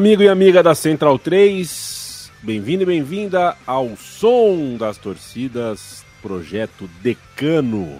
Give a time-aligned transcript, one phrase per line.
[0.00, 7.98] Amigo e amiga da Central 3, bem-vindo e bem-vinda ao Som das Torcidas, projeto decano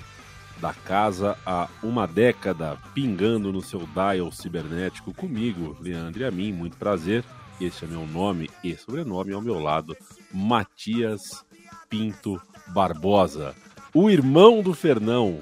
[0.63, 6.55] da casa há uma década, pingando no seu dial cibernético comigo, Leandro e a mim,
[6.55, 7.23] muito prazer.
[7.61, 9.95] Este é meu nome e sobrenome ao meu lado,
[10.33, 11.45] Matias
[11.91, 13.55] Pinto Barbosa,
[13.93, 15.41] o irmão do Fernão.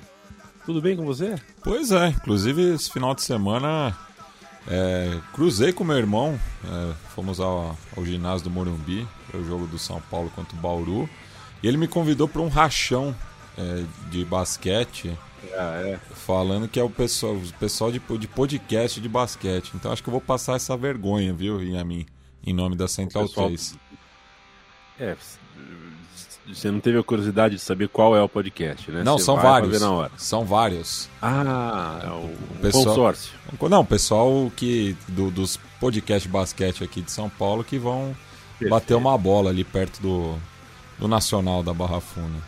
[0.66, 1.36] Tudo bem com você?
[1.62, 3.96] Pois é, inclusive esse final de semana
[4.68, 9.78] é, cruzei com meu irmão, é, fomos ao, ao, ginásio do Morumbi, o jogo do
[9.78, 11.08] São Paulo contra o Bauru,
[11.62, 13.16] e ele me convidou para um rachão
[13.56, 15.16] é, de basquete,
[15.54, 15.98] ah, é.
[16.14, 19.72] falando que é o pessoal, o pessoal de, de podcast de basquete.
[19.74, 22.06] Então acho que eu vou passar essa vergonha, viu, em mim,
[22.44, 23.46] em nome da Central pessoal...
[23.46, 23.78] 3.
[25.00, 25.16] É,
[26.54, 29.02] você não teve a curiosidade de saber qual é o podcast, né?
[29.02, 29.82] Não, você são vários.
[30.16, 31.08] São vários.
[31.20, 33.32] Ah, é o, o pessoal, consórcio.
[33.68, 38.16] Não, o pessoal que do, dos podcasts basquete aqui de São Paulo que vão
[38.58, 38.70] Perfeito.
[38.70, 40.36] bater uma bola ali perto do,
[40.98, 42.38] do Nacional da Barra Funda.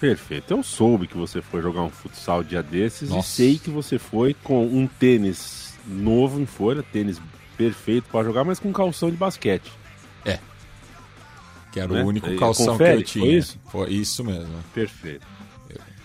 [0.00, 0.52] Perfeito.
[0.52, 3.28] Eu soube que você foi jogar um futsal dia desses Nossa.
[3.28, 7.20] e sei que você foi com um tênis novo em folha, tênis
[7.56, 9.70] perfeito para jogar, mas com calção de basquete.
[11.72, 12.02] Que era né?
[12.02, 13.24] o único calção que eu tinha.
[13.24, 13.58] Foi isso?
[13.70, 14.48] Foi isso mesmo.
[14.74, 15.26] Perfeito.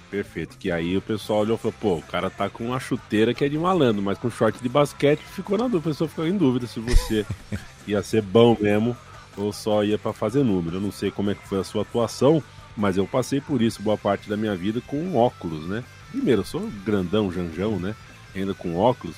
[0.09, 0.57] Perfeito.
[0.57, 3.43] Que aí o pessoal olhou e falou, pô, o cara tá com uma chuteira que
[3.43, 5.89] é de malandro, mas com short de basquete ficou na dúvida.
[5.89, 7.25] A pessoa ficou em dúvida se você
[7.87, 8.95] ia ser bom mesmo
[9.35, 10.77] ou só ia para fazer número.
[10.77, 12.41] Eu não sei como é que foi a sua atuação,
[12.77, 15.83] mas eu passei por isso boa parte da minha vida com óculos, né?
[16.11, 17.95] Primeiro, eu sou grandão, janjão, né?
[18.33, 19.15] Ainda com óculos.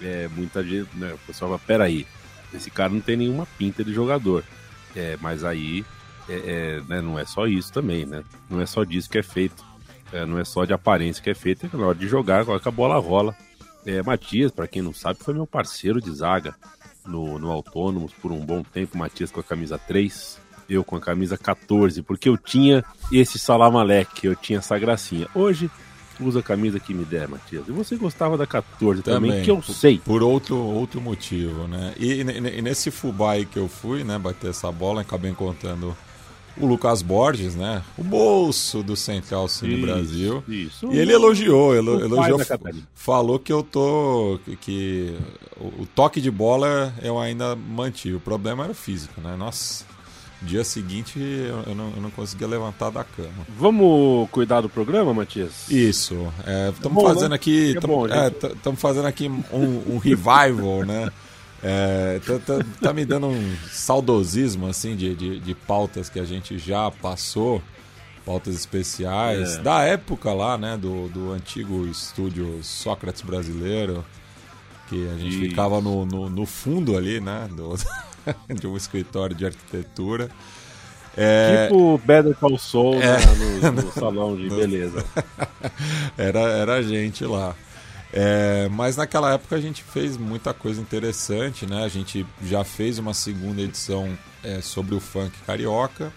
[0.00, 1.12] É, muita gente, né?
[1.12, 2.06] O pessoal fala, peraí,
[2.54, 4.44] esse cara não tem nenhuma pinta de jogador.
[4.96, 5.84] É, mas aí
[6.28, 8.22] é, é, né, não é só isso também, né?
[8.50, 9.64] Não é só disso que é feito.
[10.12, 12.60] É, não é só de aparência que é feito, é na hora de jogar, agora
[12.60, 13.36] que a bola rola.
[13.86, 16.54] É, Matias, para quem não sabe, foi meu parceiro de zaga
[17.06, 18.98] no, no Autônomos por um bom tempo.
[18.98, 20.38] Matias com a camisa 3,
[20.68, 25.28] eu com a camisa 14, porque eu tinha esse salamaleque, eu tinha essa gracinha.
[25.34, 25.70] Hoje
[26.20, 27.64] usa a camisa que me der, Matias.
[27.68, 29.98] E você gostava da 14 também, também que eu sei.
[29.98, 31.94] Por outro, outro motivo, né?
[31.98, 35.96] E, e, nesse Fubai que eu fui, né, bater essa bola, acabei encontrando
[36.60, 37.82] o Lucas Borges, né?
[37.96, 40.44] O moço do Central Cine isso, Brasil.
[40.48, 40.92] Isso.
[40.92, 42.40] E ele elogiou, elo, elogiou,
[42.94, 44.40] falou que eu tô.
[44.44, 45.16] que, que
[45.56, 48.16] o, o, toque de bola eu ainda mantive.
[48.16, 49.36] O problema era o físico, né?
[49.36, 49.84] Nossa.
[50.40, 53.46] Dia seguinte eu não, eu não conseguia levantar da cama.
[53.58, 55.68] Vamos cuidar do programa, Matias?
[55.68, 56.32] Isso.
[56.72, 57.34] Estamos é, fazendo né?
[57.34, 57.74] aqui.
[57.74, 61.10] Estamos é, fazendo aqui um, um revival, né?
[61.62, 66.24] É, tá, tá, tá, me dando um saudosismo assim de, de, de, pautas que a
[66.24, 67.60] gente já passou,
[68.24, 69.62] pautas especiais, é.
[69.62, 70.76] da época lá, né?
[70.76, 74.04] Do, do antigo estúdio Sócrates brasileiro,
[74.88, 75.40] que a gente Isso.
[75.40, 77.48] ficava no, no, no, fundo ali, né?
[77.50, 77.74] Do,
[78.48, 80.28] de um escritório de arquitetura.
[81.16, 81.66] É...
[81.66, 83.18] Tipo Better Call Saul é...
[83.18, 85.04] né, no, no salão de beleza.
[86.16, 87.54] era, era a gente lá.
[88.12, 91.84] É, mas naquela época a gente fez muita coisa interessante, né?
[91.84, 96.10] A gente já fez uma segunda edição é, sobre o funk carioca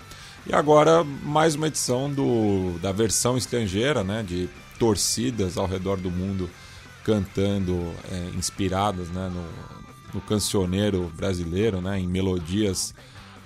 [0.46, 4.24] e agora mais uma edição do, da versão estrangeira, né?
[4.24, 4.50] De
[4.80, 6.50] torcidas ao redor do mundo
[7.04, 9.30] cantando, é, inspiradas né?
[9.30, 12.00] no, no cancioneiro brasileiro, né?
[12.00, 12.94] Em melodias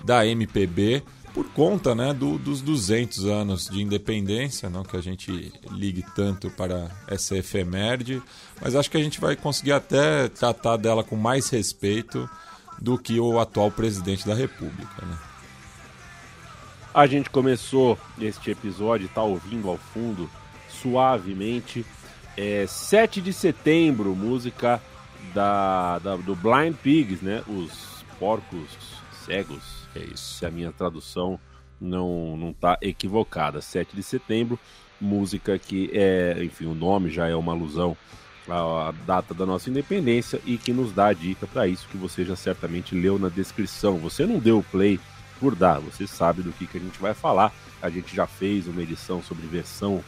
[0.04, 1.02] da MPB
[1.36, 6.48] por conta né, do, dos 200 anos de independência, não que a gente ligue tanto
[6.48, 8.22] para essa efeméride,
[8.58, 12.26] mas acho que a gente vai conseguir até tratar dela com mais respeito
[12.80, 15.04] do que o atual presidente da República.
[15.04, 15.18] Né?
[16.94, 20.30] A gente começou este episódio, está ouvindo ao fundo,
[20.70, 21.84] suavemente,
[22.34, 24.80] é 7 de setembro, música
[25.34, 27.42] da, da, do Blind Pigs, né?
[27.46, 28.68] Os porcos
[29.24, 29.86] cegos.
[29.94, 30.38] É isso.
[30.38, 31.38] Se a minha tradução
[31.80, 33.60] não não está equivocada.
[33.60, 34.58] 7 de setembro,
[35.00, 37.96] música que é, enfim, o nome já é uma alusão
[38.48, 42.24] à data da nossa independência e que nos dá a dica para isso que você
[42.24, 43.98] já certamente leu na descrição.
[43.98, 45.00] Você não deu play
[45.40, 47.52] por dar, você sabe do que, que a gente vai falar.
[47.82, 50.02] A gente já fez uma edição sobre versão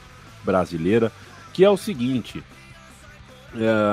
[0.45, 1.13] brasileira,
[1.53, 2.43] que é o seguinte: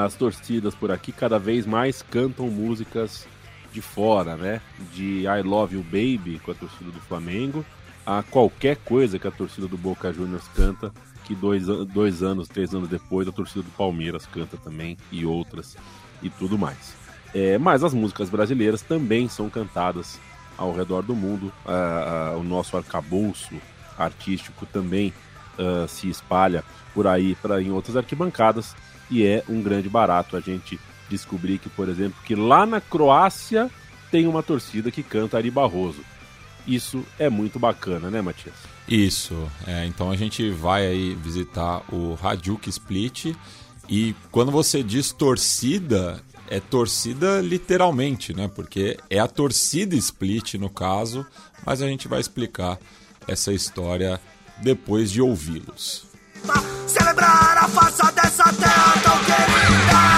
[0.06, 3.28] as torcidas por aqui cada vez mais cantam músicas
[3.72, 4.62] de fora, né?
[4.94, 7.66] De I Love You Baby com a torcida do Flamengo
[8.06, 10.94] a qualquer coisa que a torcida do Boca Juniors canta,
[11.24, 15.76] que dois, dois anos, três anos depois a torcida do Palmeiras canta também e outras
[16.22, 16.94] e tudo mais.
[17.34, 20.20] É, mas as músicas brasileiras também são cantadas
[20.58, 21.52] ao redor do mundo.
[22.38, 23.56] o nosso arcabouço
[23.98, 25.14] artístico também
[25.58, 26.64] uh, se espalha
[26.94, 28.76] por aí para em outras arquibancadas
[29.10, 30.80] e é um grande barato a gente
[31.10, 33.70] descobrir que, por exemplo, que lá na Croácia
[34.12, 36.02] tem uma torcida que canta Ari Barroso.
[36.68, 38.56] Isso é muito bacana, né, Matias?
[38.88, 39.36] Isso.
[39.68, 43.36] É, então a gente vai aí visitar o Hajduk Split
[43.88, 48.48] e quando você diz torcida, é torcida literalmente, né?
[48.48, 51.26] Porque é a torcida Split no caso,
[51.66, 52.80] mas a gente vai explicar
[53.28, 54.20] essa história
[54.62, 56.05] depois de ouvi-los.
[56.88, 60.15] Celebrar a face dessa terra tão querida.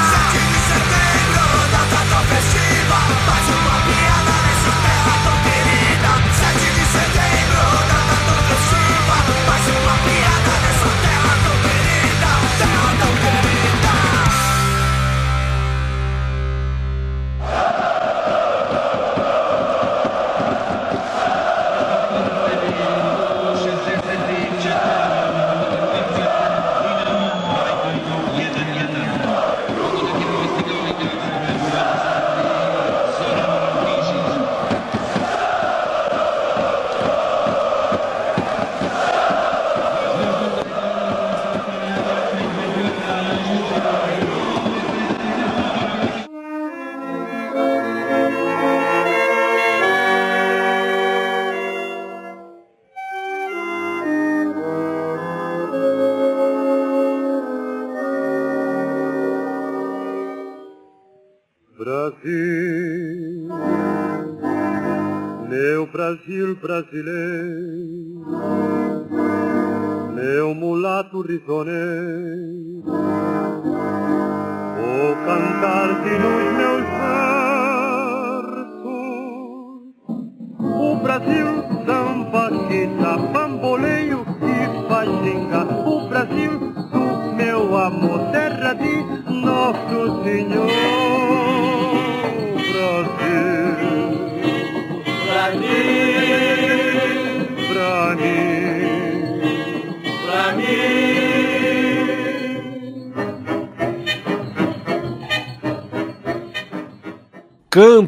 [66.79, 67.16] الناس لا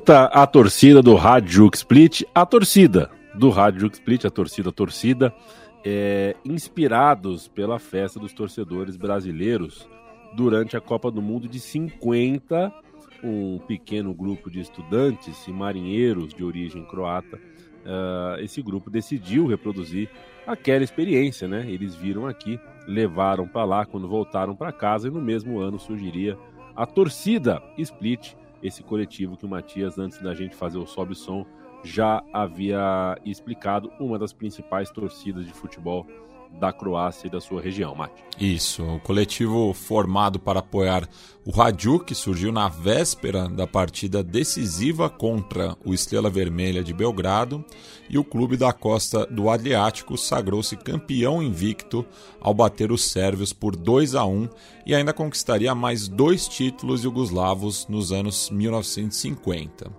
[0.10, 5.34] a torcida do Rádio Split, a torcida do Rádio Split, a torcida, a torcida,
[5.86, 9.88] é, inspirados pela festa dos torcedores brasileiros
[10.34, 12.74] durante a Copa do Mundo de 50,
[13.24, 17.38] um pequeno grupo de estudantes e marinheiros de origem croata.
[17.38, 20.10] Uh, esse grupo decidiu reproduzir
[20.46, 21.66] aquela experiência, né?
[21.68, 26.38] Eles viram aqui, levaram para lá quando voltaram para casa e no mesmo ano surgiria
[26.76, 31.46] a torcida Split esse coletivo que o Matias, antes da gente fazer o Sobe Som,
[31.84, 36.06] já havia explicado, uma das principais torcidas de futebol
[36.60, 38.24] da Croácia e da sua região, Mate.
[38.40, 41.08] Isso, o coletivo formado para apoiar
[41.46, 47.64] o Hajduk surgiu na véspera da partida decisiva contra o Estrela Vermelha de Belgrado
[48.10, 52.06] e o clube da costa do Adriático sagrou-se campeão invicto
[52.40, 54.50] ao bater os sérvios por 2 a 1
[54.86, 59.92] e ainda conquistaria mais dois títulos jugoslavos nos anos 1950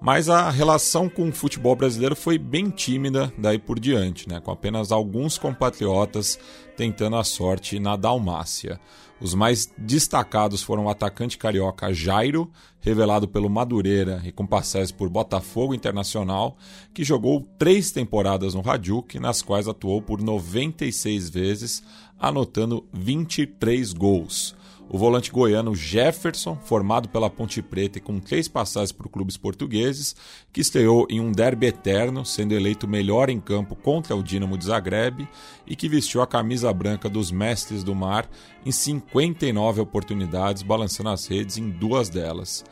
[0.00, 4.40] mas a relação com o futebol brasileiro foi bem tímida daí por diante, né?
[4.40, 6.38] com apenas alguns compatriotas
[6.76, 8.80] tentando a sorte na Dalmácia.
[9.20, 12.48] Os mais destacados foram o atacante carioca Jairo,
[12.80, 16.56] revelado pelo Madureira e com passagens por Botafogo Internacional,
[16.94, 21.82] que jogou três temporadas no Hajduk, nas quais atuou por 96 vezes,
[22.16, 24.56] anotando 23 gols
[24.90, 30.16] o volante goiano Jefferson, formado pela Ponte Preta e com três passagens por clubes portugueses,
[30.52, 34.64] que estreou em um derby eterno, sendo eleito melhor em campo contra o Dinamo de
[34.64, 35.28] Zagreb
[35.66, 38.28] e que vestiu a camisa branca dos Mestres do Mar
[38.64, 42.64] em 59 oportunidades, balançando as redes em duas delas.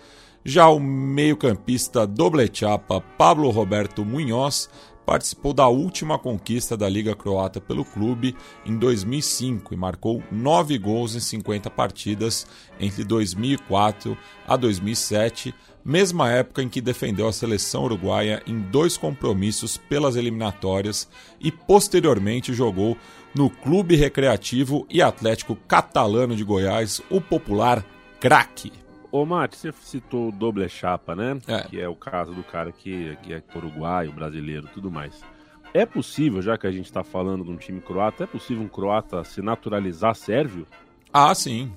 [0.49, 4.70] Já o meio-campista doble chapa Pablo Roberto Munhoz
[5.06, 8.36] participou da última conquista da Liga Croata pelo clube
[8.66, 12.44] em 2005 e marcou nove gols em 50 partidas
[12.80, 19.76] entre 2004 a 2007, mesma época em que defendeu a seleção uruguaia em dois compromissos
[19.76, 21.08] pelas eliminatórias
[21.40, 22.98] e posteriormente jogou
[23.32, 27.86] no Clube Recreativo e Atlético Catalano de Goiás, o popular
[28.18, 28.86] Craque.
[29.16, 31.38] Ô, Mate, você citou o doble chapa, né?
[31.46, 31.62] É.
[31.62, 35.23] Que é o caso do cara que, que é uruguaio, brasileiro, tudo mais.
[35.73, 38.68] É possível, já que a gente está falando de um time croata, é possível um
[38.68, 40.66] croata se naturalizar sérvio?
[41.11, 41.73] Ah, sim.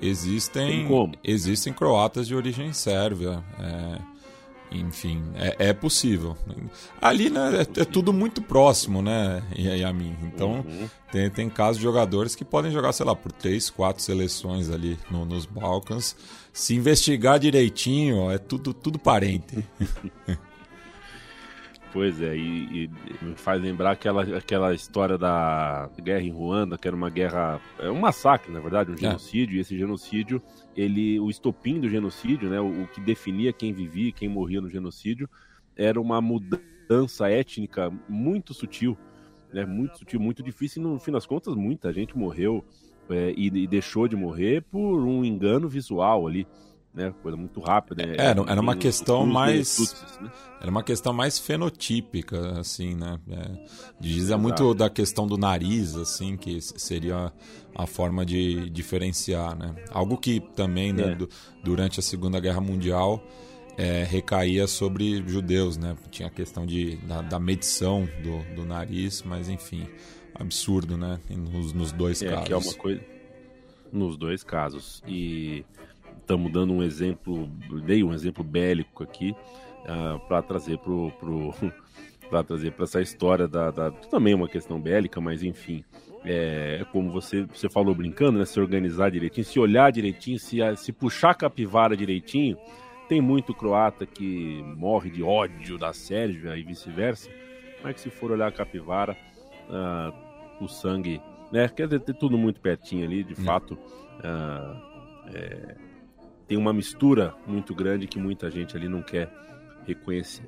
[0.00, 0.88] existem,
[1.22, 3.44] existem croatas de origem sérvia.
[3.58, 3.98] É,
[4.70, 6.36] enfim, é, é, possível.
[7.00, 10.16] Ali, né, é, é, tudo muito próximo, né, e, a mim.
[10.22, 10.88] Então, uhum.
[11.10, 14.98] tem, tem casos de jogadores que podem jogar, sei lá, por três, quatro seleções ali
[15.10, 16.16] no, nos Balcãs.
[16.52, 19.64] Se investigar direitinho, é tudo, tudo parente.
[21.92, 22.90] Pois é, e, e,
[23.24, 27.90] me faz lembrar aquela, aquela história da guerra em Ruanda, que era uma guerra, é
[27.90, 28.98] um massacre, na verdade, um é.
[28.98, 29.58] genocídio, é.
[29.58, 30.40] e esse genocídio,
[30.76, 34.60] ele, o estopim do genocídio, né, o, o que definia quem vivia e quem morria
[34.60, 35.28] no genocídio,
[35.74, 38.96] era uma mudança étnica muito sutil,
[39.52, 42.64] né, muito sutil, muito difícil, e no fim das contas, muita gente morreu
[43.08, 46.46] é, e, e deixou de morrer por um engano visual ali
[46.92, 47.14] né?
[47.22, 48.04] Coisa muito rápida.
[48.04, 48.14] Né?
[48.18, 50.18] Era, era uma questão mais.
[50.20, 50.30] né?
[50.60, 53.18] Era uma questão mais fenotípica, assim, né?
[53.30, 53.64] É,
[53.98, 57.32] diz muito da questão do nariz, assim, que seria
[57.74, 59.74] a forma de diferenciar, né?
[59.90, 61.14] Algo que também, né, é.
[61.14, 61.28] do,
[61.64, 63.22] durante a Segunda Guerra Mundial.
[63.78, 65.96] É, recaía sobre judeus, né?
[66.10, 69.86] Tinha a questão de, da, da medição do, do nariz, mas enfim,
[70.34, 71.18] absurdo, né?
[71.30, 72.46] Nos, nos dois é, casos.
[72.46, 73.00] Que é uma coisa.
[73.90, 75.02] Nos dois casos.
[75.06, 75.64] E
[76.30, 77.48] estamos dando um exemplo,
[77.84, 81.52] dei um exemplo bélico aqui uh, ah, para trazer pro, pro
[82.30, 85.84] para trazer para essa história da, da, também uma questão bélica, mas enfim,
[86.24, 88.44] é, é, como você, você falou brincando, né?
[88.44, 92.56] Se organizar direitinho, se olhar direitinho, se, se puxar a capivara direitinho.
[93.08, 97.28] Tem muito croata que morre de ódio da Sérvia e vice-versa,
[97.82, 99.16] mas que se for olhar a capivara,
[99.68, 101.20] uh, o sangue,
[101.50, 101.68] né?
[101.68, 103.44] Quer dizer, ter tudo muito pertinho ali, de hum.
[103.44, 103.74] fato.
[103.74, 104.90] Uh,
[105.34, 105.89] é,
[106.50, 109.32] tem uma mistura muito grande que muita gente ali não quer
[109.86, 110.42] reconhecer.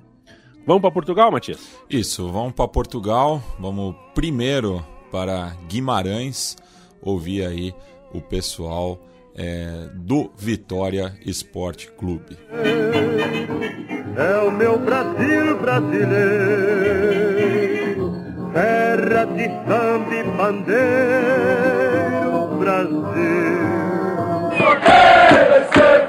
[0.67, 1.79] Vamos para Portugal, Matias?
[1.89, 3.41] Isso, vamos para Portugal.
[3.57, 6.57] Vamos primeiro para Guimarães
[7.01, 7.73] ouvir aí
[8.13, 8.99] o pessoal
[9.37, 12.37] é, do Vitória Esporte Clube.
[14.17, 16.03] É o meu Brasil brasileiro,
[18.53, 20.59] terra de samba e bandeiro,
[22.59, 23.82] Brasil.
[24.81, 26.09] porque vencer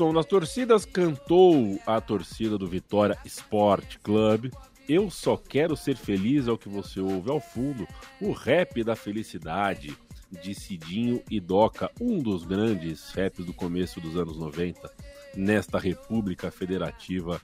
[0.00, 4.50] som das torcidas, cantou a torcida do Vitória Sport Club.
[4.88, 7.86] Eu só quero ser feliz é o que você ouve ao fundo,
[8.18, 9.94] o rap da felicidade
[10.30, 14.90] de Cidinho e Doca, um dos grandes raps do começo dos anos 90,
[15.36, 17.38] nesta República Federativa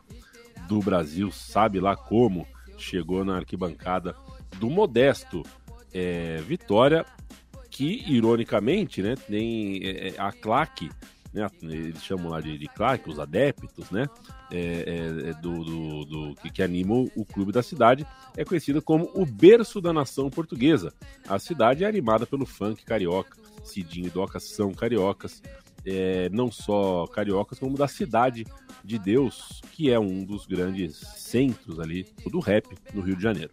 [0.67, 2.49] do Brasil, sabe lá como
[2.79, 4.17] chegou na arquibancada
[4.59, 5.43] do modesto
[5.93, 7.05] é, Vitória,
[7.69, 10.89] que ironicamente, né, tem é, a claque
[11.37, 14.09] né, eles chamam lá de, de Clark, os adeptos, né,
[14.50, 18.81] é, é, é do, do, do, que, que animam o clube da cidade, é conhecida
[18.81, 20.93] como o berço da nação portuguesa.
[21.28, 25.43] A cidade é animada pelo funk carioca, Cidinho e Doca são cariocas,
[25.85, 28.45] é, não só cariocas, como da cidade
[28.85, 33.50] de Deus, que é um dos grandes centros ali do rap no Rio de Janeiro.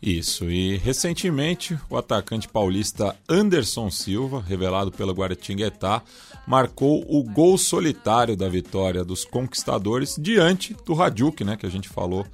[0.00, 6.02] Isso, e recentemente o atacante paulista Anderson Silva, revelado pelo Guaratinguetá,
[6.46, 11.88] marcou o gol solitário da vitória dos conquistadores diante do Radjuk, né, que a gente
[11.88, 12.24] falou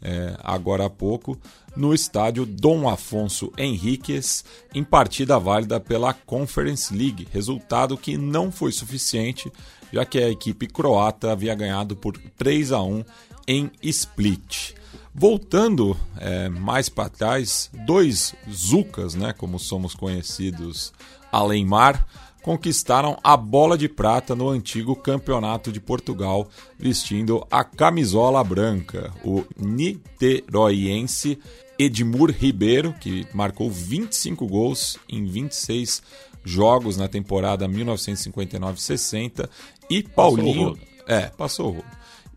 [0.00, 1.36] é, agora há pouco,
[1.76, 4.44] no estádio Dom Afonso Henriques,
[4.74, 9.52] em partida válida pela Conference League, resultado que não foi suficiente,
[9.92, 13.04] já que a equipe croata havia ganhado por 3 a 1
[13.46, 14.74] em Split.
[15.14, 20.92] Voltando é, mais para trás, dois Zucas, né, como somos conhecidos
[21.32, 22.06] além mar,
[22.48, 29.12] conquistaram a bola de prata no antigo Campeonato de Portugal, vestindo a camisola branca.
[29.22, 31.38] O niteroiense
[31.78, 36.02] Edmur Ribeiro, que marcou 25 gols em 26
[36.42, 39.46] jogos na temporada 1959-60,
[39.90, 40.70] e Paulinho.
[40.70, 41.84] Passou é, passou o.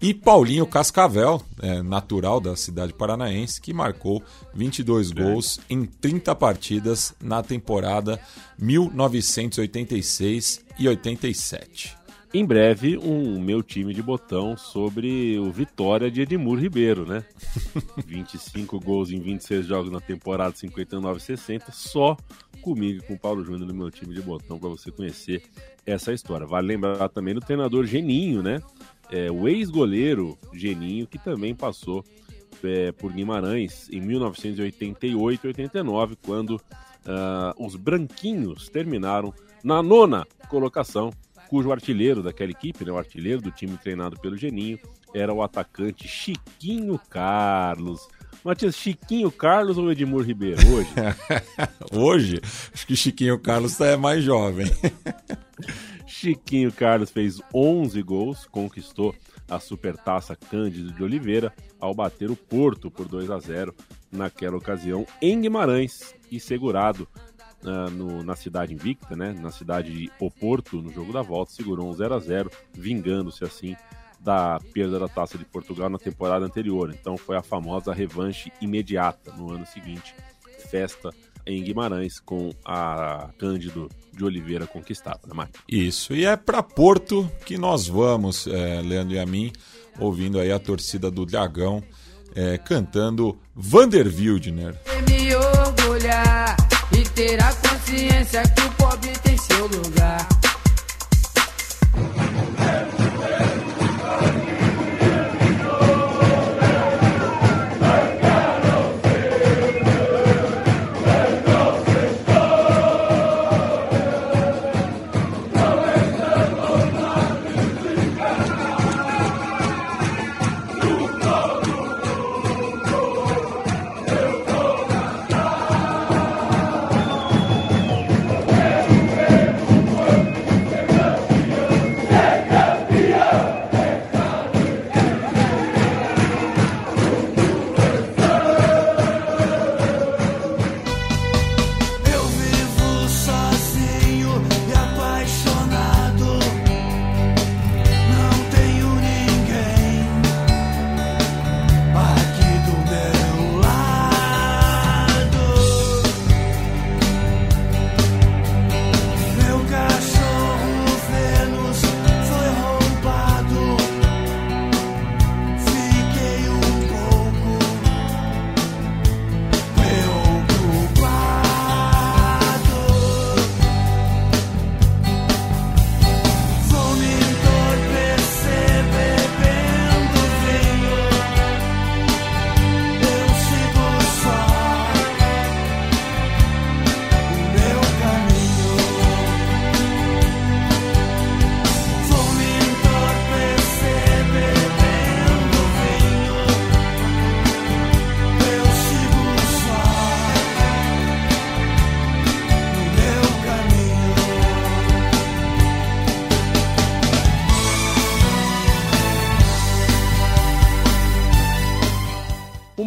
[0.01, 7.13] E Paulinho Cascavel, é, natural da cidade paranaense, que marcou 22 gols em 30 partidas
[7.21, 8.19] na temporada
[8.57, 11.95] 1986 e 87.
[12.33, 17.23] Em breve, um meu time de botão sobre o Vitória de Edmur Ribeiro, né?
[18.07, 22.17] 25 gols em 26 jogos na temporada 59-60, só
[22.61, 25.43] comigo e com o Paulo Júnior no meu time de botão para você conhecer
[25.85, 26.47] essa história.
[26.47, 28.61] Vale lembrar também do treinador Geninho, né?
[29.11, 32.03] É, o ex-goleiro Geninho, que também passou
[32.63, 41.11] é, por Guimarães em 1988 e 89, quando uh, os branquinhos terminaram na nona colocação,
[41.49, 44.79] cujo artilheiro daquela equipe, né, o artilheiro do time treinado pelo Geninho,
[45.13, 48.07] era o atacante Chiquinho Carlos.
[48.43, 50.89] Matias, Chiquinho Carlos ou Edmur Ribeiro hoje?
[51.93, 52.41] hoje?
[52.73, 54.65] Acho que Chiquinho Carlos é mais jovem.
[56.11, 59.15] Chiquinho Carlos fez 11 gols, conquistou
[59.49, 63.73] a Supertaça Cândido de Oliveira ao bater o Porto por 2 a 0
[64.11, 67.07] naquela ocasião em Guimarães e segurado
[67.63, 71.89] uh, no, na cidade invicta, né, na cidade de Oporto, no jogo da volta, segurou
[71.89, 73.75] um 0 a 0 vingando-se assim
[74.19, 76.93] da perda da Taça de Portugal na temporada anterior.
[76.93, 80.13] Então foi a famosa revanche imediata no ano seguinte,
[80.69, 81.09] festa
[81.45, 85.59] em Guimarães com a Cândido de Oliveira conquistada, né, Mike?
[85.67, 89.51] Isso, e é para Porto que nós vamos, é, Leandro e a mim,
[89.99, 91.83] ouvindo aí a torcida do Dragão
[92.35, 94.75] é, cantando Vander Wildner.
[95.07, 96.55] Me orgulhar
[96.93, 100.27] e ter a consciência que o pobre tem seu lugar.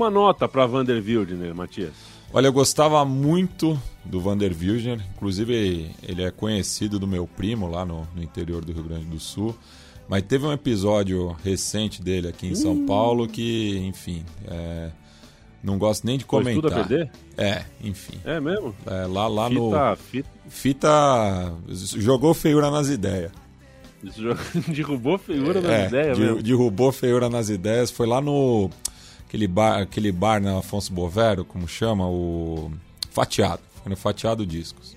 [0.05, 1.95] Uma nota para Vander Wildner, Matias.
[2.31, 7.87] Olha, eu gostava muito do Vander Wildner, inclusive ele é conhecido do meu primo lá
[7.87, 9.57] no, no, interior do Rio Grande do Sul.
[10.07, 14.90] Mas teve um episódio recente dele aqui em São Paulo que, enfim, é,
[15.62, 16.53] não gosto nem de comentar.
[16.53, 17.11] Foi tudo a perder?
[17.38, 18.21] É, enfim.
[18.27, 18.75] É mesmo?
[18.85, 19.97] É, lá lá fita, no.
[19.97, 20.29] Fita...
[20.51, 21.55] fita.
[21.99, 23.33] Jogou feiura nas ideias.
[24.69, 26.43] derrubou feiura nas é, ideias, mesmo?
[26.43, 27.90] Derrubou feiura nas ideias.
[27.90, 28.71] Foi lá no.
[29.35, 32.07] Aquele bar, aquele bar na Afonso Bovero, como chama?
[32.09, 32.70] O.
[33.11, 33.61] Fatiado.
[33.83, 34.94] Foi no Fatiado Discos.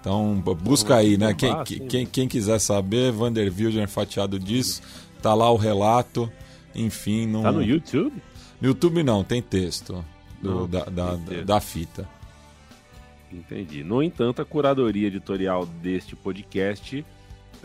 [0.00, 1.34] Então, busca aí, né?
[1.34, 1.54] Quem,
[1.86, 4.80] quem, quem quiser saber, Vander Wilder Fatiado Discos.
[5.20, 6.32] Tá lá o relato.
[6.74, 7.26] Enfim.
[7.26, 7.42] Não...
[7.42, 8.22] Tá no YouTube?
[8.58, 10.02] No YouTube não, tem texto
[10.40, 11.44] do, não, da, da, texto.
[11.44, 12.08] da fita.
[13.30, 13.84] Entendi.
[13.84, 17.04] No entanto, a curadoria editorial deste podcast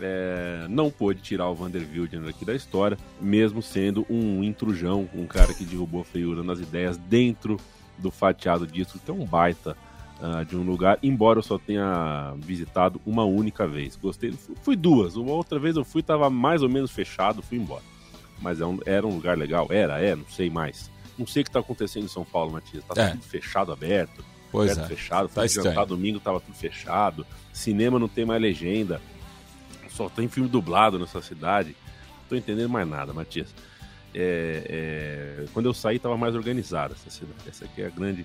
[0.02, 5.26] é, não pôde tirar o Vander Wilden aqui da história, mesmo sendo um intrujão, um
[5.26, 7.56] cara que derrubou a feiura nas ideias dentro
[7.98, 9.76] do fatiado disco, que é um baita
[10.20, 13.96] uh, de um lugar, embora eu só tenha visitado uma única vez.
[13.96, 14.32] Gostei,
[14.62, 17.82] fui duas, uma outra vez eu fui, tava mais ou menos fechado, fui embora
[18.40, 19.66] mas é um, era um lugar legal.
[19.70, 20.90] Era, é, não sei mais.
[21.18, 22.82] Não sei o que está acontecendo em São Paulo, Matias.
[22.84, 23.10] Tá é.
[23.10, 24.24] tudo fechado, aberto.
[24.50, 24.86] Pois é.
[24.86, 25.28] fechado.
[25.28, 27.26] Foi tá jantar domingo, tava tudo fechado.
[27.52, 29.00] Cinema não tem mais legenda.
[30.00, 31.76] Só tem filme dublado nessa cidade.
[32.22, 33.54] Não tô entendendo mais nada, Matias.
[34.14, 37.38] É, é, quando eu saí, estava mais organizada essa cidade.
[37.46, 38.24] Essa aqui é a grande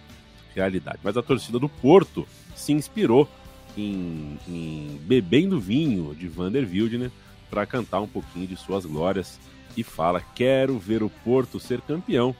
[0.55, 0.99] realidade.
[1.03, 3.29] Mas a torcida do Porto se inspirou
[3.75, 7.11] em, em Bebendo Vinho de Vander Wildner
[7.49, 9.37] para cantar um pouquinho de suas glórias
[9.75, 12.33] e fala: Quero ver o Porto ser campeão.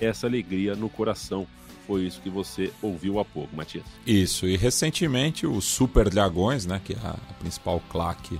[0.00, 1.46] Essa alegria no coração.
[1.86, 3.84] Foi isso que você ouviu há pouco, Matias.
[4.04, 8.38] Isso, e recentemente o Super Dragões, né, que é a principal claque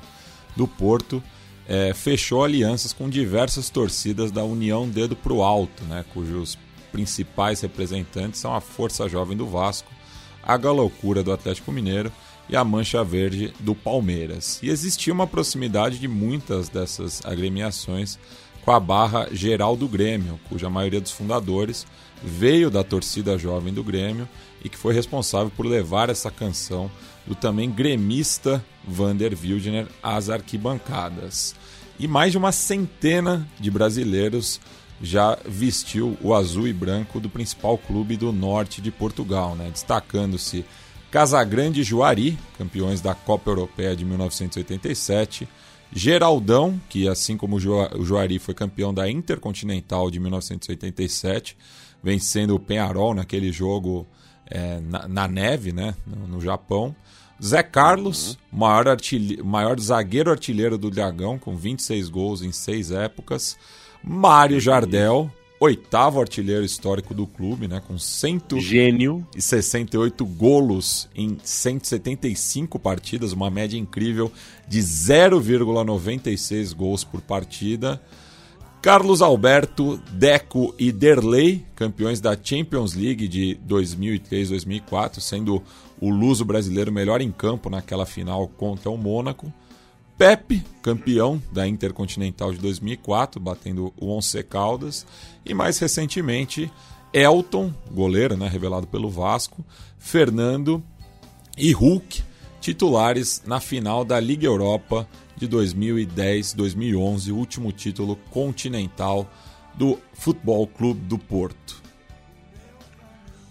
[0.56, 1.22] do Porto,
[1.68, 6.58] é, fechou alianças com diversas torcidas da União Dedo Pro Alto, né, cujos
[6.90, 9.90] principais representantes são a Força Jovem do Vasco,
[10.42, 12.12] a Galoucura do Atlético Mineiro
[12.48, 14.58] e a Mancha Verde do Palmeiras.
[14.62, 18.18] E existia uma proximidade de muitas dessas agremiações
[18.64, 21.86] com a barra geral do Grêmio, cuja maioria dos fundadores
[22.22, 24.28] veio da torcida jovem do Grêmio
[24.62, 26.90] e que foi responsável por levar essa canção
[27.31, 31.55] do também gremista Vander Wildner às arquibancadas.
[31.97, 34.61] E mais de uma centena de brasileiros
[35.01, 39.71] já vestiu o azul e branco do principal clube do norte de Portugal, né?
[39.73, 40.64] destacando-se
[41.09, 45.49] Casagrande e Juari, campeões da Copa Europeia de 1987,
[45.93, 51.57] Geraldão, que assim como o Juari foi campeão da Intercontinental de 1987,
[52.03, 54.05] vencendo o Penharol naquele jogo
[54.51, 56.95] é, na, na, neve, né, no, no, Japão.
[57.42, 58.59] Zé Carlos, uhum.
[58.59, 58.85] maior,
[59.42, 63.57] maior zagueiro artilheiro do Dragão, com 26 gols em seis épocas.
[64.03, 73.50] Mário Jardel, oitavo artilheiro histórico do clube, né, com 168 golos em 175 partidas, uma
[73.50, 74.33] média incrível
[74.66, 78.00] de 0,96 gols por partida.
[78.81, 85.62] Carlos Alberto, Deco e Derley, campeões da Champions League de 2003-2004, sendo
[86.00, 89.52] o luso brasileiro melhor em campo naquela final contra o Mônaco.
[90.16, 95.06] Pepe, campeão da Intercontinental de 2004, batendo o Once Caldas.
[95.44, 96.70] E mais recentemente,
[97.12, 99.64] Elton, goleiro, né, revelado pelo Vasco,
[99.98, 100.82] Fernando
[101.56, 102.22] e Hulk,
[102.60, 109.26] titulares na final da Liga Europa de 2010-2011, o último título continental
[109.74, 111.82] do Futebol Clube do Porto.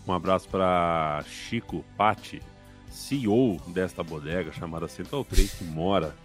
[0.09, 2.41] Um abraço para Chico Patti,
[2.89, 6.15] CEO desta bodega chamada Central 3, que mora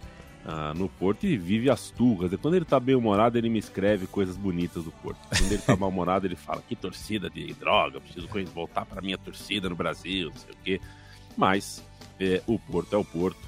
[0.43, 2.33] ah, no Porto e vive as turras.
[2.33, 5.19] E quando ele tá bem-humorado, ele me escreve coisas bonitas do Porto.
[5.29, 9.69] Quando ele tá mal-humorado, ele fala: que torcida de droga, preciso voltar para minha torcida
[9.69, 10.81] no Brasil, não sei o quê.
[11.37, 11.83] Mas
[12.19, 13.47] é, o Porto é o Porto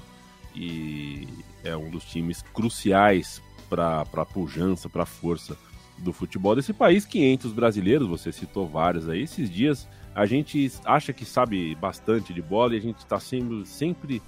[0.54, 1.26] e
[1.64, 5.58] é um dos times cruciais para a pujança, para a força
[5.98, 10.26] do futebol desse país que entre os brasileiros, você citou vários aí, esses dias a
[10.26, 14.20] gente acha que sabe bastante de bola e a gente está sempre, sempre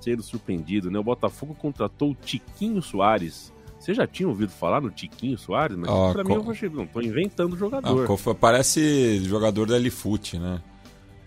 [0.00, 0.98] sendo surpreendido, né?
[0.98, 3.52] O Botafogo contratou o Tiquinho Soares.
[3.78, 5.76] Você já tinha ouvido falar no Tiquinho Soares?
[5.76, 8.08] Mas oh, pra mim eu achei, não, tô inventando jogador.
[8.10, 10.62] Ah, parece jogador da Elifute, né?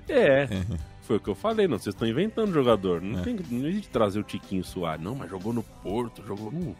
[0.09, 0.47] É,
[1.01, 2.99] foi o que eu falei, não, vocês estão inventando jogador.
[2.99, 3.21] Não, é.
[3.21, 6.75] tem, não existe trazer o Tiquinho Soares, não, mas jogou no Porto, jogou no...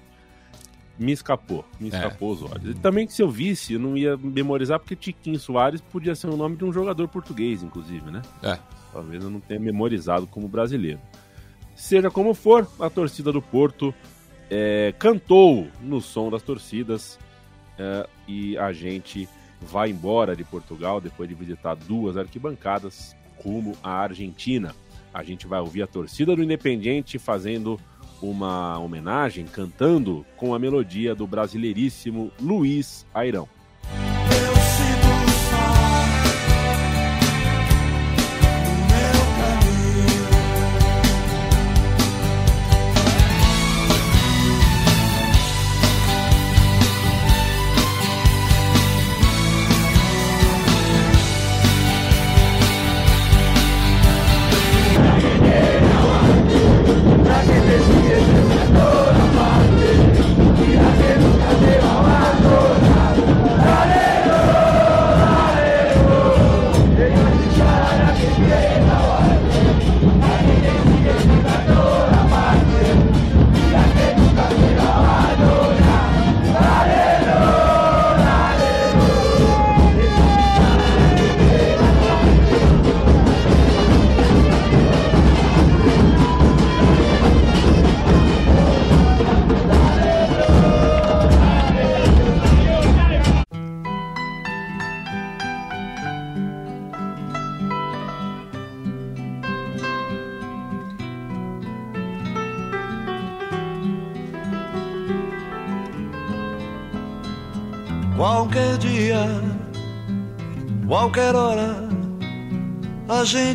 [0.99, 1.95] Me escapou, me é.
[1.95, 2.33] escapou é.
[2.33, 2.69] os olhos.
[2.69, 6.27] E também que se eu visse, eu não ia memorizar, porque Tiquinho Soares podia ser
[6.27, 8.21] o nome de um jogador português, inclusive, né?
[8.41, 8.57] É.
[8.91, 10.99] Talvez eu não tenha memorizado como brasileiro.
[11.75, 13.93] Seja como for, a torcida do Porto
[14.49, 17.19] é, cantou no som das torcidas
[17.77, 19.29] é, e a gente
[19.62, 24.73] vai embora de Portugal depois de visitar duas arquibancadas rumo à Argentina.
[25.13, 27.79] A gente vai ouvir a torcida do Independiente fazendo
[28.21, 33.57] uma homenagem, cantando com a melodia do brasileiríssimo Luiz Airão.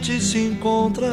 [0.03, 1.13] Gente se encontra,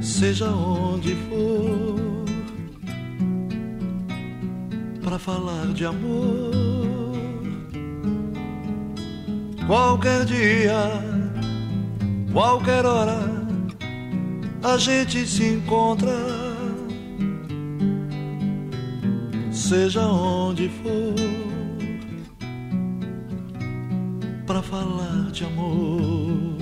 [0.00, 2.24] seja onde for,
[5.02, 6.52] para falar de amor.
[9.66, 11.02] Qualquer dia,
[12.32, 13.18] qualquer hora,
[14.62, 16.14] a gente se encontra
[19.50, 21.55] seja onde for,
[24.56, 26.56] para falar de amor,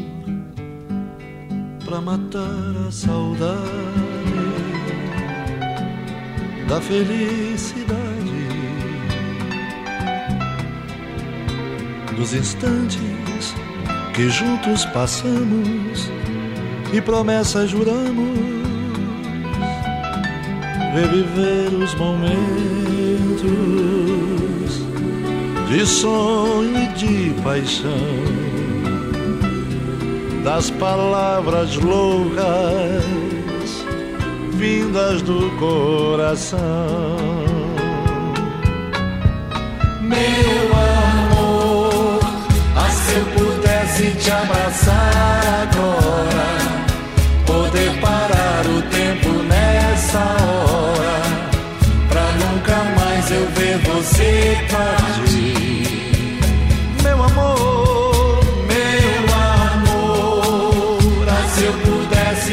[1.84, 3.60] para matar a saudade
[6.68, 7.94] da felicidade
[12.16, 13.54] dos instantes
[14.12, 16.10] que juntos passamos
[16.92, 18.38] e promessas juramos
[20.94, 22.34] reviver os momentos
[25.68, 27.90] de sonho e de paixão,
[30.42, 33.04] das palavras loucas
[34.52, 36.58] vindas do coração.
[40.00, 42.20] Meu amor,
[42.90, 46.48] se eu pudesse te abraçar agora,
[47.46, 51.22] poder parar o tempo nessa hora,
[52.08, 55.23] pra nunca mais eu ver você partir.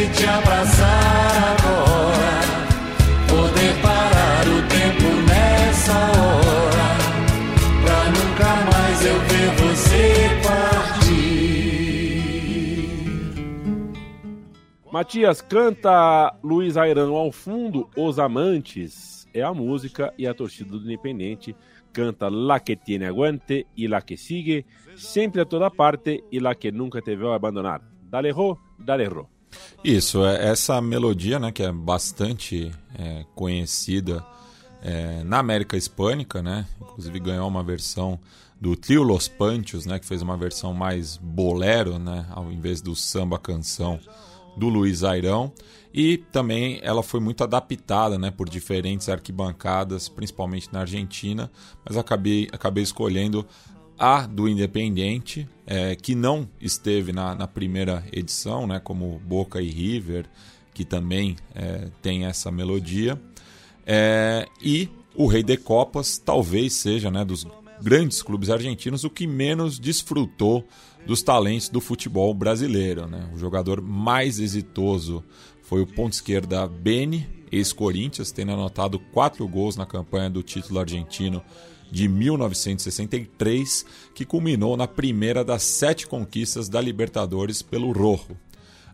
[0.02, 2.42] Pudesse te abraçar agora,
[3.28, 6.98] poder parar o tempo nessa hora,
[7.84, 11.22] pra nunca mais eu ver você partir.
[14.92, 20.84] Matias canta Luiz Airão ao fundo, Os Amantes é a música e a torcida do
[20.84, 21.56] Independente
[21.94, 26.56] canta La que tiene aguante e La que sigue, sempre a toda parte e La
[26.56, 27.82] que nunca te veo abandonar.
[28.10, 29.41] Dale ro, dale ro.
[29.84, 34.26] Isso, é essa melodia, né, que é bastante é, conhecida
[34.82, 36.66] é, na América Hispânica, né?
[36.82, 38.20] Inclusive ganhou uma versão
[38.60, 42.96] do Trio Los Panchos, né, que fez uma versão mais bolero, né, ao invés do
[42.96, 44.00] samba canção
[44.56, 45.52] do Luiz Airão.
[45.94, 51.52] E também ela foi muito adaptada, né, por diferentes arquibancadas, principalmente na Argentina,
[51.84, 53.46] mas acabei acabei escolhendo
[54.02, 59.70] a do Independiente, é, que não esteve na, na primeira edição, né, como Boca e
[59.70, 60.26] River,
[60.74, 63.22] que também é, tem essa melodia.
[63.86, 67.46] É, e o Rei de Copas talvez seja né, dos
[67.80, 70.68] grandes clubes argentinos o que menos desfrutou
[71.06, 73.06] dos talentos do futebol brasileiro.
[73.06, 73.30] Né?
[73.32, 75.24] O jogador mais exitoso
[75.62, 81.44] foi o ponto esquerda Beni, ex-Corinthians, tendo anotado quatro gols na campanha do título argentino
[81.92, 88.38] de 1963, que culminou na primeira das sete conquistas da Libertadores pelo Rojo.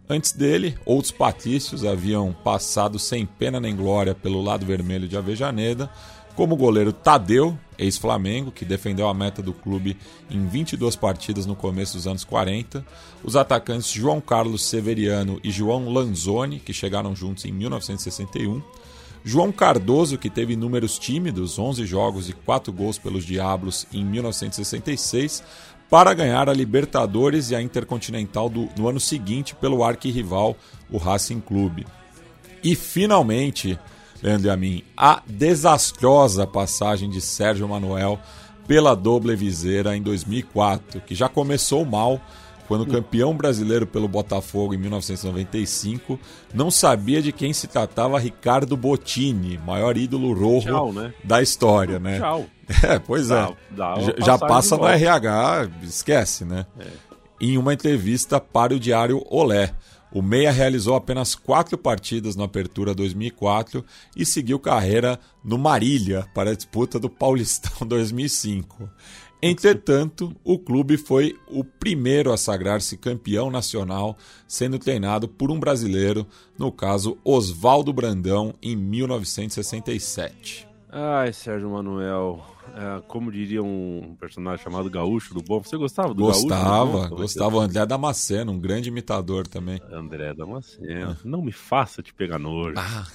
[0.10, 5.89] Antes dele, outros patrícios haviam passado sem pena nem glória pelo lado vermelho de Avejaneda,
[6.33, 9.97] como o goleiro Tadeu, ex-Flamengo, que defendeu a meta do clube
[10.29, 12.86] em 22 partidas no começo dos anos 40,
[13.23, 18.62] os atacantes João Carlos Severiano e João Lanzoni, que chegaram juntos em 1961,
[19.28, 25.44] João Cardoso, que teve números tímidos, 11 jogos e 4 gols pelos Diablos em 1966,
[25.90, 30.56] para ganhar a Libertadores e a Intercontinental do, no ano seguinte pelo arquirrival,
[30.90, 31.86] o Racing Clube.
[32.63, 33.78] E finalmente,
[34.24, 38.18] Leandro e a mim, a desastrosa passagem de Sérgio Manuel
[38.66, 42.22] pela Doble Viseira em 2004, que já começou mal
[42.67, 46.19] quando campeão brasileiro pelo Botafogo em 1995,
[46.53, 51.13] não sabia de quem se tratava Ricardo Bottini, maior ídolo rojo Tchau, né?
[51.23, 52.19] da história, né?
[52.19, 52.45] Tchau.
[52.84, 53.73] É, pois Dá- é.
[53.75, 54.86] dá Já- passa no.
[54.86, 56.65] RH, esquece, né?
[57.39, 59.73] Em uma entrevista para o diário Olé.
[60.12, 63.86] O Meia realizou apenas quatro partidas na Apertura 2004
[64.17, 68.89] e seguiu carreira no Marília para a disputa do Paulistão 2005.
[69.41, 76.26] Entretanto, o clube foi o primeiro a sagrar-se campeão nacional, sendo treinado por um brasileiro,
[76.58, 80.67] no caso Oswaldo Brandão, em 1967.
[80.89, 82.43] Ai, Sérgio Manuel.
[82.75, 85.62] É, como diria um personagem chamado Gaúcho do Bom.
[85.63, 87.03] Você gostava do Gostava, Gaúcho?
[87.03, 87.21] do Bom?
[87.21, 87.56] gostava.
[87.58, 89.82] O André Damasceno, um grande imitador também.
[89.91, 91.17] André Damasceno.
[91.25, 92.75] Não me faça te pegar nojo.
[92.77, 93.06] Ah,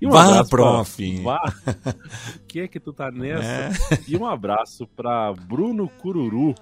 [0.00, 1.22] E um vá, abraço pra- prof.
[1.22, 1.40] Vá.
[2.48, 3.44] Que é que tu tá nessa?
[3.44, 3.70] É.
[4.08, 6.54] E um abraço pra Bruno Cururu.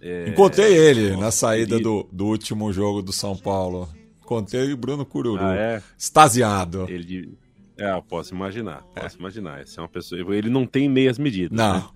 [0.00, 3.88] É, Encontrei ele na nosso saída do, do último jogo do São Paulo.
[4.22, 5.42] Encontrei o Bruno Cururu.
[5.42, 5.82] Ah, é?
[5.98, 6.86] Extasiado.
[6.88, 7.43] Ele de-
[7.76, 8.82] É, eu posso imaginar.
[8.94, 9.60] Posso imaginar.
[9.60, 10.36] Essa é uma pessoa.
[10.36, 11.56] Ele não tem meias medidas.
[11.56, 11.74] Não.
[11.74, 11.88] né?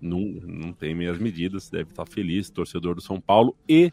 [0.00, 1.68] Não, não tem meias medidas.
[1.68, 3.92] Deve estar feliz, torcedor do São Paulo e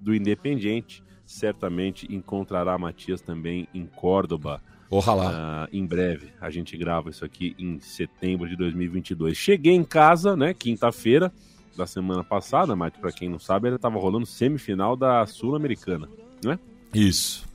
[0.00, 1.02] do Independiente.
[1.24, 4.60] Certamente encontrará Matias também em Córdoba.
[4.90, 5.30] Ojalá.
[5.32, 6.32] Ah, em breve.
[6.40, 9.36] A gente grava isso aqui em setembro de 2022.
[9.36, 11.32] Cheguei em casa, né, quinta-feira
[11.76, 16.08] da semana passada, mas para quem não sabe, ela estava rolando semifinal da Sul-Americana,
[16.44, 16.58] né?
[16.92, 17.48] Isso.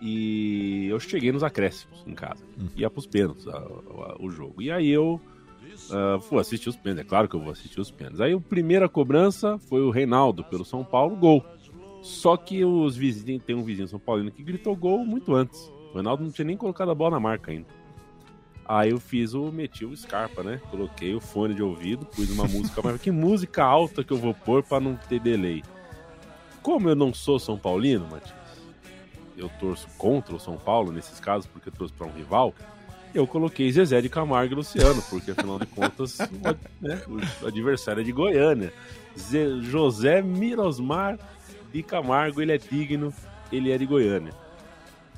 [0.00, 2.42] E eu cheguei nos acréscimos em casa.
[2.76, 4.62] Ia pros pênaltis a- a- o jogo.
[4.62, 5.20] E aí eu
[5.90, 7.04] ah, fui assistir os pênaltis.
[7.06, 8.20] É claro que eu vou assistir os pênaltis.
[8.20, 11.44] Aí a primeira cobrança foi o Reinaldo pelo São Paulo, gol.
[12.02, 15.60] Só que os vizinhos, tem um vizinho São Paulino que gritou gol muito antes.
[15.90, 17.66] O Reinaldo não tinha nem colocado a bola na marca ainda.
[18.64, 20.60] Aí eu fiz o, meti o Scarpa, né?
[20.70, 24.32] Coloquei o fone de ouvido, pus uma música, mas que música alta que eu vou
[24.32, 25.62] pôr pra não ter delay.
[26.62, 28.32] Como eu não sou São Paulino, Matias,
[29.40, 32.54] eu torço contra o São Paulo nesses casos, porque eu torço para um rival,
[33.14, 36.18] eu coloquei Zezé de Camargo e Luciano, porque afinal de contas
[36.80, 37.02] né,
[37.42, 38.72] o adversário é de Goiânia.
[39.18, 41.18] Zé- José Mirosmar
[41.72, 43.12] de Camargo, ele é digno,
[43.50, 44.32] ele é de Goiânia.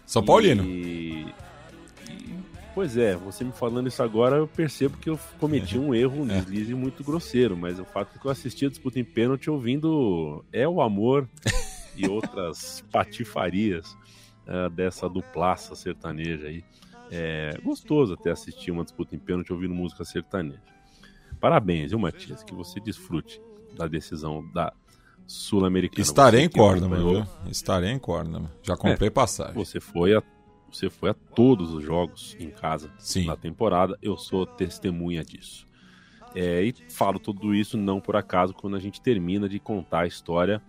[0.06, 0.64] São Paulino.
[0.64, 1.26] E,
[2.08, 2.34] e-
[2.74, 6.30] pois é, você me falando isso agora, eu percebo que eu cometi um erro, um
[6.30, 6.40] É.
[6.40, 10.42] deslize muito grosseiro, mas o fato é que eu assisti a disputa em pênalti ouvindo
[10.52, 11.28] É o Amor
[11.94, 13.94] e outras patifarias
[14.46, 16.64] ah, dessa duplaça sertaneja aí.
[17.10, 20.62] É gostoso até assistir uma disputa em pênalti ouvindo música sertaneja.
[21.38, 22.42] Parabéns, viu, Matias?
[22.42, 23.40] Que você desfrute
[23.76, 24.72] da decisão da
[25.26, 26.02] Sul-Americana.
[26.02, 27.26] Estarei em Córdoba, viu?
[27.50, 28.50] Estarei em Córdoba.
[28.62, 29.54] Já comprei passagem.
[29.54, 30.22] Você foi a
[30.70, 33.26] você foi a todos os jogos em casa Sim.
[33.26, 33.98] na temporada.
[34.00, 35.68] Eu sou testemunha disso.
[36.34, 40.06] É, e falo tudo isso não por acaso quando a gente termina de contar a
[40.06, 40.62] história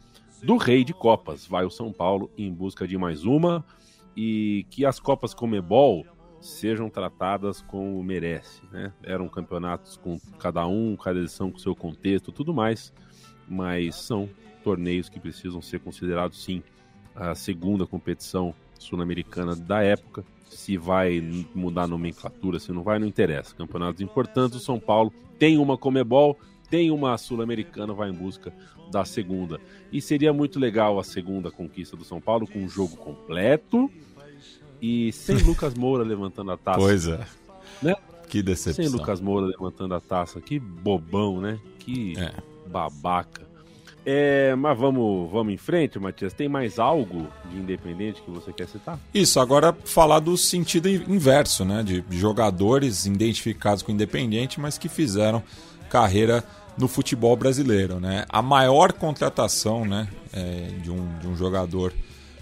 [0.43, 1.47] do Rei de Copas.
[1.47, 3.65] Vai o São Paulo em busca de mais uma
[4.15, 6.05] e que as Copas Comebol
[6.41, 8.61] sejam tratadas como merece.
[8.71, 8.91] Né?
[9.01, 12.93] Eram campeonatos com cada um, cada edição com seu contexto, tudo mais,
[13.47, 14.29] mas são
[14.63, 16.61] torneios que precisam ser considerados sim
[17.15, 20.25] a segunda competição sul-americana da época.
[20.49, 21.21] Se vai
[21.55, 23.55] mudar a nomenclatura, se não vai, não interessa.
[23.55, 26.37] Campeonatos importantes, o São Paulo tem uma Comebol,
[26.69, 28.53] tem uma Sul-Americana, vai em busca
[28.91, 29.59] da segunda.
[29.91, 33.89] E seria muito legal a segunda conquista do São Paulo com um jogo completo
[34.81, 36.79] e sem Lucas Moura levantando a taça.
[36.79, 37.25] Pois é.
[37.81, 37.95] Né?
[38.27, 38.83] Que decepção.
[38.85, 40.41] Sem Lucas Moura levantando a taça.
[40.41, 41.59] Que bobão, né?
[41.79, 42.33] Que É.
[42.67, 43.43] babaca.
[44.05, 46.33] É, mas vamos, vamos em frente, Matias.
[46.33, 48.99] Tem mais algo de independente que você quer citar?
[49.13, 51.81] Isso, agora falar do sentido inverso, né?
[51.83, 55.41] De jogadores identificados com Independente, mas que fizeram
[55.89, 56.43] carreira
[56.77, 58.25] no futebol brasileiro, né?
[58.29, 61.93] A maior contratação, né, é, de, um, de um jogador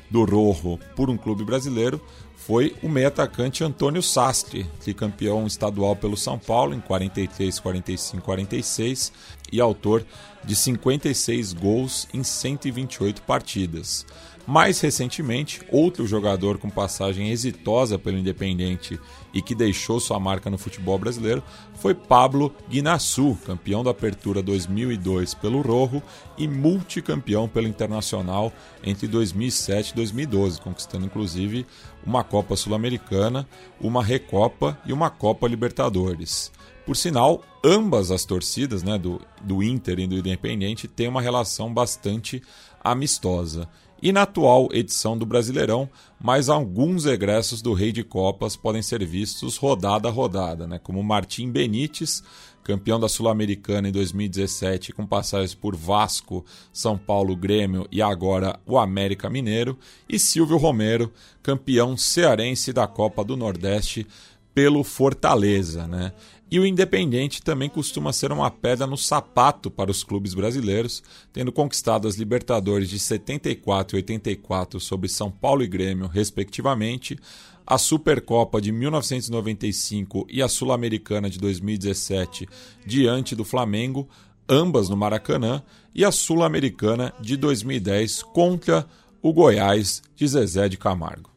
[0.09, 2.01] do Rojo por um clube brasileiro
[2.35, 9.13] foi o meio atacante Antônio Sastre, tricampeão estadual pelo São Paulo em 43, 45, 46
[9.51, 10.03] e autor
[10.43, 14.05] de 56 gols em 128 partidas.
[14.51, 18.99] Mais recentemente, outro jogador com passagem exitosa pelo Independente
[19.33, 21.41] e que deixou sua marca no futebol brasileiro
[21.75, 26.03] foi Pablo Guinassu, campeão da Apertura 2002 pelo Rojo
[26.37, 28.51] e multicampeão pelo Internacional
[28.83, 31.65] entre 2007 e 2012, conquistando inclusive
[32.05, 33.47] uma Copa Sul-Americana,
[33.79, 36.51] uma Recopa e uma Copa Libertadores.
[36.85, 41.73] Por sinal, ambas as torcidas, né, do, do Inter e do Independente, têm uma relação
[41.73, 42.43] bastante
[42.83, 43.69] amistosa.
[44.01, 45.87] E na atual edição do Brasileirão,
[46.19, 50.79] mais alguns egressos do Rei de Copas podem ser vistos rodada a rodada, né?
[50.79, 52.23] como Martim Benítez,
[52.63, 56.43] campeão da Sul-Americana em 2017, com passagens por Vasco,
[56.73, 59.77] São Paulo, Grêmio e agora o América Mineiro,
[60.09, 64.07] e Silvio Romero, campeão cearense da Copa do Nordeste
[64.51, 65.87] pelo Fortaleza.
[65.87, 66.11] Né?
[66.51, 71.49] E o Independente também costuma ser uma pedra no sapato para os clubes brasileiros, tendo
[71.49, 77.17] conquistado as Libertadores de 74 e 84 sobre São Paulo e Grêmio, respectivamente,
[77.65, 82.49] a Supercopa de 1995 e a Sul-Americana de 2017
[82.85, 84.09] diante do Flamengo,
[84.49, 85.63] ambas no Maracanã,
[85.95, 88.85] e a Sul-Americana de 2010 contra
[89.21, 91.31] o Goiás de Zezé de Camargo.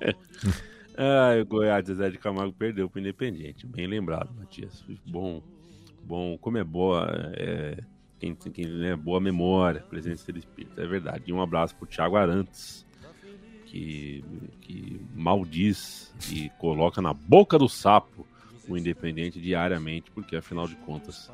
[0.96, 3.66] Ah, o Goiás Zé de Camargo perdeu para o Independiente.
[3.66, 4.84] Bem lembrado, Matias.
[5.06, 5.42] Bom,
[6.02, 7.78] bom, como é boa, é,
[8.18, 11.24] quem, quem né, boa memória, presença de espírito, é verdade.
[11.26, 12.86] E um abraço para o Thiago Arantes,
[13.66, 14.24] que,
[14.62, 18.26] que maldiz e coloca na boca do sapo
[18.66, 21.30] o Independente diariamente, porque afinal de contas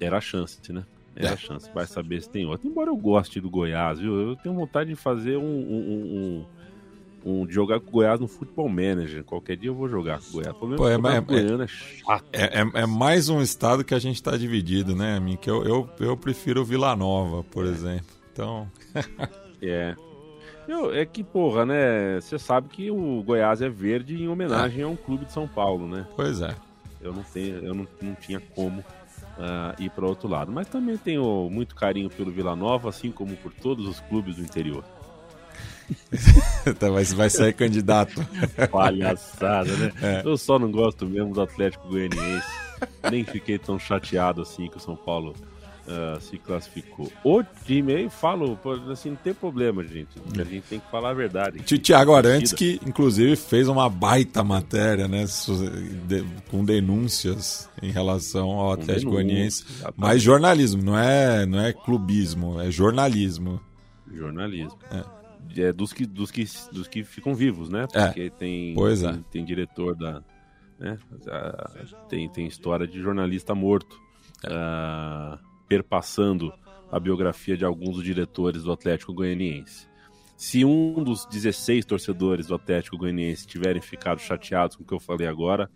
[0.00, 0.84] era a chance, né?
[1.14, 1.70] Era a chance.
[1.72, 2.68] Vai saber se tem outro.
[2.68, 4.14] Embora eu goste do Goiás, viu?
[4.14, 6.46] Eu tenho vontade de fazer um, um, um
[7.24, 9.24] um, de jogar com o Goiás no Futebol Manager.
[9.24, 10.56] Qualquer dia eu vou jogar com o Goiás.
[10.56, 11.66] Pô, é, é, Goiânia
[12.32, 12.44] é.
[12.44, 15.40] É, é, é, mais um estado que a gente está dividido, né, amigo?
[15.40, 17.68] Que eu, eu, eu prefiro Vila Nova, por é.
[17.68, 18.06] exemplo.
[18.32, 18.70] Então.
[19.62, 19.94] é.
[20.66, 22.20] Eu, é que, porra, né?
[22.20, 25.86] Você sabe que o Goiás é verde em homenagem a um clube de São Paulo,
[25.86, 26.06] né?
[26.14, 26.54] Pois é.
[27.00, 28.80] Eu não, tenho, eu não, não tinha como
[29.38, 30.52] uh, ir para outro lado.
[30.52, 34.42] Mas também tenho muito carinho pelo Vila Nova, assim como por todos os clubes do
[34.42, 34.84] interior.
[36.66, 38.26] Então, vai, vai sair candidato.
[38.70, 39.92] Palhaçada, né?
[40.02, 40.22] É.
[40.24, 42.46] Eu só não gosto mesmo do Atlético Goianiense.
[43.10, 45.34] Nem fiquei tão chateado assim que o São Paulo
[45.88, 47.10] uh, se classificou.
[47.24, 48.58] O time aí, falo,
[48.90, 50.10] assim, não tem problema, gente.
[50.38, 51.60] A gente tem que falar a verdade.
[51.78, 55.24] Tiago Arantes, que inclusive fez uma baita matéria, né?
[56.50, 59.64] Com denúncias em relação ao Atlético Goianiense.
[59.96, 63.60] Mas jornalismo, não é, não é clubismo, é jornalismo.
[64.12, 64.78] Jornalismo.
[64.90, 65.17] É
[65.56, 67.86] é, dos, que, dos, que, dos que ficam vivos, né?
[67.92, 68.06] É.
[68.06, 68.30] Porque é.
[68.30, 69.18] tem, pois tem, é.
[69.30, 70.22] tem diretor da.
[70.78, 70.98] Né?
[72.08, 74.00] Tem, tem história de jornalista morto
[74.44, 76.52] uh, perpassando
[76.90, 79.88] a biografia de alguns dos diretores do Atlético Goianiense.
[80.36, 85.00] Se um dos 16 torcedores do Atlético Goianiense tiverem ficado chateados com o que eu
[85.00, 85.68] falei agora,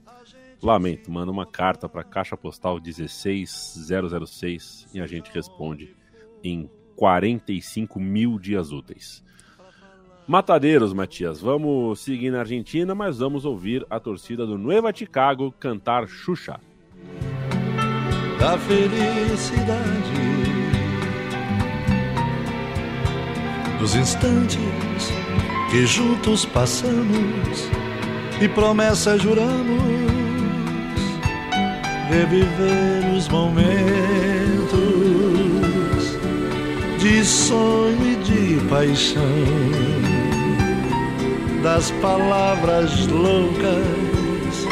[0.62, 5.96] lamento, manda uma carta para Caixa Postal 16006 e a gente responde
[6.44, 9.24] em 45 mil dias úteis.
[10.26, 11.40] Matadeiros, Matias.
[11.40, 16.60] Vamos seguir na Argentina, mas vamos ouvir a torcida do Nueva Chicago cantar Xuxa.
[18.38, 20.32] Da felicidade
[23.78, 24.58] dos instantes
[25.70, 27.68] que juntos passamos
[28.40, 29.82] e promessas juramos
[32.08, 33.62] reviver os momentos
[37.00, 40.01] de sonho e de paixão
[41.62, 44.66] das palavras loucas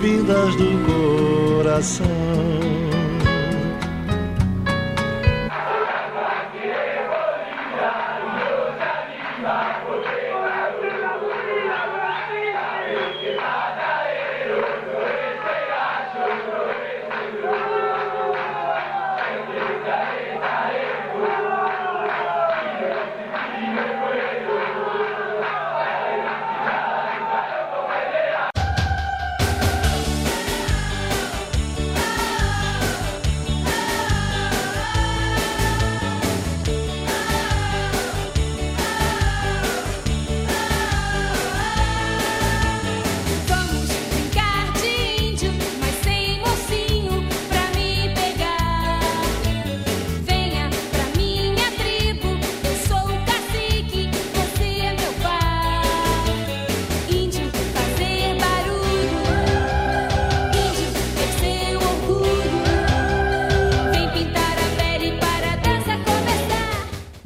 [0.00, 2.71] vindas do coração.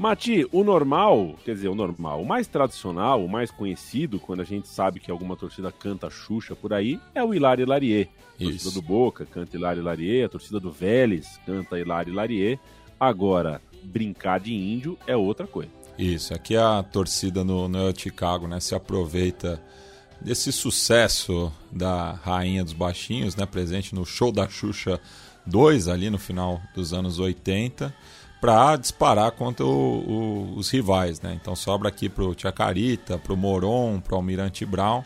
[0.07, 4.45] Mati, o normal, quer dizer, o normal, o mais tradicional, o mais conhecido, quando a
[4.45, 8.09] gente sabe que alguma torcida canta Xuxa por aí, é o Hilari Larier.
[8.37, 12.57] A torcida do Boca canta Hilari Larier, a torcida do Vélez canta Hilari Larier.
[13.01, 15.73] Agora, brincar de índio é outra coisa.
[15.99, 19.61] Isso, aqui a torcida no, no Chicago, né, se aproveita
[20.21, 25.01] desse sucesso da Rainha dos Baixinhos, né, presente no show da Xuxa
[25.45, 27.93] 2 ali no final dos anos 80,
[28.47, 29.69] para disparar contra o-
[30.09, 31.37] o- os rivais, né?
[31.41, 35.03] Então sobra aqui pro Tia Carita, pro Moron, pro Almirante Brown,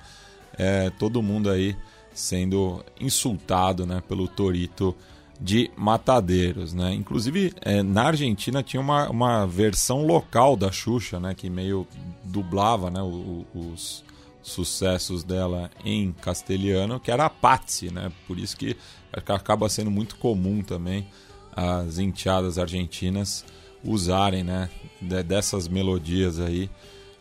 [0.59, 1.75] é, todo mundo aí
[2.13, 4.95] sendo insultado, né, pelo Torito
[5.41, 6.93] de Matadeiros, né?
[6.93, 11.87] Inclusive é, na Argentina tinha uma, uma versão local da Xuxa, né, que meio
[12.23, 14.05] dublava, né, o- o- os
[14.43, 18.13] sucessos dela em castelhano, que era a Patsy, né?
[18.27, 18.77] Por isso que
[19.15, 21.07] acaba sendo muito comum também
[21.55, 23.45] as enteadas argentinas
[23.85, 24.69] usarem, né,
[25.01, 26.69] de- dessas melodias aí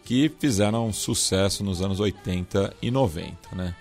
[0.03, 3.75] que fizeram sucesso nos anos 80 e 90, né?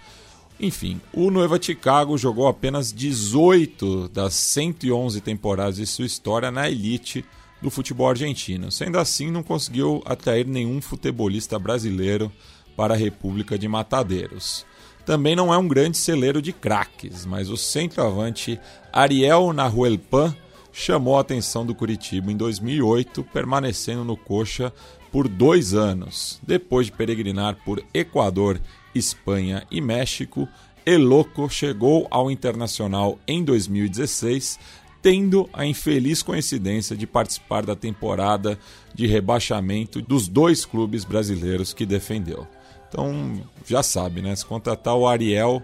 [0.61, 7.24] Enfim, o Nueva Chicago jogou apenas 18 das 111 temporadas de sua história na elite
[7.62, 8.70] do futebol argentino.
[8.70, 12.30] Sendo assim, não conseguiu atrair nenhum futebolista brasileiro
[12.76, 14.66] para a República de Matadeiros.
[15.09, 18.61] Também não é um grande celeiro de craques, mas o centroavante
[18.92, 20.36] Ariel Nahuelpan
[20.70, 24.70] chamou a atenção do Curitiba em 2008, permanecendo no Coxa
[25.11, 26.38] por dois anos.
[26.46, 28.61] Depois de peregrinar por Equador,
[28.94, 30.46] Espanha e México,
[30.84, 34.59] Eloco chegou ao Internacional em 2016,
[35.00, 38.59] tendo a infeliz coincidência de participar da temporada
[38.94, 42.46] de rebaixamento dos dois clubes brasileiros que defendeu.
[42.89, 44.34] Então, já sabe, né?
[44.34, 45.62] Se contratar o Ariel,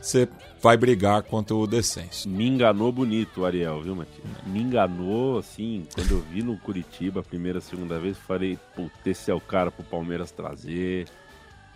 [0.00, 0.28] você
[0.62, 2.28] vai brigar contra o descenso.
[2.28, 4.24] Me enganou bonito o Ariel, viu, Matias?
[4.46, 9.30] Me enganou, assim, quando eu vi no Curitiba a primeira, segunda vez, falei, puta, esse
[9.30, 11.06] é o cara pro Palmeiras trazer.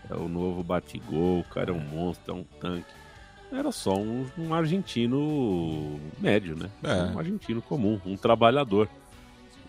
[0.09, 2.91] É o novo batigol, o cara é um monstro, é um tanque.
[3.53, 6.71] Era só um, um argentino médio, né?
[6.83, 7.13] É.
[7.13, 8.89] Um argentino comum, um trabalhador.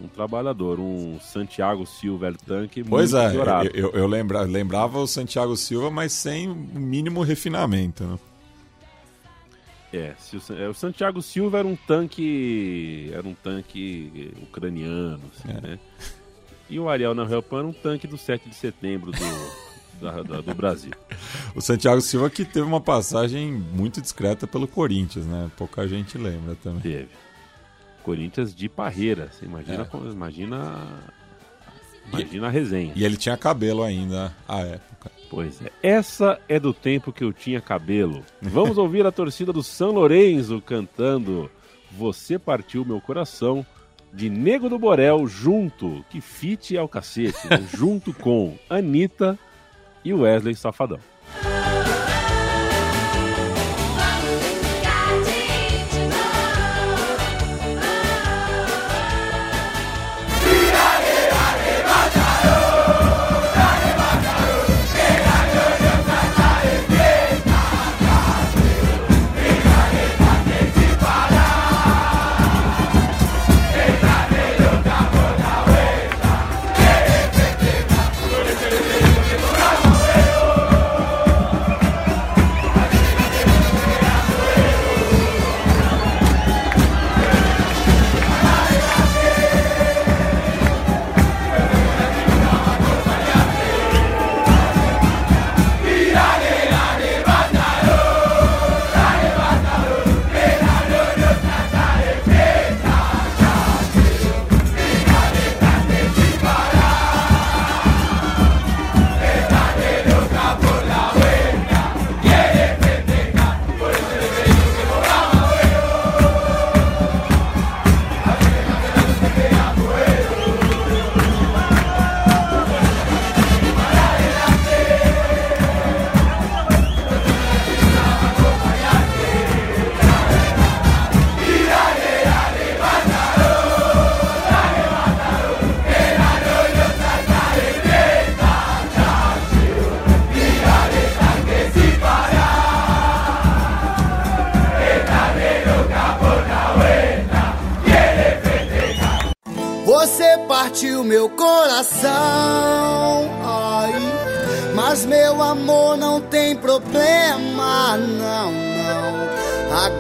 [0.04, 3.70] Um trabalhador, um Santiago Silva El Tanque Pois muito é, melhorado.
[3.74, 8.04] eu, eu, lembra, lembrava o Santiago Silva, mas sem o mínimo refinamento.
[8.04, 8.20] Né?
[9.94, 10.14] É,
[10.58, 13.12] é, o Santiago Silva era um tanque.
[13.14, 15.62] Era um tanque ucraniano, assim, É.
[15.62, 15.80] né?
[16.70, 20.56] E o Ariel Nahelpan era um tanque do 7 de setembro do, da- da- do
[20.56, 20.92] Brasil.
[21.54, 25.52] O Santiago Silva que teve uma passagem muito discreta pelo Corinthians, né?
[25.58, 26.80] Pouca gente lembra também.
[26.82, 27.10] Teve.
[28.02, 29.30] Corinthians de Parreira.
[29.32, 29.98] Você imagina É.
[30.12, 30.88] imagina.
[32.12, 32.92] Imagina a resenha.
[32.96, 35.12] E ele tinha cabelo ainda à época.
[35.30, 35.72] Pois é.
[35.82, 38.24] Essa é do tempo que eu tinha cabelo.
[38.42, 41.50] Vamos ouvir a torcida do São Lourenço cantando
[41.92, 43.66] Você Partiu Meu Coração,
[44.12, 47.66] de Nego do Borel, junto, que fit é o cacete, né?
[47.74, 49.40] junto com Anitta
[50.04, 51.00] e Wesley Safadão.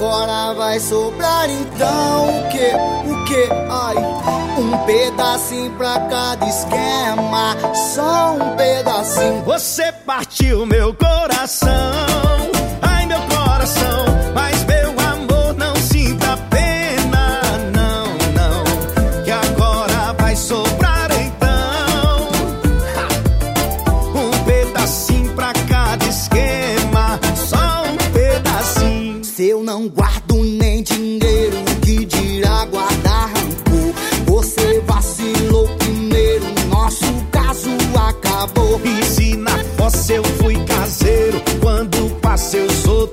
[0.01, 2.71] Agora vai sobrar então o que?
[3.07, 3.47] O que?
[3.69, 3.95] Ai,
[4.57, 7.55] um pedacinho pra cada esquema,
[7.93, 9.43] só um pedacinho.
[9.43, 11.69] Você partiu meu coração,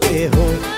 [0.09, 0.78] sou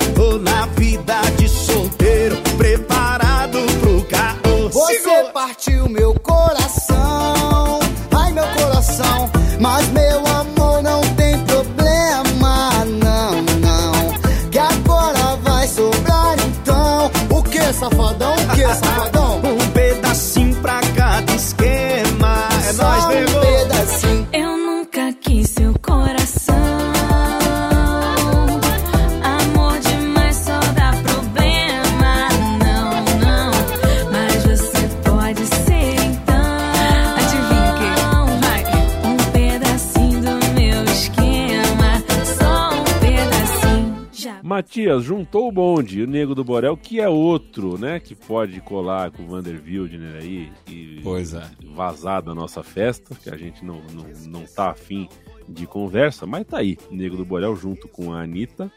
[44.80, 48.00] Matias juntou o bonde, o Nego do Borel, que é outro, né?
[48.00, 51.42] Que pode colar com o Vander Wildner aí e Pois é.
[51.74, 55.06] vazar da nossa festa, que a gente não, não, não tá afim
[55.46, 58.72] de conversa, mas tá aí, Nego do Borel junto com a Anitta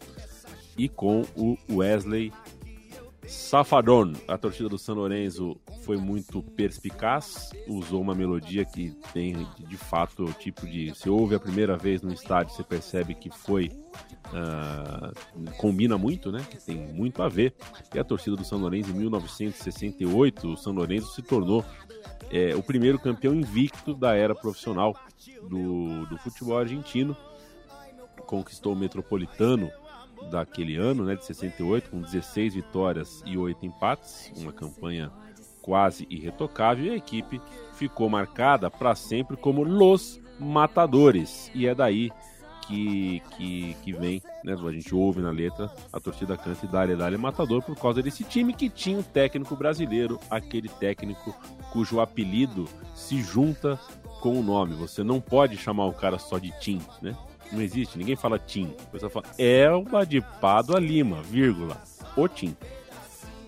[0.77, 2.33] e com o Wesley
[3.28, 4.13] Safadon.
[4.28, 10.26] A torcida do São Lourenço foi muito perspicaz, usou uma melodia que tem de fato
[10.26, 10.93] o tipo de.
[10.95, 13.71] Se ouve a primeira vez no estádio, você percebe que foi.
[14.34, 15.11] ah,
[15.57, 16.45] combina muito, né?
[16.49, 17.53] Que tem muito a ver.
[17.93, 21.63] E a torcida do São Lourenço, em 1968, o São Lourenço se tornou
[22.32, 24.95] é, o primeiro campeão invicto da era profissional
[25.47, 27.15] do, do futebol argentino.
[28.26, 29.71] Conquistou o Metropolitano
[30.30, 35.11] daquele ano, né, de 68, com 16 vitórias e 8 empates, uma campanha
[35.61, 37.41] quase irretocável, e a equipe
[37.74, 41.49] ficou marcada para sempre como Los Matadores.
[41.53, 42.11] E é daí
[42.67, 47.17] que, que, que vem, né, a gente ouve na letra, a torcida canta Dália Dália
[47.17, 51.36] Matador por causa desse time que tinha um técnico brasileiro, aquele técnico
[51.71, 52.65] cujo apelido
[52.95, 53.80] se junta
[54.21, 54.76] com o nome.
[54.76, 57.15] Você não pode chamar o cara só de Tim, né?
[57.53, 58.73] Não existe, ninguém fala Tim.
[58.81, 61.81] A pessoa fala Elba de Pádua Lima, vírgula,
[62.17, 62.55] o Tim.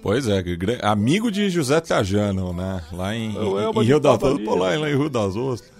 [0.02, 0.44] Pois é,
[0.84, 2.84] amigo de José Trajano, né?
[2.92, 4.46] Lá em, É em- em Rio das Ostras.
[4.46, 5.72] Pô, lá, lá em Rio das Ostras.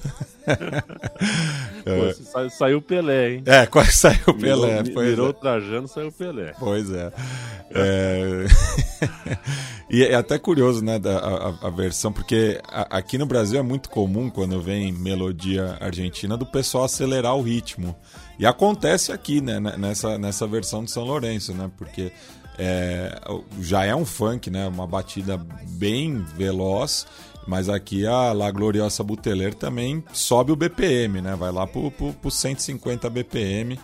[1.86, 3.44] Pô, sa- saiu Pelé, hein?
[3.46, 4.82] É, quase saiu o Pelé.
[4.84, 5.34] Virou, virou é.
[5.34, 6.54] Trajano, saiu Pelé.
[6.60, 7.12] Pois é.
[7.78, 8.46] É,
[9.90, 13.64] e é até curioso, né, da, a, a versão, porque a- aqui no Brasil é
[13.64, 17.96] muito comum, quando vem melodia argentina, do pessoal acelerar o ritmo.
[18.40, 22.12] E acontece aqui, né, ne- nessa, nessa versão de São Lourenço, né, porque
[22.58, 23.20] é,
[23.62, 25.38] já é um funk, né, uma batida
[25.72, 27.06] bem veloz,
[27.48, 32.14] mas aqui a La Gloriosa Buteler também sobe o BPM, né, vai lá pro, pro,
[32.14, 33.80] pro 150 BPM.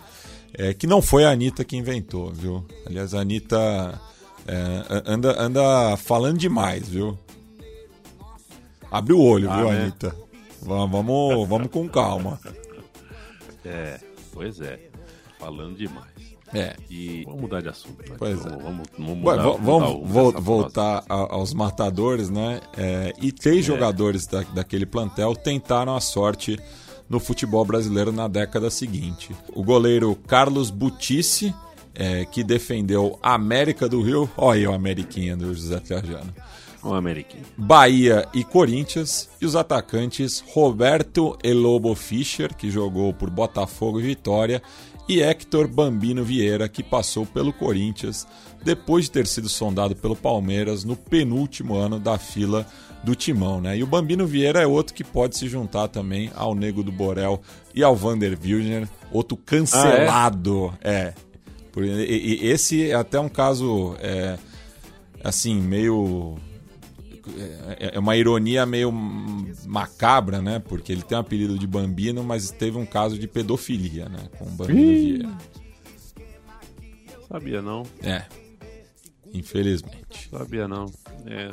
[0.54, 2.62] É, que não foi a Anitta que inventou, viu?
[2.86, 3.98] Aliás, a Anitta
[4.46, 7.18] é, anda, anda falando demais, viu?
[8.90, 9.80] Abre o olho, Ah, viu, né?
[9.82, 10.14] Anitta?
[10.60, 12.38] Vamos, vamos, vamos com calma.
[13.64, 14.00] É,
[14.32, 14.90] pois é.
[15.38, 16.11] Falando demais.
[16.54, 16.76] É.
[16.90, 17.96] E vamos mudar de assunto.
[18.06, 18.16] vai.
[18.18, 18.62] Pois vamos, é.
[18.62, 22.60] vamos, vamos Ué, mudar, mudar vamos voltar a- aos matadores, né?
[22.76, 26.58] É, e três jogadores da- daquele plantel tentaram a sorte
[27.08, 29.34] no futebol brasileiro na década seguinte.
[29.54, 31.54] O goleiro Carlos Butice,
[31.94, 34.30] é, que defendeu a América do Rio.
[34.36, 36.32] Olha aí o Ameriquinha do José Trajano.
[36.82, 37.44] O Ameriquinho.
[37.56, 44.60] Bahia e Corinthians, e os atacantes Roberto Elobo Fischer, que jogou por Botafogo e Vitória,
[45.08, 48.26] e Hector Bambino Vieira, que passou pelo Corinthians
[48.64, 52.66] depois de ter sido sondado pelo Palmeiras no penúltimo ano da fila
[53.02, 53.60] do Timão.
[53.60, 53.78] Né?
[53.78, 57.40] E o Bambino Vieira é outro que pode se juntar também ao Nego do Borel
[57.74, 60.72] e ao Vander Wilner, outro cancelado.
[60.80, 61.12] é?
[61.72, 61.88] Por- e-
[62.44, 64.38] e- esse é até um caso é,
[65.24, 66.36] assim, meio
[67.78, 68.90] é é uma ironia meio
[69.66, 70.58] macabra, né?
[70.58, 74.18] Porque ele tem um apelido de Bambino, mas teve um caso de pedofilia, né?
[74.38, 74.94] Com o Bambino Ih.
[75.18, 75.28] Vieira.
[77.28, 78.22] Sabia não, É.
[79.32, 80.28] Infelizmente.
[80.30, 80.86] sabia não.
[81.26, 81.50] É.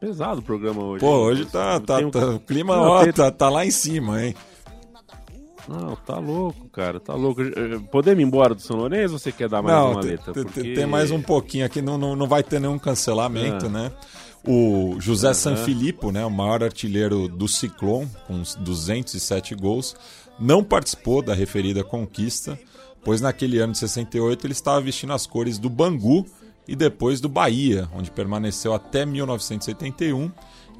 [0.00, 1.00] Pesado o programa hoje.
[1.00, 3.70] Pô, hoje tá, tá, um- tá- o clima Não, ó, tem- tá, tá lá em
[3.70, 4.34] cima, hein?
[5.68, 7.42] Não, tá louco, cara, tá louco.
[7.42, 10.10] Eh, Podemos ir embora do São Lourenço ou você quer dar mais Não, uma tem,
[10.12, 10.32] letra?
[10.32, 13.68] tem- Porque- tem mais um pouquinho aqui, não, não, não vai ter nenhum cancelamento, Ah.
[13.68, 13.92] né?
[14.46, 15.34] O José Aham.
[15.34, 19.94] Sanfilippo, né, o maior artilheiro do Ciclone, com uns 207 gols,
[20.38, 22.58] não participou da referida conquista,
[23.04, 26.26] pois naquele ano de 68 ele estava vestindo as cores do Bangu
[26.66, 30.30] e depois do Bahia, onde permaneceu até 1971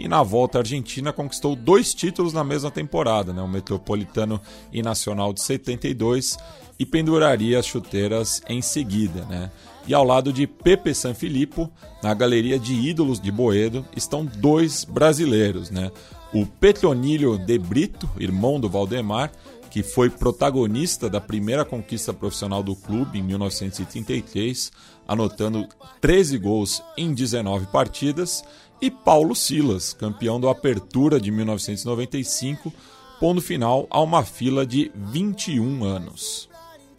[0.01, 3.43] e na volta à Argentina conquistou dois títulos na mesma temporada, né?
[3.43, 4.41] o Metropolitano
[4.73, 6.39] e Nacional de 72
[6.79, 9.27] e penduraria as chuteiras em seguida.
[9.27, 9.51] Né?
[9.87, 11.71] E ao lado de Pepe Sanfilippo,
[12.03, 15.91] na galeria de ídolos de Boedo, estão dois brasileiros, né?
[16.33, 19.33] O Petronílio de Brito, irmão do Valdemar,
[19.71, 24.73] que foi protagonista da primeira conquista profissional do clube em 1933,
[25.07, 25.67] anotando
[26.01, 28.43] 13 gols em 19 partidas,
[28.83, 32.73] e Paulo Silas, campeão do Apertura de 1995,
[33.21, 36.50] pondo final a uma fila de 21 anos.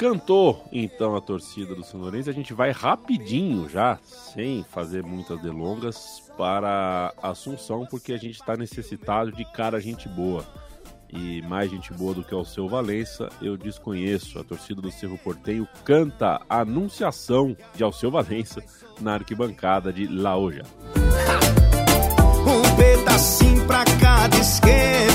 [0.01, 2.27] Cantou então a torcida do São Lourenço.
[2.27, 8.57] A gente vai rapidinho já, sem fazer muitas delongas, para Assunção, porque a gente está
[8.57, 10.43] necessitado de cara gente boa.
[11.07, 14.39] E mais gente boa do que o seu Valença, eu desconheço.
[14.39, 18.59] A torcida do Cerro Porteio canta a anunciação de Alceu Valença
[18.99, 20.63] na arquibancada de Laoja.
[22.47, 25.10] Um pedacinho pra cada esquema,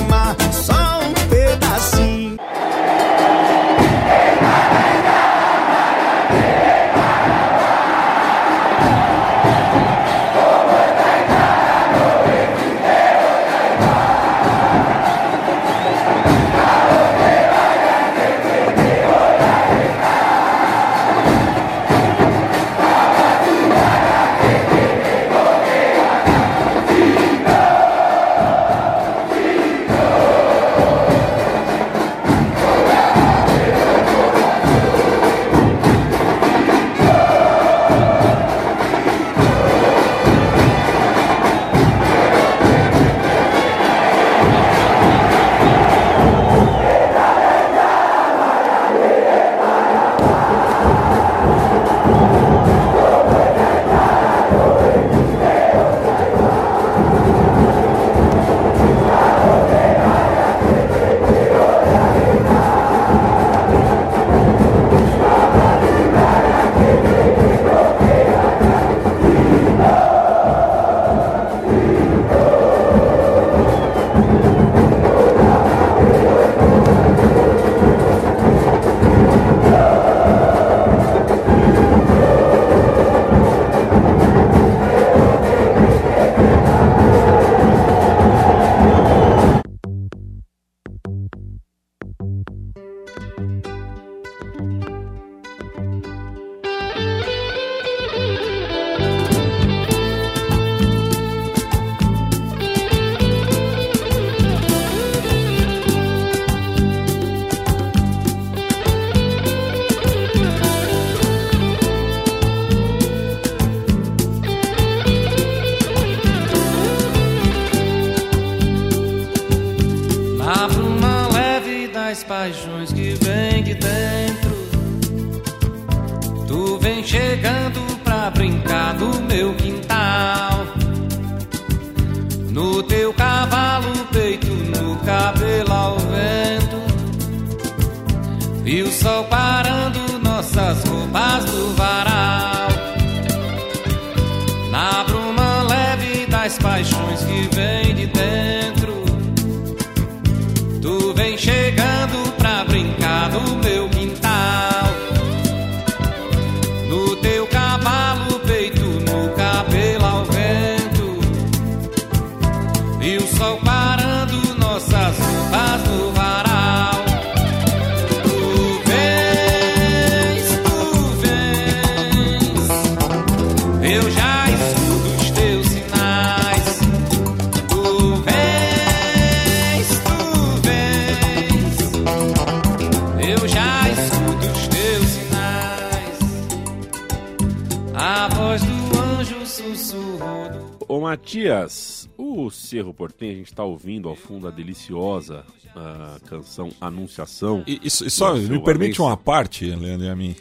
[193.56, 195.44] Portenho, a gente tá ouvindo ao fundo a deliciosa
[195.74, 197.64] ah, canção Anunciação.
[197.66, 200.36] E, e e só me permite uma parte, Leandro e a mim.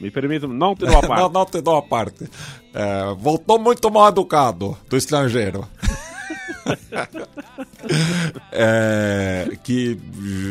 [0.00, 1.20] Me permita, não te dou a parte.
[1.22, 2.28] não, não te dou a parte.
[2.74, 5.66] É, voltou muito mal educado do estrangeiro.
[8.52, 9.98] É, que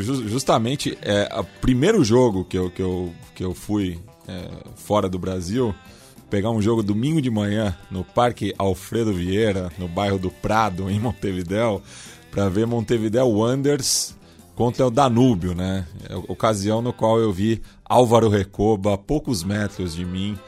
[0.04, 5.08] ju- justamente é o primeiro jogo que eu, que eu, que eu fui é, fora
[5.08, 5.74] do Brasil,
[6.32, 10.98] pegar um jogo domingo de manhã no Parque Alfredo Vieira, no bairro do Prado, em
[10.98, 11.82] Montevidéu,
[12.32, 14.16] para ver Montevidéu Wanderers
[14.56, 15.86] contra o Danúbio, né?
[16.10, 20.40] É ocasião no qual eu vi Álvaro Recoba a poucos metros de mim.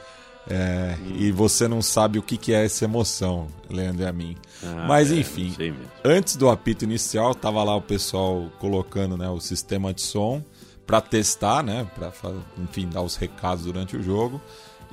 [0.49, 4.37] é, E você não sabe o que, que é essa emoção, Leandro e a mim.
[4.63, 5.53] Ah, Mas é, enfim,
[6.05, 10.41] antes do apito inicial, tava lá o pessoal colocando né, o sistema de som
[10.87, 11.85] para testar, né?
[11.95, 12.11] Para
[12.57, 14.39] enfim dar os recados durante o jogo.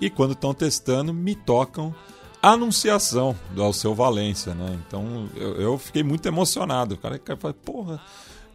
[0.01, 1.94] E quando estão testando, me tocam
[2.42, 4.78] anunciação do Alceu Valência, né?
[4.86, 6.94] Então eu, eu fiquei muito emocionado.
[6.94, 8.01] O cara, cara fala, porra,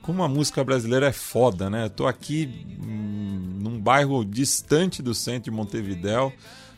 [0.02, 1.86] como a música brasileira é foda, né?
[1.86, 6.34] Eu tô aqui hum, num bairro distante do centro de Montevidéu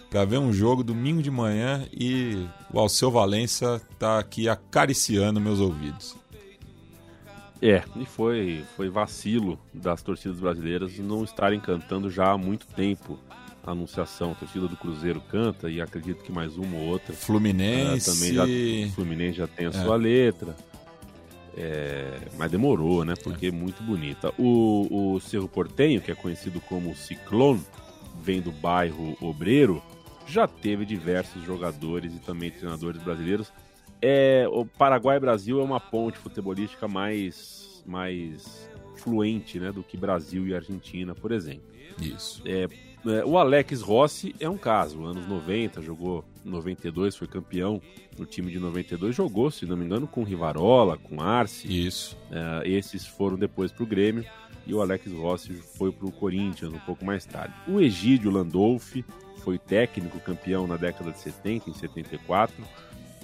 [0.09, 5.59] para ver um jogo domingo de manhã e o Alceu Valença tá aqui acariciando meus
[5.59, 6.15] ouvidos.
[7.61, 13.19] É, e foi, foi vacilo das torcidas brasileiras não estarem cantando já há muito tempo
[13.71, 14.31] anunciação.
[14.31, 17.13] A torcida do Cruzeiro canta e acredito que mais uma ou outra.
[17.13, 18.09] Fluminense.
[18.09, 19.73] Ah, também já, o Fluminense já tem a É.
[19.73, 20.55] sua letra.
[21.55, 23.15] É, mas demorou, né?
[23.23, 24.31] Porque é muito bonita.
[24.37, 27.61] O, o Cerro Portenho, que é conhecido como Ciclone,
[28.21, 29.81] vem do bairro Obreiro,
[30.27, 33.51] já teve diversos jogadores e também treinadores brasileiros.
[33.99, 40.53] É, o Paraguai-Brasil é uma ponte futebolística mais, mais fluente né, do que Brasil e
[40.53, 41.63] Argentina, por exemplo.
[41.99, 42.43] Isso.
[42.45, 42.67] É,
[43.07, 45.03] é, o Alex Rossi é um caso.
[45.05, 47.81] Anos 90, jogou em 92, foi campeão
[48.17, 49.15] no time de 92.
[49.15, 51.67] Jogou, se não me engano, com Rivarola, com Arce.
[51.67, 52.17] Isso.
[52.31, 54.25] É, esses foram depois para o Grêmio.
[54.65, 57.53] E o Alex Rossi foi para o Corinthians um pouco mais tarde.
[57.67, 59.05] O Egídio Landolfi
[59.37, 62.55] foi técnico, campeão na década de 70, em 74.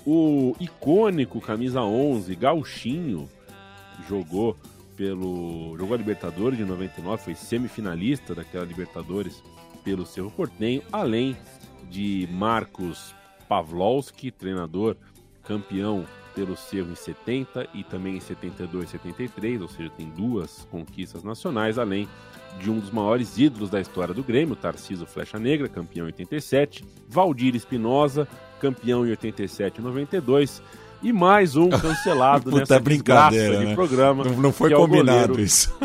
[0.06, 3.30] O icônico camisa 11, Gauchinho,
[4.08, 4.58] jogou
[4.96, 9.44] pelo jogou a Libertadores de 99, foi semifinalista daquela Libertadores
[9.84, 11.36] pelo Cerro Portenho, além
[11.90, 13.14] de Marcos
[13.48, 14.96] Pavlovski, treinador
[15.44, 20.68] campeão pelo Cerro em 70 e também em 72 e 73, ou seja, tem duas
[20.72, 22.08] conquistas nacionais, além
[22.60, 26.84] de um dos maiores ídolos da história do Grêmio, Tarciso Flecha Negra, campeão em 87,
[27.08, 28.28] Valdir Espinosa,
[28.60, 30.62] campeão em 87 e 92,
[31.04, 33.76] e mais um cancelado Puta, nessa é brincadeira, desgraça de né?
[33.76, 34.24] programa.
[34.24, 35.76] Não, não foi é combinado goleiro- isso.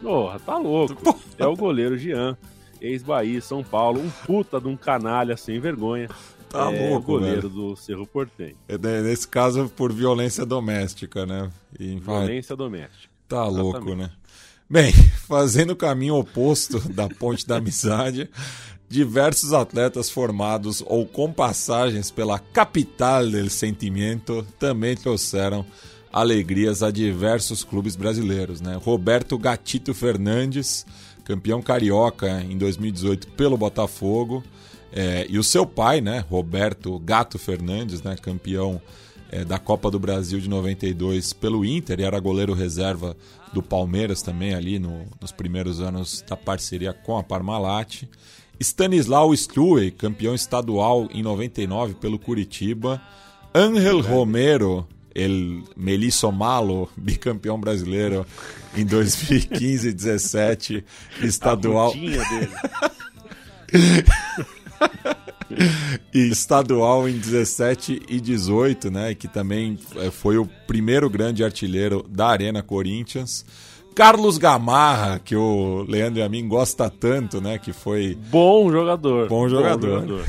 [0.00, 1.20] Porra, tá louco.
[1.36, 2.38] É o goleiro Jean,
[2.80, 6.08] ex-Bahia, São Paulo, um puta de um canalha sem vergonha.
[6.48, 7.54] Tá é louco, o goleiro velho.
[7.54, 8.56] do Cerro Portenho.
[8.66, 11.50] É, né, Nesse caso, por violência doméstica, né?
[11.78, 13.08] E, Violência doméstica.
[13.28, 13.98] Tá louco, Exatamente.
[13.98, 14.10] né?
[14.68, 14.92] Bem,
[15.28, 18.28] fazendo o caminho oposto da ponte da amizade,
[18.88, 25.64] diversos atletas formados ou com passagens pela capital del sentimento também trouxeram
[26.12, 28.76] alegrias a diversos clubes brasileiros, né?
[28.82, 30.84] Roberto Gatito Fernandes,
[31.30, 34.42] campeão carioca em 2018 pelo Botafogo,
[34.92, 38.82] é, e o seu pai, né, Roberto Gato Fernandes, né, campeão
[39.30, 43.16] é, da Copa do Brasil de 92 pelo Inter e era goleiro reserva
[43.52, 48.02] do Palmeiras também ali no- nos primeiros anos da parceria com a Parmalat.
[48.58, 53.00] Stanislau Struey, campeão estadual em 99 pelo Curitiba.
[53.54, 54.84] Ángel Romero,
[55.14, 58.26] el Melisso Malo, bicampeão brasileiro
[58.76, 60.84] em 2015 e 17,
[61.22, 61.92] estadual.
[66.14, 69.14] E estadual em 17 e 18, né?
[69.14, 73.44] Que também eh, foi o primeiro grande artilheiro da Arena Corinthians.
[73.94, 77.58] Carlos Gamarra, que o Leandro e a mim gosta tanto, né?
[77.58, 79.28] Que foi Bom jogador.
[79.28, 80.24] bom jogador.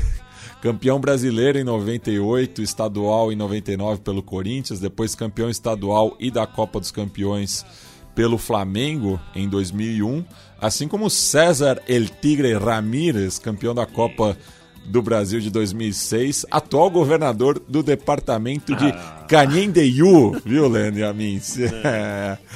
[0.62, 6.78] Campeão brasileiro em 98, estadual em 99 pelo Corinthians, depois campeão estadual e da Copa
[6.78, 7.66] dos Campeões
[8.14, 10.24] pelo Flamengo em 2001,
[10.60, 14.38] assim como César El Tigre Ramírez, campeão da Copa
[14.86, 18.94] do Brasil de 2006, atual governador do departamento de
[19.28, 21.40] Canhendeyu, viu, Leandro e?
[21.84, 22.38] É.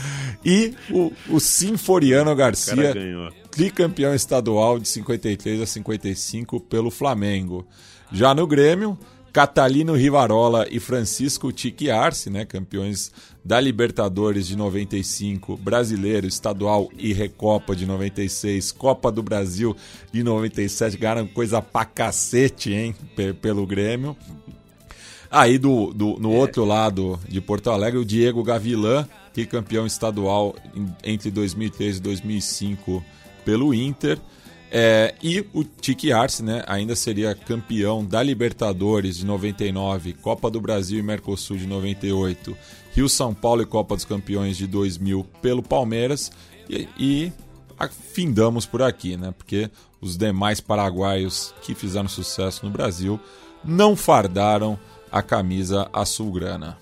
[0.44, 2.94] E o, o Sinforiano Garcia,
[3.50, 7.66] tricampeão estadual de 53 a 55 pelo Flamengo.
[8.12, 8.98] Já no Grêmio,
[9.32, 13.12] Catalino Rivarola e Francisco Tique Arce, né, campeões
[13.44, 19.76] da Libertadores de 95, Brasileiro, Estadual e Recopa de 96, Copa do Brasil
[20.12, 24.16] de 97, ganharam coisa pra cacete, hein, pe- pelo Grêmio.
[25.30, 29.86] Aí do, do- no outro lado de Porto Alegre, o Diego Gavilã, que é campeão
[29.86, 30.54] estadual
[31.04, 33.04] entre 2003 e 2005
[33.44, 34.18] pelo Inter.
[34.70, 40.60] É, e o Tique Arce, né, ainda seria campeão da Libertadores de 99, Copa do
[40.60, 42.56] Brasil e Mercosul de 98,
[42.92, 46.32] Rio São Paulo e Copa dos Campeões de 2000 pelo Palmeiras
[46.68, 47.32] e, e
[47.78, 49.32] afindamos por aqui, né?
[49.36, 53.20] Porque os demais paraguaios que fizeram sucesso no Brasil
[53.64, 54.78] não fardaram
[55.10, 56.78] a camisa azulgrana.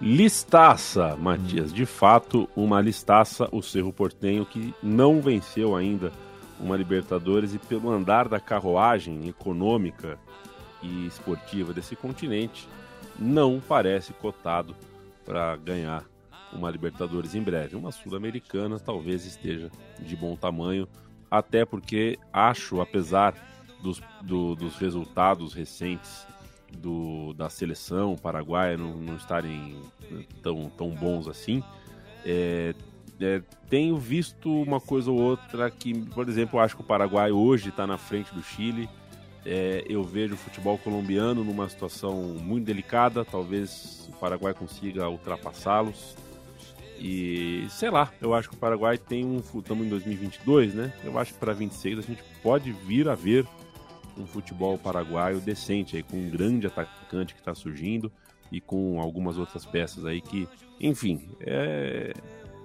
[0.00, 1.72] Listaça, Matias.
[1.72, 6.12] De fato, uma listaça, o Cerro Portenho, que não venceu ainda
[6.60, 10.16] uma Libertadores e pelo andar da carruagem econômica
[10.80, 12.68] e esportiva desse continente,
[13.18, 14.76] não parece cotado
[15.24, 16.04] para ganhar
[16.52, 17.74] uma Libertadores em breve.
[17.74, 19.68] Uma Sul-Americana talvez esteja
[19.98, 20.86] de bom tamanho,
[21.28, 23.34] até porque acho, apesar
[23.82, 26.24] dos, do, dos resultados recentes
[26.76, 29.80] do, da seleção paraguaia não, não estarem
[30.42, 31.62] tão, tão bons assim,
[32.24, 32.74] é,
[33.20, 37.70] é, tenho visto uma coisa ou outra que, por exemplo, acho que o Paraguai hoje
[37.70, 38.88] está na frente do Chile.
[39.44, 43.24] É, eu vejo o futebol colombiano numa situação muito delicada.
[43.24, 46.16] Talvez o Paraguai consiga ultrapassá-los.
[47.00, 49.38] E sei lá, eu acho que o Paraguai tem um.
[49.38, 50.92] Estamos em 2022, né?
[51.04, 53.46] Eu acho que para 26 a gente pode vir a ver
[54.18, 58.10] um futebol paraguaio decente, aí, com um grande atacante que está surgindo
[58.50, 60.48] e com algumas outras peças aí que,
[60.80, 62.12] enfim, é,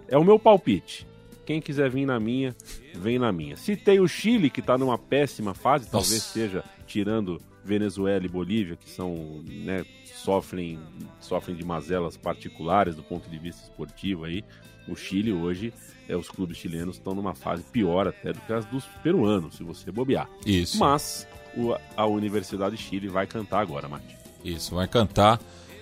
[0.07, 1.07] é o meu palpite.
[1.45, 2.55] Quem quiser vir na minha,
[2.95, 3.57] vem na minha.
[3.57, 5.97] Citei o Chile, que está numa péssima fase, Nossa.
[5.97, 10.79] talvez seja tirando Venezuela e Bolívia, que são, né, sofrem,
[11.19, 14.43] sofrem de mazelas particulares do ponto de vista esportivo aí.
[14.87, 15.73] O Chile hoje,
[16.07, 19.63] é, os clubes chilenos estão numa fase pior até do que as dos peruanos, se
[19.63, 20.29] você bobear.
[20.45, 20.77] Isso.
[20.77, 24.17] Mas o, a Universidade de Chile vai cantar agora, Mati.
[24.43, 25.39] Isso, vai cantar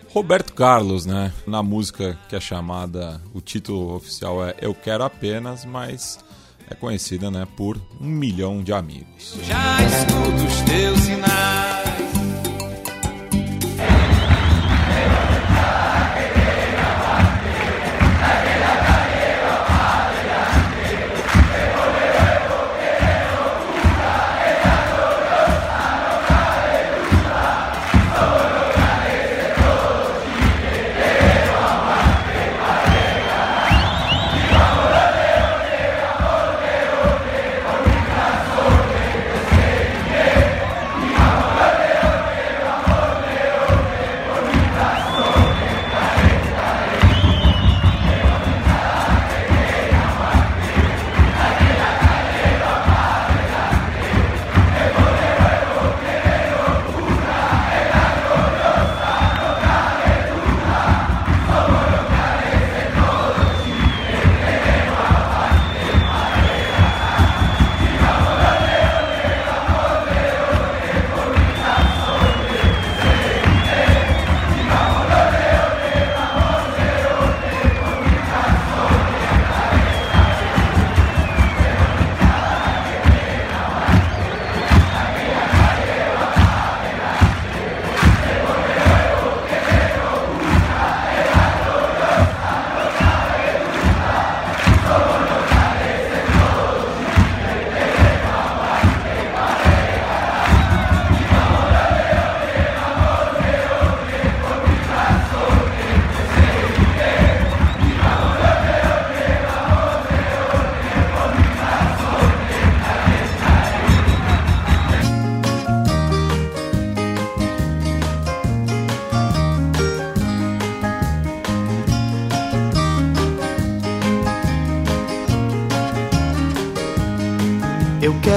[0.10, 1.34] Roberto Carlos, né?
[1.47, 6.20] Na música que é chamada, o título oficial é Eu Quero Apenas, mas
[6.70, 9.38] é conhecida, né, por Um Milhão de Amigos.
[9.43, 11.81] Já escuto os teus sinais.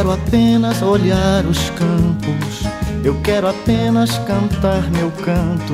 [0.05, 2.63] Quero apenas olhar os campos,
[3.03, 5.73] eu quero apenas cantar meu canto.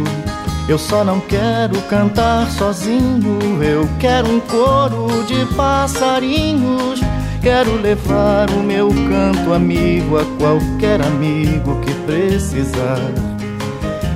[0.69, 7.01] Eu só não quero cantar sozinho, eu quero um coro de passarinhos.
[7.43, 13.01] Quero levar o meu canto amigo a qualquer amigo que precisar.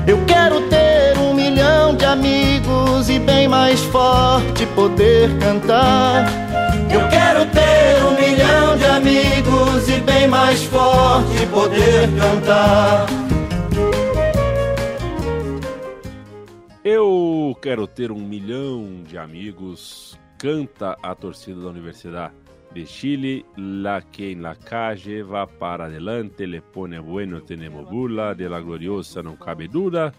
[0.06, 6.26] Eu quero ter um milhão de amigos e bem mais forte poder cantar.
[6.88, 7.73] Eu quero ter
[9.04, 13.06] amigos e bem mais forte poder cantar.
[16.82, 20.18] Eu quero ter um milhão de amigos.
[20.38, 22.34] Canta a torcida da Universidade
[22.72, 28.34] de Chile, la que en la calle va para adelante, le pone bueno, tenemos burla,
[28.34, 30.12] de la gloriosa no cabe duda.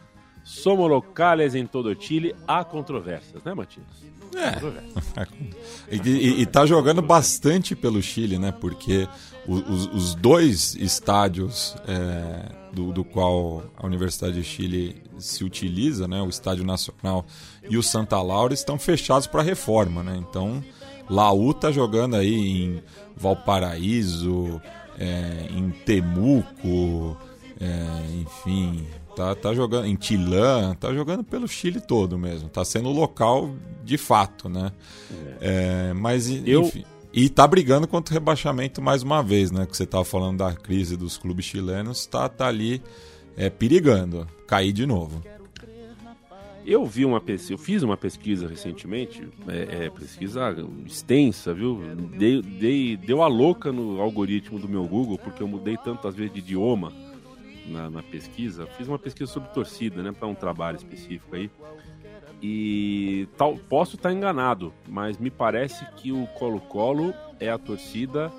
[0.44, 4.06] Somos locales em todo Chile, há controvérsias, né, Matias?
[4.36, 5.26] É.
[5.88, 8.52] E, e, e tá jogando bastante pelo Chile, né?
[8.52, 9.08] Porque
[9.48, 16.22] os, os dois estádios é, do, do qual a Universidade de Chile se utiliza, né?
[16.22, 17.24] O Estádio Nacional
[17.70, 20.18] e o Santa Laura estão fechados para reforma, né?
[20.28, 20.64] Então,
[21.08, 22.84] Laú tá jogando aí em
[23.16, 24.60] Valparaíso,
[24.98, 27.16] é, em Temuco,
[27.60, 28.86] é, enfim,
[29.16, 32.50] tá, tá jogando em Tilã, tá jogando pelo Chile todo mesmo.
[32.50, 33.54] Tá sendo local
[33.84, 34.72] de fato, né?
[35.42, 36.84] É, mas, Eu- enfim.
[37.18, 39.66] E tá brigando contra o rebaixamento mais uma vez, né?
[39.66, 42.82] Que você tava falando da crise dos clubes chilenos, tá, tá ali
[43.38, 45.22] é, perigando cair de novo.
[46.66, 51.80] Eu vi uma pesquisa, eu fiz uma pesquisa recentemente, é, é, pesquisa extensa, viu?
[52.18, 56.34] Dei, dei- deu a louca no algoritmo do meu Google, porque eu mudei tantas vezes
[56.34, 56.92] de idioma
[57.68, 58.66] na, na pesquisa.
[58.78, 61.50] Fiz uma pesquisa sobre torcida, né, para um trabalho específico aí.
[62.42, 68.32] E tal, posso estar enganado, mas me parece que o Colo-Colo é a torcida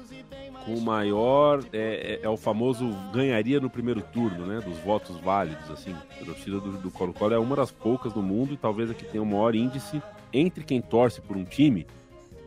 [0.64, 1.64] com maior.
[1.72, 4.60] É, é- é o famoso ganharia no primeiro turno, né?
[4.60, 5.94] Dos votos válidos, assim.
[6.20, 9.20] A torcida do, Colo-Colo é uma das poucas no mundo e talvez a que tem
[9.20, 10.02] o maior índice
[10.32, 11.86] entre quem torce por um time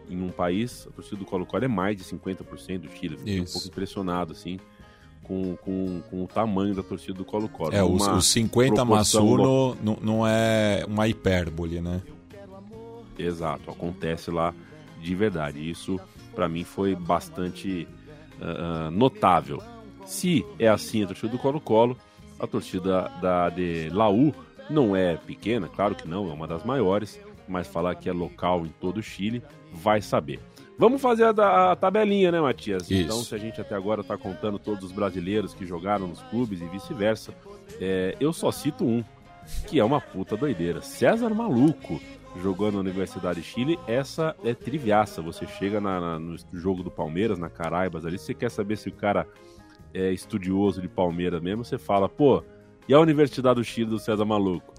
[0.10, 0.88] em um país.
[0.88, 3.18] A torcida do Colo-Colo é mais de 50% do Chile.
[3.18, 4.60] Fiquei um pouco impressionado, assim.
[5.30, 7.72] Com, com, com o tamanho da torcida do Colo-Colo.
[7.72, 12.02] É, os, os 50 proporção lo- Massuno não, é uma hipérbole, né?
[13.16, 14.56] Exato, acontece lá
[15.00, 15.70] de verdade.
[15.70, 16.00] Isso,
[16.34, 17.88] pra mim, foi bastante
[18.42, 19.62] ah, notável.
[20.04, 21.96] Se é assim a torcida do Colo-Colo,
[22.40, 24.34] a torcida da de Laú
[24.68, 28.66] não é pequena, claro que não, é uma das maiores, mas falar que é local
[28.66, 30.40] em todo o Chile, vai saber.
[30.80, 32.84] Vamos fazer a, a tabelinha, né, Matias?
[32.90, 32.94] Isso.
[33.04, 36.62] Então, se a gente até agora tá contando todos os brasileiros que jogaram nos clubes
[36.62, 37.34] e vice-versa,
[37.82, 39.04] é, eu só cito um,
[39.68, 40.82] que é uma puta doideira.
[40.82, 42.00] César Maluco
[42.42, 43.78] jogou na Universidade de Chile.
[43.88, 45.22] Essa é triviaça.
[45.22, 48.88] Você chega na- na- no jogo do Palmeiras, na Caraibas ali, você quer saber se
[48.88, 49.28] o cara
[49.94, 52.42] é estudioso de Palmeiras mesmo, você fala, pô,
[52.88, 54.74] e a Universidade do Chile do César Maluco?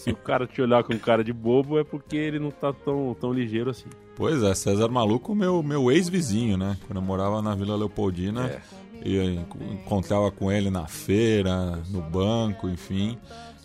[0.00, 3.16] Se o cara te olhar com cara de bobo, é porque ele não tá tão,
[3.20, 3.88] tão ligeiro assim.
[4.16, 6.76] Pois é, César Maluco, meu, meu ex-vizinho, né?
[6.86, 8.60] Quando eu morava na Vila Leopoldina, É.
[9.04, 13.16] eu enco- encontrava com ele na feira, no banco, enfim.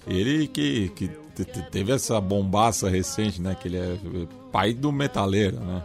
[0.08, 3.56] Ele que, que te- te- teve essa bombaça recente, né?
[3.60, 3.98] Que ele é
[4.52, 5.84] pai do metaleiro, né?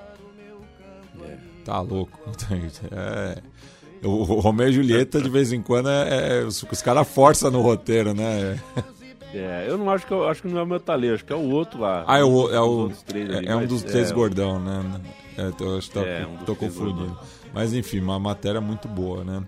[1.65, 2.19] Tá louco.
[2.93, 7.07] É, o o Romeu e Julieta, de vez em quando, é, é- os, os caras
[7.09, 8.59] forçam no roteiro, né?
[9.33, 11.33] É, eu não acho que eu acho que não é o meu talento, acho que
[11.33, 12.05] é o outro lá.
[12.07, 15.01] Ah, é, o, é, o, três ali, é, é um dos três é, gordão, né?
[15.39, 17.17] É, tô, acho que tá- É, um tô confundindo.
[17.55, 19.43] Mas enfim, uma matéria muito boa, né?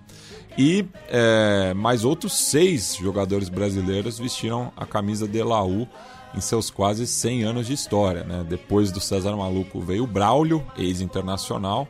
[0.57, 5.89] E é, mais outros seis jogadores brasileiros vestiram a camisa de Laú
[6.35, 8.45] em seus quase 100 anos de história, né?
[8.49, 11.89] Depois do César Maluco veio o Braulio, ex-internacional,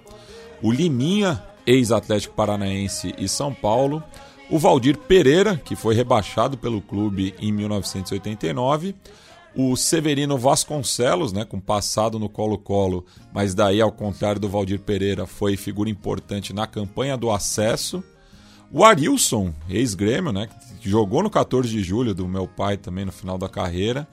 [0.62, 4.02] o Liminha, ex-Atlético Paranaense e São Paulo,
[4.52, 8.94] o Valdir Pereira, que foi rebaixado pelo clube em 1989,
[9.56, 15.26] o Severino Vasconcelos, né, com passado no Colo-Colo, mas daí, ao contrário do Valdir Pereira,
[15.26, 18.04] foi figura importante na campanha do acesso.
[18.70, 20.46] O Arilson, ex-grêmio, né,
[20.82, 24.06] que jogou no 14 de julho do meu pai também no final da carreira,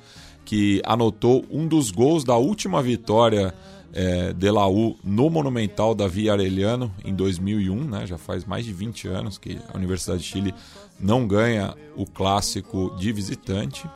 [0.45, 3.53] que anotou um dos gols da última vitória
[3.93, 8.73] é, de Laú no Monumental da Via Arellano em 2001, né, já faz mais de
[8.73, 10.53] 20 anos que a Universidade de Chile
[10.99, 13.89] não ganha o clássico de visitante,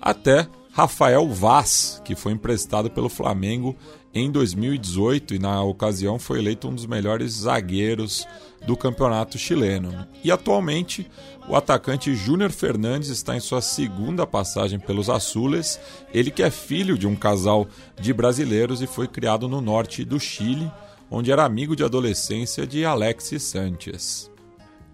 [0.00, 0.46] até
[0.78, 3.74] Rafael Vaz, que foi emprestado pelo Flamengo
[4.14, 8.24] em 2018 e na ocasião foi eleito um dos melhores zagueiros
[8.64, 10.06] do campeonato chileno.
[10.22, 11.10] E atualmente
[11.48, 15.80] o atacante Júnior Fernandes está em sua segunda passagem pelos Azules,
[16.14, 17.66] ele que é filho de um casal
[18.00, 20.70] de brasileiros e foi criado no norte do Chile,
[21.10, 24.30] onde era amigo de adolescência de Alexis Sanchez.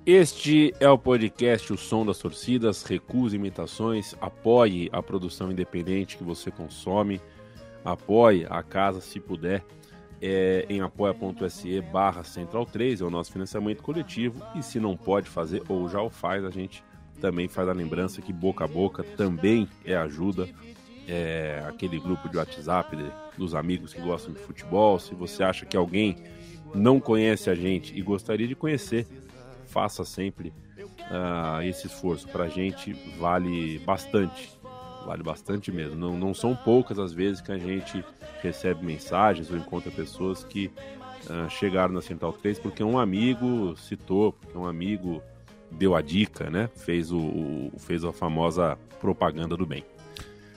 [0.07, 2.83] Este é o podcast O Som das Torcidas.
[2.85, 7.21] Recuse imitações, apoie a produção independente que você consome,
[7.85, 9.65] apoie a casa se puder.
[10.21, 15.29] É, em apoia.se barra Central 3 é o nosso financiamento coletivo e se não pode
[15.29, 16.83] fazer ou já o faz, a gente
[17.21, 20.49] também faz a lembrança que boca a boca também é ajuda.
[21.07, 23.05] É, aquele grupo de WhatsApp de-
[23.37, 24.99] dos amigos que gostam de futebol.
[24.99, 26.17] Se você acha que alguém
[26.75, 29.07] não conhece a gente e gostaria de conhecer,
[29.75, 30.53] faça sempre
[31.11, 32.29] ah, esse esforço.
[32.29, 34.51] Pra gente vale bastante.
[35.05, 35.97] Vale bastante mesmo.
[35.97, 38.03] Não, não são poucas as vezes que a gente
[38.43, 40.71] recebe mensagens ou encontra pessoas que
[41.29, 45.21] ah, chegaram na Central 3 porque um amigo citou, porque um amigo
[45.71, 46.71] deu a dica, né?
[46.77, 49.85] Fez, o, o- fez a famosa propaganda do bem.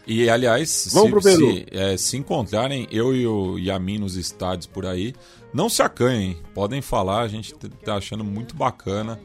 [0.06, 4.85] E, aliás, Vamos se, se, é, se encontrarem eu e o Yamin nos estádios por
[4.85, 5.14] aí,
[5.58, 7.52] não se acanhem, podem falar, a gente
[7.84, 9.20] tá achando muito bacana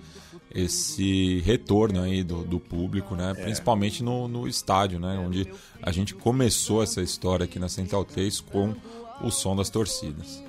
[0.51, 3.35] esse retorno aí do, do público, né?
[3.35, 5.19] Principalmente no, no estádio, né?
[5.19, 5.47] Onde
[5.83, 8.75] a gente começou essa história aqui na Central 3 com
[9.21, 10.43] o som das torcidas.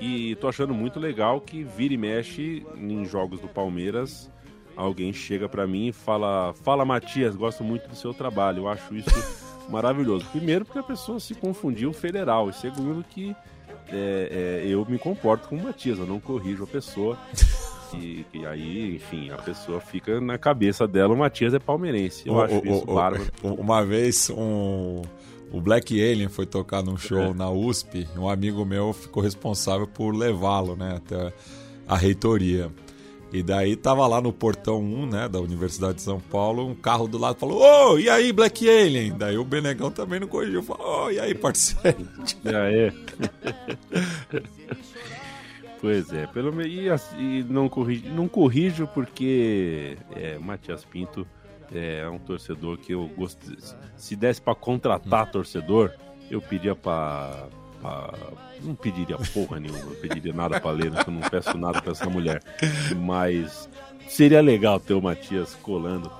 [0.00, 4.30] E tô achando muito legal que vira e mexe em jogos do Palmeiras.
[4.74, 8.60] Alguém chega pra mim e fala: Fala Matias, gosto muito do seu trabalho.
[8.60, 9.10] Eu acho isso
[9.68, 10.24] maravilhoso.
[10.32, 12.48] Primeiro, porque a pessoa se confundiu federal.
[12.48, 13.36] E segundo, que
[13.92, 17.18] é, é, eu me comporto como Matias, eu não corrijo a pessoa.
[17.94, 22.26] E, e aí, enfim, a pessoa fica na cabeça dela: o Matias é palmeirense.
[22.26, 23.30] Eu O- acho o- isso o- bárbaro.
[23.44, 25.02] Uma vez um,
[25.52, 30.16] o Black Alien foi tocar num show na USP, um amigo meu ficou responsável por
[30.16, 31.34] levá-lo, né, até
[31.86, 32.70] a reitoria.
[33.32, 37.08] E daí tava lá no portão 1, né, da Universidade de São Paulo, um carro
[37.08, 39.16] do lado falou: "Ô, e aí, Black Alien?".
[39.16, 42.06] Daí o Benegão também não corrigiu, falou: "Ô, e aí, parceiro?".
[42.44, 42.92] E aí?
[45.80, 51.26] pois é, pelo menos e, não corrijo, não corrijo porque é, Matias Pinto
[51.74, 53.40] é um torcedor que eu gosto.
[53.96, 55.90] Se desse pra contratar torcedor,
[56.30, 57.48] eu pedia pra,
[57.82, 58.14] pra-
[58.62, 62.08] não pediria porra nenhuma, não pediria nada pra ler, eu não peço nada pra essa
[62.08, 62.40] mulher.
[62.96, 63.68] Mas
[64.08, 66.10] seria legal ter o Matias colando.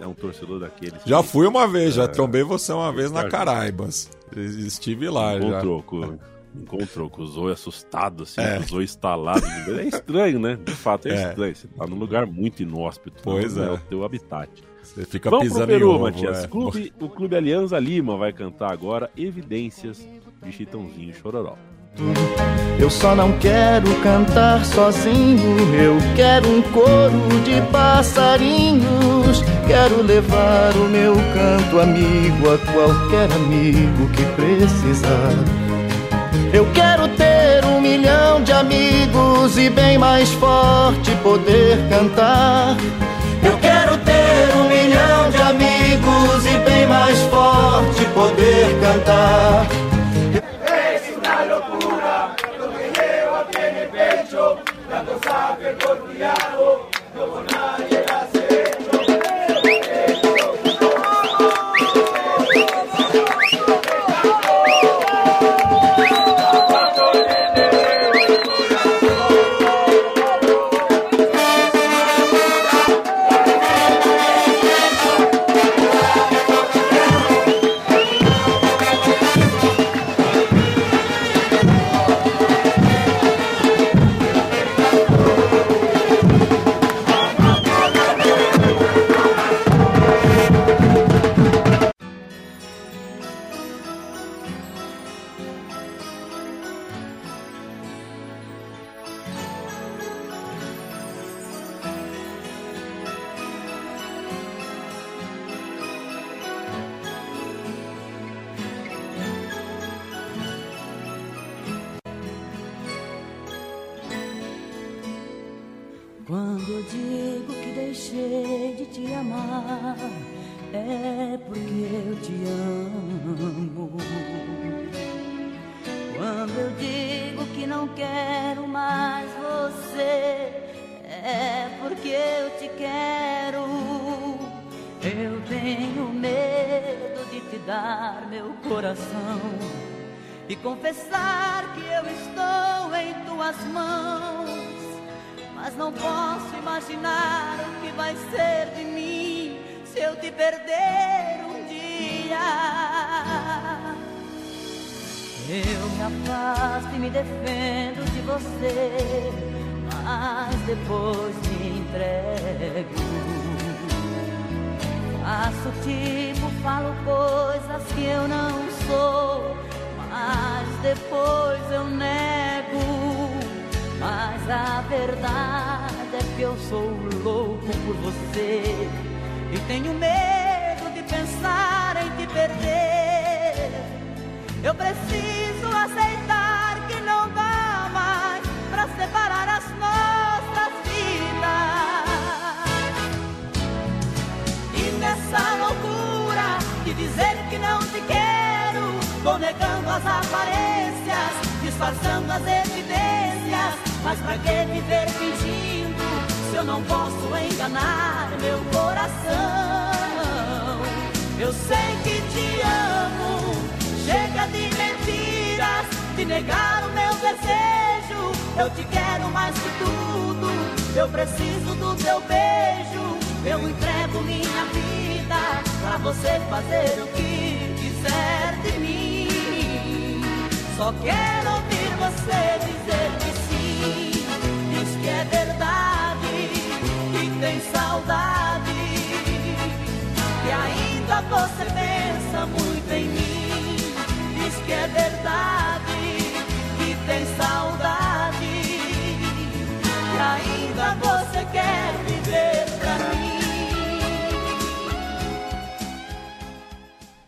[0.00, 1.02] É um torcedor daqueles.
[1.04, 2.08] Já que- fui uma vez, já É.
[2.08, 3.28] trombei você uma vez na.
[3.28, 4.10] Caraibas.
[4.34, 5.46] Estive lá já.
[5.46, 6.18] Encontrou com,
[6.56, 8.58] encontrou com o Zoe assustado, assim, É.
[8.58, 9.44] o Zoe instalado.
[9.46, 10.56] É estranho, né?
[10.64, 11.28] De fato, é, É.
[11.28, 11.54] estranho.
[11.54, 13.20] Você tá num lugar muito inóspito.
[13.22, 13.70] Pois não é.
[13.74, 14.48] o teu habitat.
[14.82, 16.44] Você fica Vamos pro pisando Peru, em ovo, Matias.
[16.44, 16.48] é.
[16.48, 20.08] Clube- o Clube Alianza Lima vai cantar agora Evidências
[20.42, 21.54] de Chitãozinho Chororó.
[22.78, 29.42] Eu só não quero cantar sozinho, eu quero um coro de passarinhos.
[29.66, 35.34] Quero levar o meu canto amigo a qualquer amigo que precisar.
[36.52, 42.76] Eu quero ter um milhão de amigos e bem mais forte poder cantar.
[43.42, 49.99] Eu quero ter um milhão de amigos e bem mais forte poder cantar.
[56.20, 56.89] Sabe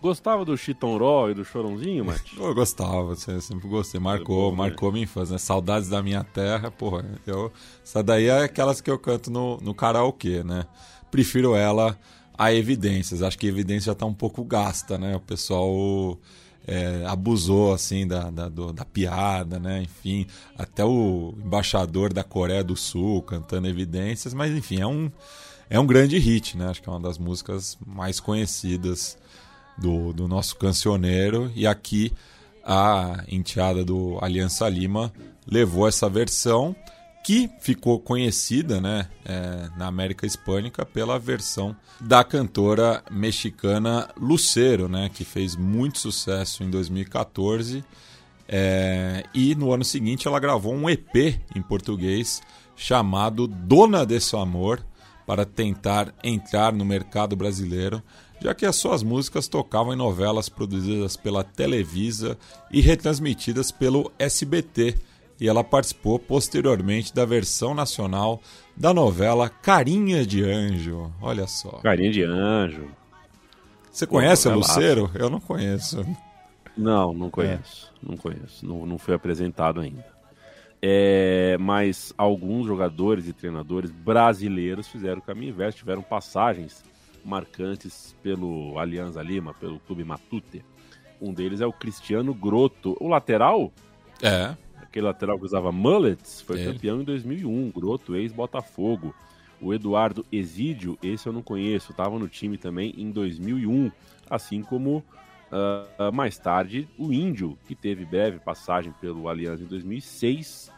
[0.03, 2.35] Gostava do Chitonró e do Chorãozinho, Mate?
[2.39, 4.01] Eu gostava, sempre gostei.
[4.01, 5.39] Marcou, bom, marcou minha infância, né?
[5.39, 7.05] Saudades da minha terra, porra.
[7.27, 7.53] Eu,
[7.85, 10.67] essa daí é aquelas que eu canto no, no karaokê, né?
[11.11, 11.97] Prefiro ela
[12.37, 13.23] a Evidências.
[13.23, 15.15] Acho que Evidências já tá um pouco gasta, né?
[15.15, 16.19] O pessoal
[16.67, 19.83] é, abusou, assim, da, da, do- da piada, né?
[19.83, 20.27] Enfim,
[20.59, 24.35] até o embaixador da Coreia do Sul cantando Evidências.
[24.35, 25.11] Mas, enfim, é um,
[25.71, 26.69] é um grande hit, né?
[26.71, 29.17] Acho que é uma das músicas mais conhecidas
[29.77, 31.51] do, do nosso cancioneiro.
[31.55, 32.13] E aqui
[32.65, 35.13] a enteada do Aliança Lima
[35.47, 36.75] levou essa versão
[37.25, 45.09] que ficou conhecida né, é, na América Hispânica pela versão da cantora mexicana Lucero, né,
[45.13, 47.85] que fez muito sucesso em 2014.
[48.49, 52.43] É, e no ano seguinte ela gravou um EP em português
[52.75, 54.85] chamado Dona desse Amor
[55.25, 58.03] para tentar entrar no mercado brasileiro,
[58.43, 62.37] já que as suas músicas tocavam em novelas produzidas pela Televisa
[62.73, 64.97] e retransmitidas pelo SBT.
[65.41, 68.41] E ela participou posteriormente da versão nacional
[68.77, 71.13] da novela Carinha de Anjo.
[71.21, 71.81] Olha só.
[71.83, 72.89] Carinha de Anjo.
[73.91, 74.55] Você conhece a.
[74.55, 75.11] Lucero?
[75.15, 76.05] Eu não conheço.
[76.77, 77.93] Não, não conheço.
[78.03, 78.67] Não conheço.
[78.67, 80.05] Não, não foi apresentado ainda.
[80.81, 86.83] É, mas alguns jogadores e treinadores brasileiros fizeram o caminho inverso, tiveram passagens
[87.25, 90.65] marcantes pelo Alianza Lima, pelo Clube Matute.
[91.21, 92.97] Um deles é o Cristiano Grotto.
[93.01, 93.73] O lateral,
[94.23, 94.57] É.
[94.81, 96.73] aquele lateral que usava mullets, foi Ele.
[96.73, 97.71] campeão em 2001.
[97.71, 99.15] Grotto, ex-Botafogo.
[99.61, 103.93] O Eduardo Exídio, esse eu não conheço, estava no time também em 2001.
[104.29, 105.05] Assim como
[105.53, 110.73] ah, mais tarde o Índio, que teve breve passagem pelo Aliança em 2006,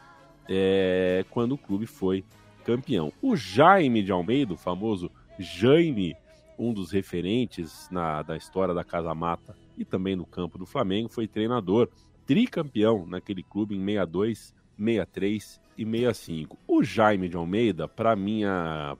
[0.48, 2.24] é, quando o clube foi
[2.64, 3.12] campeão.
[3.22, 6.16] O Jaime de Almeida, o famoso Jaime,
[6.58, 11.08] um dos referentes na, da história da Casa Mata e também no campo do Flamengo,
[11.08, 11.88] foi treinador,
[12.26, 16.58] tricampeão naquele clube em 62, 63 e 65.
[16.66, 18.96] O Jaime de Almeida, para minha,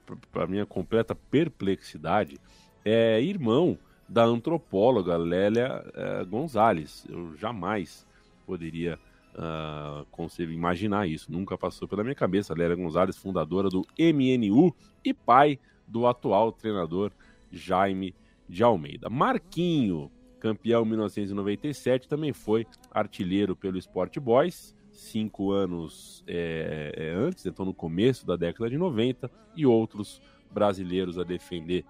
[0.49, 2.39] minha completa perplexidade,
[2.85, 3.79] é irmão
[4.09, 7.07] da antropóloga Lélia eh, Gonzalez.
[7.09, 8.07] Eu jamais
[8.47, 8.99] poderia
[9.37, 11.31] ah, conceber, imaginar isso.
[11.33, 12.55] Nunca passou pela minha cabeça.
[12.55, 14.75] Lélia Gonzalez, fundadora do MNU
[15.05, 17.11] e pai do atual treinador
[17.57, 18.15] Jaime
[18.49, 19.09] de Almeida.
[19.09, 27.47] Marquinho, campeão em 1997, também foi artilheiro pelo Sport Boys, cinco anos é, é, antes,
[27.47, 30.21] então no começo da década de 90, e outros
[30.51, 31.85] brasileiros a defender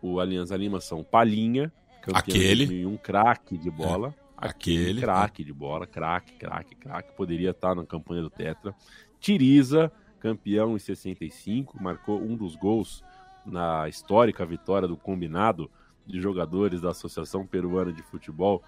[0.00, 1.72] o Alianza Lima são Palinha,
[2.02, 2.66] campeão Aquele.
[2.66, 4.14] 2001, craque de bola.
[4.36, 7.12] aquele, Craque de bola, craque, craque, craque.
[7.16, 8.74] Poderia estar na campanha do Tetra.
[9.18, 13.02] Tiriza, campeão em 65, marcou um dos gols
[13.46, 15.70] na histórica vitória do combinado
[16.06, 18.62] de jogadores da Associação Peruana de Futebol.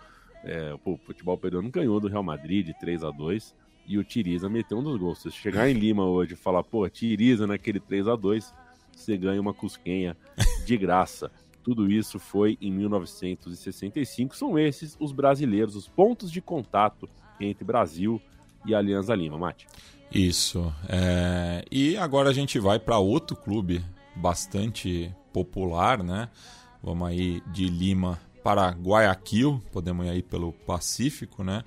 [0.44, 3.54] É, o futebol peruano ganhou do Real Madrid de 3 a 2
[3.86, 5.20] e o Tiriza meteu um dos gols.
[5.20, 8.54] Se chegar em Lima hoje e falar, pô, Tiriza naquele 3 a 2
[8.94, 10.16] você ganha uma cusquenha
[10.64, 11.30] de graça.
[11.62, 14.36] Tudo isso foi em 1965.
[14.36, 17.08] São esses os brasileiros, os pontos de contato
[17.40, 18.20] entre Brasil
[18.66, 19.66] e Alianza Lima, Mate.
[20.12, 20.72] Isso.
[20.88, 23.84] É, E agora a gente vai para outro clube
[24.18, 26.28] bastante popular, né?
[26.82, 31.62] Vamos aí de Lima para Guayaquil, podemos ir aí pelo Pacífico, né?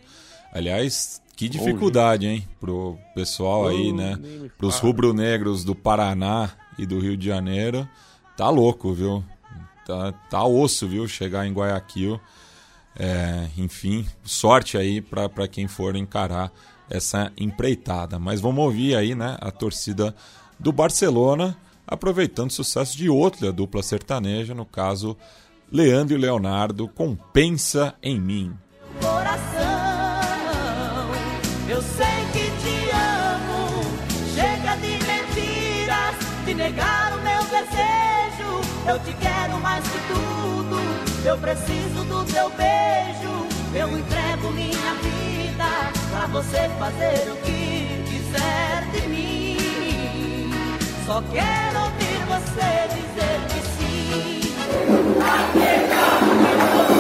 [0.53, 4.19] Aliás, que dificuldade, hein, pro pessoal aí, né?
[4.57, 7.87] Pros rubro-negros do Paraná e do Rio de Janeiro.
[8.37, 9.23] Tá louco, viu?
[9.85, 11.07] Tá, tá osso, viu?
[11.07, 12.19] Chegar em Guayaquil.
[12.97, 16.51] É, enfim, sorte aí para quem for encarar
[16.89, 18.19] essa empreitada.
[18.19, 20.13] Mas vamos ouvir aí, né, a torcida
[20.59, 21.57] do Barcelona,
[21.91, 25.17] aproveitando o sucesso de outra dupla sertaneja, no caso
[25.71, 28.53] Leandro e Leonardo com Pensa em Mim.
[28.99, 29.61] coração.
[31.69, 33.83] Eu sei que te amo.
[34.33, 36.15] Chega de mentiras,
[36.45, 38.61] de negar o meu desejo.
[38.87, 40.77] Eu te quero mais que tudo.
[41.25, 43.47] Eu preciso do teu beijo.
[43.73, 49.30] Eu entrego minha vida pra você fazer o que quiser de mim.
[51.11, 54.39] Só quero ouvir você dizer que sim.
[56.87, 56.90] Em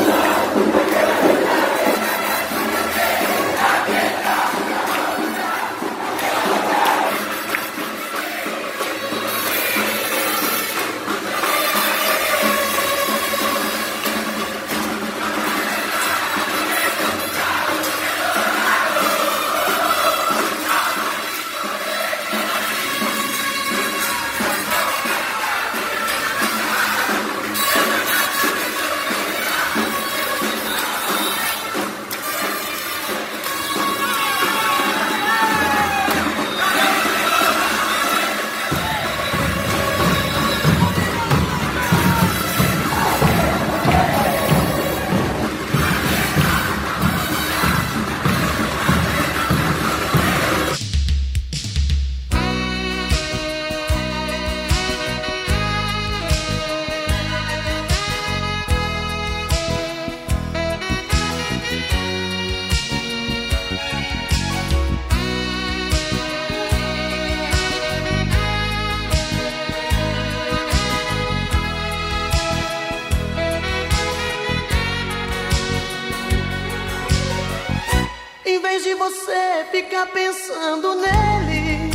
[80.07, 81.91] pensando nele,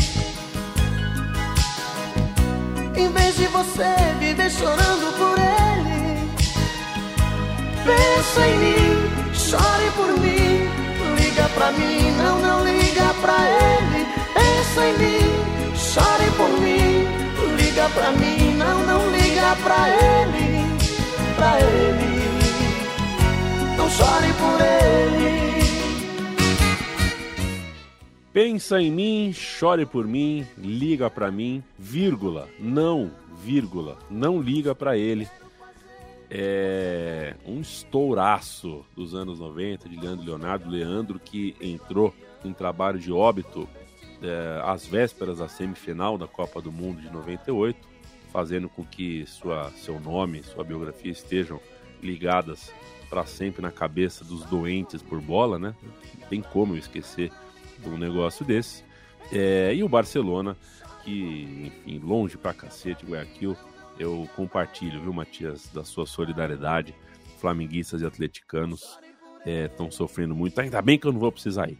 [2.97, 6.31] em vez de você viver chorando por ele,
[7.85, 10.69] pensa em mim, chore por mim,
[11.20, 14.07] liga pra mim, não, não liga pra ele.
[14.35, 17.07] Pensa em mim, chore por mim,
[17.57, 20.65] liga pra mim, não, não liga pra ele,
[21.37, 22.16] pra ele.
[23.77, 25.66] Não chore por ele.
[28.37, 33.11] Pensa em mim, chore por mim, liga pra mim, vírgula, não,
[33.43, 35.27] vírgula, não liga pra ele.
[36.31, 42.15] É um estouraço dos anos 90 de Leandro Leonardo, Leandro que entrou
[42.45, 43.67] em trabalho de óbito
[44.21, 47.89] é, às vésperas da semifinal da Copa do Mundo de 98,
[48.31, 51.59] fazendo com que sua, seu nome, sua biografia estejam
[52.03, 52.71] ligadas
[53.09, 55.75] para sempre na cabeça dos doentes por bola, né?
[56.29, 57.33] Tem como eu esquecer
[57.81, 58.85] de um negócio desse.
[59.32, 60.57] É, e o Barcelona,
[61.05, 63.57] que, enfim, longe pra cacete, Guayaquil,
[63.98, 66.94] eu compartilho, viu, Matias, da sua solidariedade.
[67.40, 68.98] Flamenguistas e atleticanos
[69.44, 70.59] estão sofrendo muito.
[70.61, 71.78] Ainda bem que eu não vou precisar ir.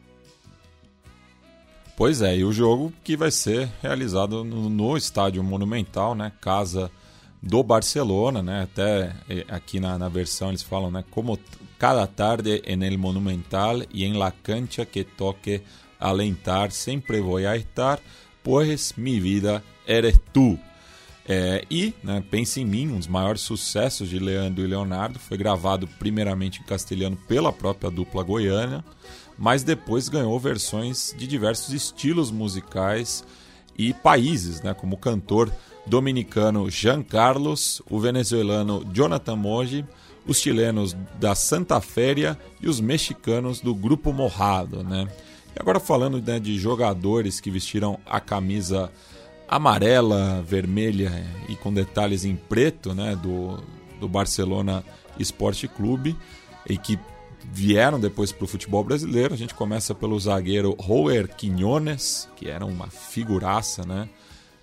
[1.97, 6.31] Pois é, e o jogo que vai ser realizado no, no estádio Monumental, né?
[6.43, 6.90] Casa
[7.43, 8.64] do Barcelona, né?
[8.64, 11.05] Até eh, aqui na, na versão eles falam, né?
[11.10, 11.39] Como
[11.78, 15.62] cada tarde en el Monumental y en la cancha que toque
[15.98, 18.01] alentar, sempre voy a estar,
[18.43, 20.59] pues mi vida eres tú.
[21.28, 25.36] É, e né, Pense em Mim, um dos maiores sucessos de Leandro e Leonardo, foi
[25.36, 28.85] gravado primeiramente em castelhano pela própria dupla goiana,
[29.36, 33.24] mas depois ganhou versões de diversos estilos musicais
[33.77, 35.52] e países, né, como o cantor
[35.85, 39.85] dominicano Jean Carlos, o venezuelano Jonathan Moji,
[40.27, 44.82] os chilenos da Santa Féria e os mexicanos do Grupo Morrado.
[44.82, 45.09] Né?
[45.57, 48.93] E agora falando né, de jogadores que vestiram a camisa
[49.49, 53.59] amarela, vermelha e com detalhes em preto né, do,
[53.99, 54.85] do Barcelona
[55.19, 56.15] Esporte Clube
[56.69, 56.99] e que
[57.53, 59.33] vieram depois para o futebol brasileiro.
[59.33, 64.09] A gente começa pelo zagueiro Roer Quinones, que era uma figuraça, né?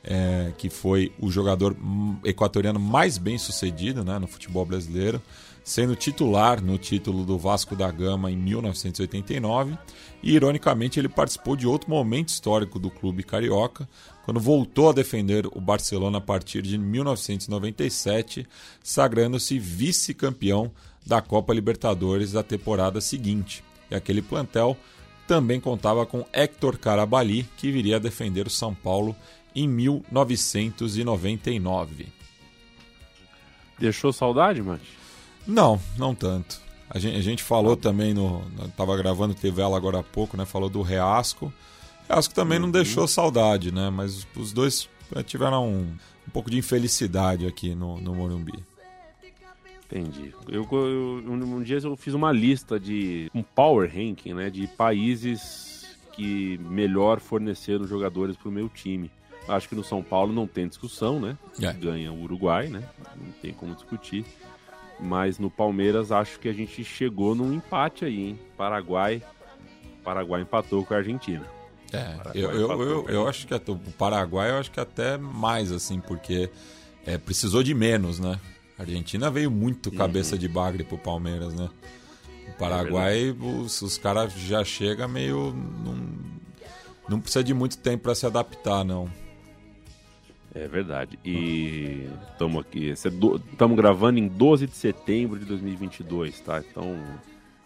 [0.05, 1.77] É, que foi o jogador
[2.25, 5.21] equatoriano mais bem sucedido né, no futebol brasileiro,
[5.63, 9.77] sendo titular no título do Vasco da Gama em 1989.
[10.23, 13.87] E, ironicamente, ele participou de outro momento histórico do clube carioca,
[14.23, 18.47] quando voltou a defender o Barcelona a partir de 1997,
[18.81, 20.71] sagrando-se vice-campeão
[21.05, 23.61] da Copa Libertadores da temporada seguinte.
[23.91, 24.77] E aquele plantel
[25.27, 29.13] também contava com Héctor Carabali, que viria a defender o São Paulo
[29.53, 32.07] em 1999.
[33.77, 34.87] Deixou saudade, Mate?
[35.45, 36.62] Não, não tanto.
[36.93, 38.41] A gente, a gente falou também no.
[38.77, 40.45] Tava gravando TV ela agora há pouco, né?
[40.45, 41.51] Falou do Reasco.
[42.07, 43.89] Reasco também não deixou saudade, né?
[43.89, 44.87] Mas os dois
[45.25, 45.95] tiveram um,
[46.27, 48.63] um pouco de infelicidade aqui no, no Morumbi.
[49.85, 50.33] Entendi.
[50.47, 55.85] Eu, eu, um dia eu fiz uma lista de um power ranking, né, de países
[56.13, 59.11] que melhor forneceram jogadores para o meu time.
[59.47, 61.37] Acho que no São Paulo não tem discussão, né?
[61.61, 61.73] É.
[61.73, 62.87] Ganha o Uruguai, né?
[63.17, 64.25] Não tem como discutir.
[65.03, 68.39] Mas no Palmeiras acho que a gente chegou num empate aí, hein?
[68.57, 69.21] Paraguai.
[70.03, 71.45] Paraguai empatou com a Argentina.
[71.91, 75.99] É, eu, eu, eu, eu acho que o Paraguai eu acho que até mais, assim,
[75.99, 76.49] porque
[77.05, 78.39] é, precisou de menos, né?
[78.79, 79.97] A Argentina veio muito Uhum.
[79.97, 81.69] cabeça de bagre pro Palmeiras, né?
[82.47, 85.53] É O Paraguai, os, os caras já chegam meio.
[85.85, 85.97] Não,
[87.09, 89.07] não precisa de muito tempo para se adaptar, não.
[90.55, 91.17] É verdade.
[91.25, 96.59] E estamos aqui, estamos gravando em 12 de setembro de 2022, tá?
[96.59, 96.95] Então,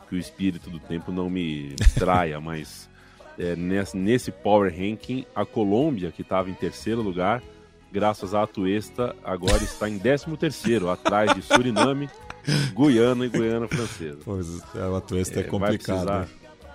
[0.08, 2.90] que o espírito do tempo não me traia, mas
[3.38, 7.44] é, nesse, nesse Power Ranking, a Colômbia, que estava em terceiro lugar,
[7.92, 12.10] graças à Atuesta, agora está em 13 terceiro, atrás de Suriname,
[12.74, 14.20] Guiana e Guiana Francesa.
[14.24, 16.30] Pois, a Atuesta é, vai complicado.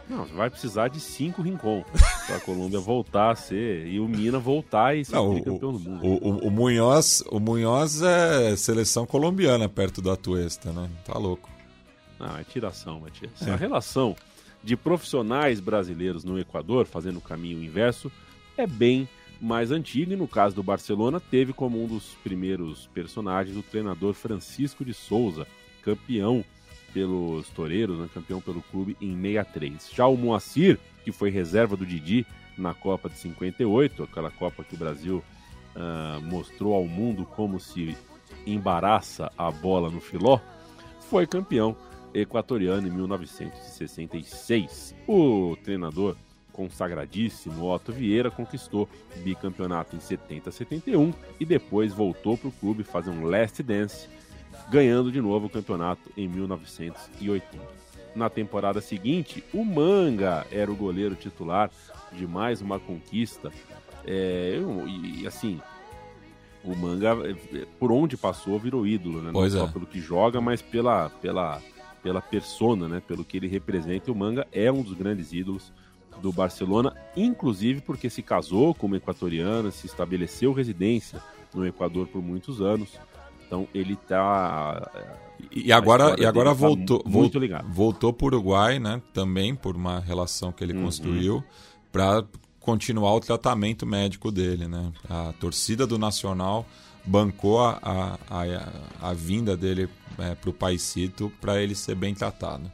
[0.09, 1.85] Não, vai precisar de cinco rincon
[2.27, 5.73] para a Colômbia voltar a ser e o Mina voltar e ser Não, o, campeão
[5.73, 6.05] do mundo.
[6.05, 10.89] o, o, o Munhoz, o Munhoz é seleção colombiana perto do Atuesta, né?
[11.05, 11.51] Tá louco.
[12.19, 13.31] Não, é tiração, Matias.
[13.47, 13.51] É.
[13.51, 14.15] A relação
[14.62, 18.12] de profissionais brasileiros no Equador, fazendo o caminho inverso,
[18.57, 19.09] é bem
[19.41, 24.15] mais antiga e no caso do Barcelona teve como um dos primeiros personagens o treinador
[24.15, 25.47] Francisco de Souza,
[25.83, 26.45] campeão
[26.93, 29.90] pelos Toreiros, né, campeão pelo clube em 63.
[29.93, 34.74] Já o Moacir, que foi reserva do Didi na Copa de 58, aquela Copa que
[34.74, 35.23] o Brasil
[35.74, 37.97] ah, mostrou ao mundo como se
[38.47, 40.39] embaraça a bola no filó,
[41.09, 41.77] foi campeão
[42.14, 44.94] equatoriano em 1966.
[45.06, 46.16] O treinador
[46.52, 48.89] consagradíssimo Otto Vieira conquistou
[49.24, 54.06] bicampeonato em 70 71 e depois voltou para o clube fazer um last dance,
[54.70, 57.82] ganhando de novo o campeonato em 1980.
[58.14, 61.70] Na temporada seguinte, o Manga era o goleiro titular
[62.12, 63.51] de mais uma conquista.
[64.05, 65.60] É, e assim,
[66.64, 69.30] o Manga, é, por onde passou, virou ídolo, né?
[69.32, 69.66] Pois Não é.
[69.66, 71.60] só pelo que joga, mas pela, pela,
[72.02, 73.02] pela persona, né?
[73.06, 74.12] Pelo que ele representa.
[74.12, 75.72] O Manga é um dos grandes ídolos
[76.20, 81.20] do Barcelona, inclusive porque se casou com uma equatoriana, se estabeleceu residência
[81.55, 82.98] no Equador por muitos anos.
[83.53, 84.91] Então ele tá.
[85.51, 87.69] E agora, e agora tá voltou, muito vol- ligado.
[87.70, 89.03] voltou para o Uruguai, né?
[89.12, 90.85] Também por uma relação que ele Uhum.
[90.85, 91.45] construiu
[91.93, 92.24] para
[92.59, 94.91] continuar o tratamento médico dele, né?
[95.11, 96.65] A torcida do Nacional
[97.05, 102.70] bancou a, a, a, a vinda dele para o Paisito para ele ser bem tratado.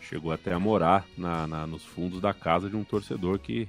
[0.00, 3.68] Chegou até a morar na, na- nos fundos da casa de um torcedor que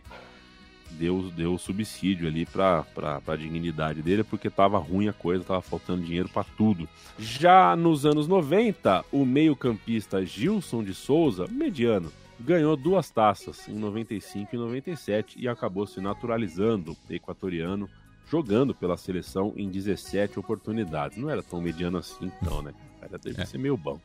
[0.92, 2.86] deu, deu subsídio ali para
[3.28, 6.88] a dignidade dele, porque tava ruim a coisa, tava faltando dinheiro para tudo.
[7.18, 14.56] Já nos anos 90, o meio-campista Gilson de Souza, mediano, ganhou duas taças, em 95
[14.56, 17.90] e 97, e acabou se naturalizando equatoriano,
[18.30, 21.18] jogando pela seleção em 17 oportunidades.
[21.18, 22.74] Não era tão mediano assim, então, né?
[23.00, 24.00] Cara deve ser meio bom.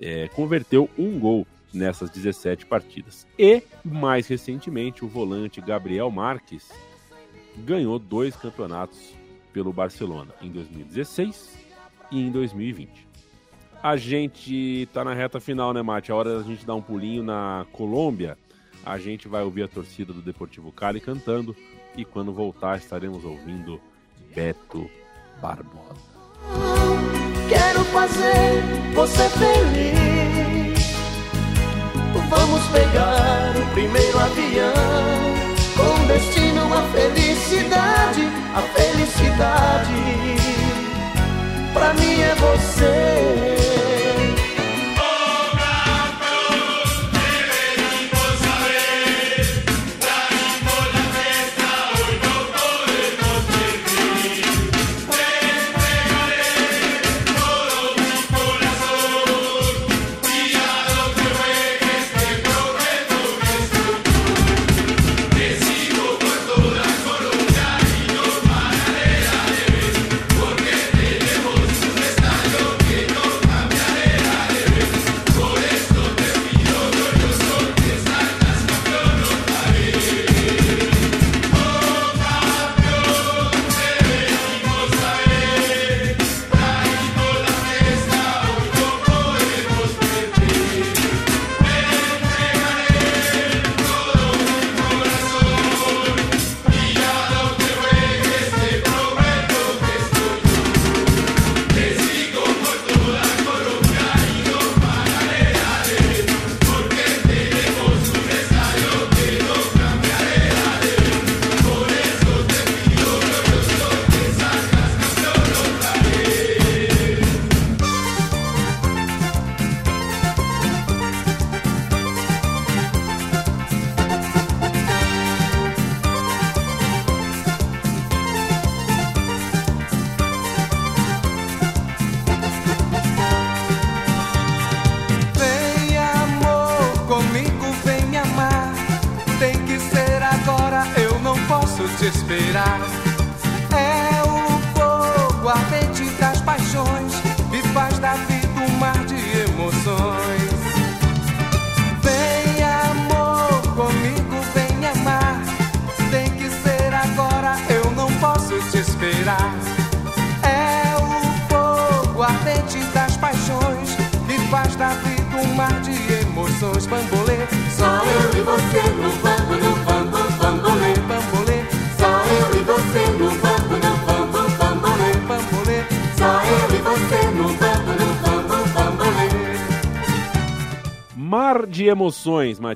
[0.00, 3.26] É, converteu um gol nessas 17 partidas.
[3.38, 6.70] E, mais recentemente, o volante Gabriel Marques
[7.58, 9.14] ganhou dois campeonatos
[9.52, 11.58] pelo Barcelona, em 2016
[12.10, 13.08] e em 2020.
[13.82, 16.12] A gente tá na reta final, né, Mate?
[16.12, 18.36] A hora da gente dar um pulinho na Colômbia.
[18.84, 21.56] A gente vai ouvir a torcida do Deportivo Cali cantando
[21.96, 23.80] e quando voltar estaremos ouvindo
[24.34, 24.88] Beto
[25.40, 26.10] Barbosa.
[27.48, 28.62] Quero fazer
[28.94, 30.69] você feliz.
[32.28, 34.72] Vamos pegar o primeiro avião
[35.76, 38.28] com destino à felicidade.
[38.54, 39.92] A felicidade
[41.72, 43.69] pra mim é você.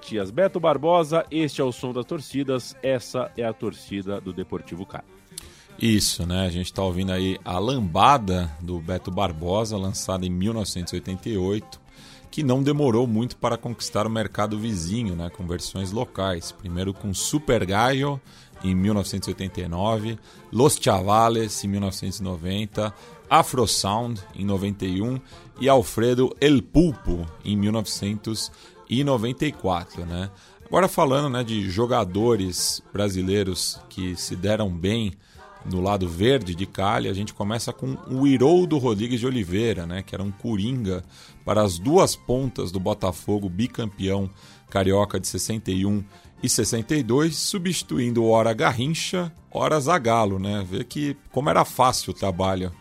[0.04, 0.30] Matias.
[0.30, 5.04] Beto Barbosa, este é o som das torcidas, essa é a torcida do Deportivo Cali.
[5.80, 6.46] Isso, né?
[6.46, 11.80] A gente está ouvindo aí a Lambada do Beto Barbosa, lançada em 1988,
[12.30, 15.30] que não demorou muito para conquistar o mercado vizinho, né?
[15.30, 16.52] Com versões locais.
[16.52, 18.20] Primeiro com Super Gallo
[18.62, 20.18] em 1989,
[20.52, 22.92] Los Chavales em 1990,
[23.30, 25.18] Afro Sound em 91
[25.60, 27.56] e Alfredo El Pulpo em
[28.88, 30.30] 1994, né?
[30.66, 35.12] Agora falando, né, de jogadores brasileiros que se deram bem
[35.64, 40.02] no lado verde de Cali, a gente começa com o Iroldo Rodrigues de Oliveira, né,
[40.02, 41.02] que era um coringa
[41.44, 44.28] para as duas pontas do Botafogo bicampeão
[44.68, 46.02] carioca de 61
[46.42, 50.66] e 62, substituindo ora Garrincha, ora Zagallo, né?
[50.68, 52.72] Vê que como era fácil o trabalho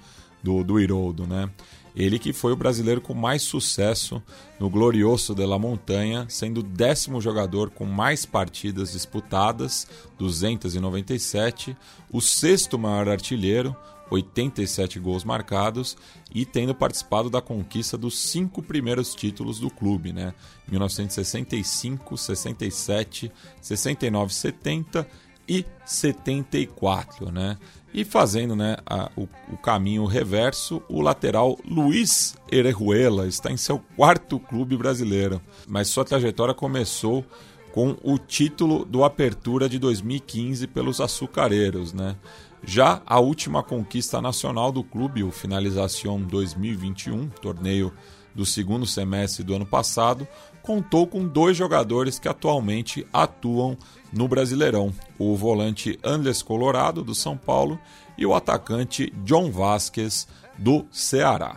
[0.41, 1.49] do, do né?
[1.95, 4.21] Ele que foi o brasileiro com mais sucesso
[4.59, 9.87] no Glorioso de la Montanha, sendo o décimo jogador com mais partidas disputadas,
[10.17, 11.77] 297,
[12.11, 13.75] o sexto maior artilheiro,
[14.09, 15.95] 87 gols marcados,
[16.33, 20.33] e tendo participado da conquista dos cinco primeiros títulos do clube, né?
[20.67, 25.07] 1965, 67, 69, 70
[25.47, 27.57] e 74, né?
[27.93, 33.79] E fazendo né, a, o, o, caminho reverso, o lateral Luiz Erejuela está em seu
[33.95, 37.23] quarto clube brasileiro, mas sua trajetória começou
[37.71, 41.93] com o título do Apertura de 2015 pelos Açucareiros.
[41.93, 42.15] Né?
[42.63, 47.93] Já a última conquista nacional do clube, o Finalização 2021, torneio
[48.33, 50.27] do segundo semestre do ano passado,
[50.63, 53.77] contou com dois jogadores que atualmente atuam
[54.13, 57.79] no Brasileirão: o volante Andres Colorado, do São Paulo,
[58.17, 60.27] e o atacante John Vasquez,
[60.57, 61.55] do Ceará.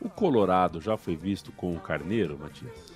[0.00, 2.94] O Colorado já foi visto com o Carneiro, Matias?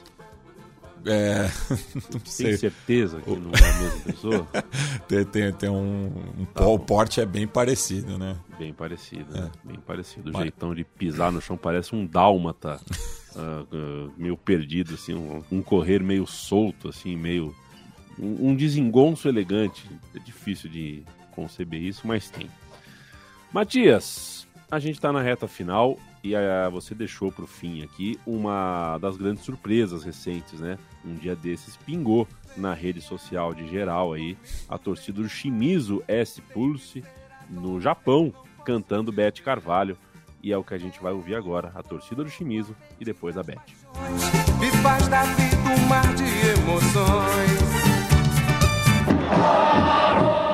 [1.07, 1.49] É,
[2.13, 2.57] não Tem sei.
[2.57, 4.49] certeza que não é a mesma pessoa?
[5.07, 8.37] tem, tem, tem um, um Tá o porte é bem parecido, né?
[8.59, 9.51] Bem parecido, né?
[9.65, 10.29] Bem parecido.
[10.29, 12.81] O Mas- jeitão de pisar no chão parece um dálmata,
[13.37, 17.55] ah, ah, meio perdido, assim, um, um correr meio solto, assim, meio.
[18.21, 19.89] Um, desengonço elegante.
[20.15, 22.49] É difícil de conceber isso, mas tem.
[23.53, 28.99] Matias, a gente tá na reta final e ah, você deixou pro fim aqui uma
[28.99, 30.79] das grandes surpresas recentes, né?
[31.05, 32.27] Um dia desses pingou
[32.57, 34.37] na rede social de geral aí
[34.69, 37.05] a torcida do Shimizu S Pulse
[37.49, 38.33] no Japão
[38.65, 39.97] cantando Beth Carvalho
[40.43, 43.37] e é o que a gente vai ouvir agora, a torcida do Shimizu e depois
[43.37, 43.57] a Beth.
[44.61, 46.25] Me faz da vida um mar de
[46.61, 47.98] emoções.
[49.31, 50.48] Oh,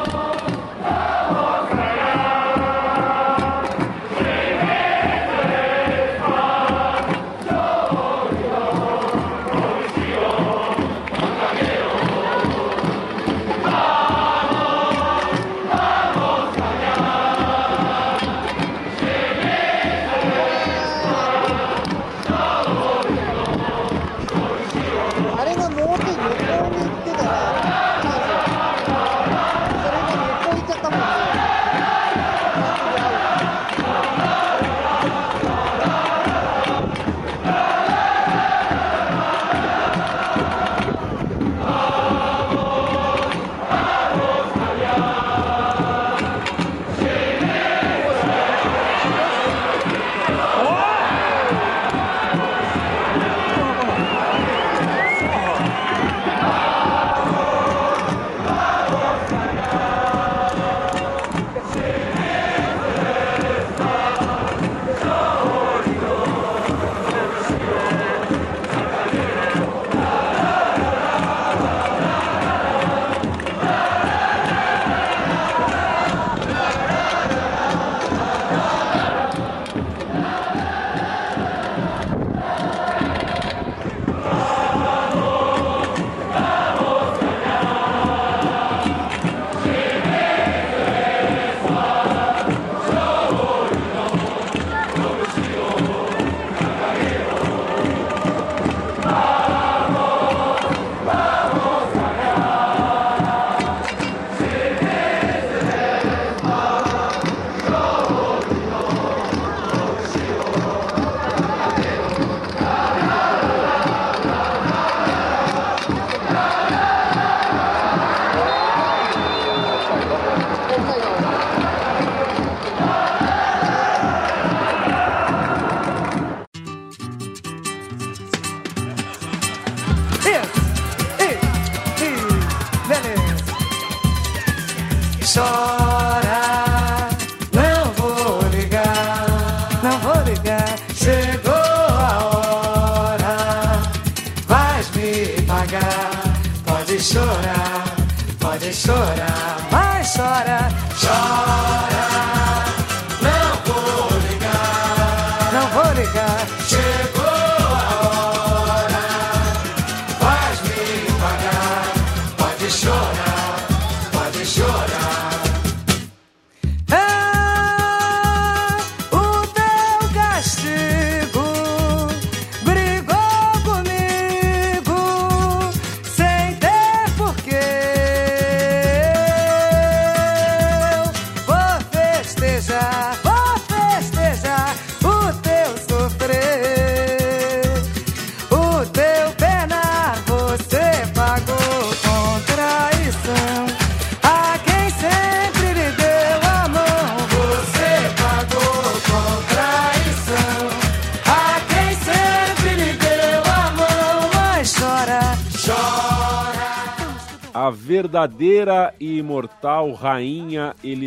[120.83, 121.14] 太好了。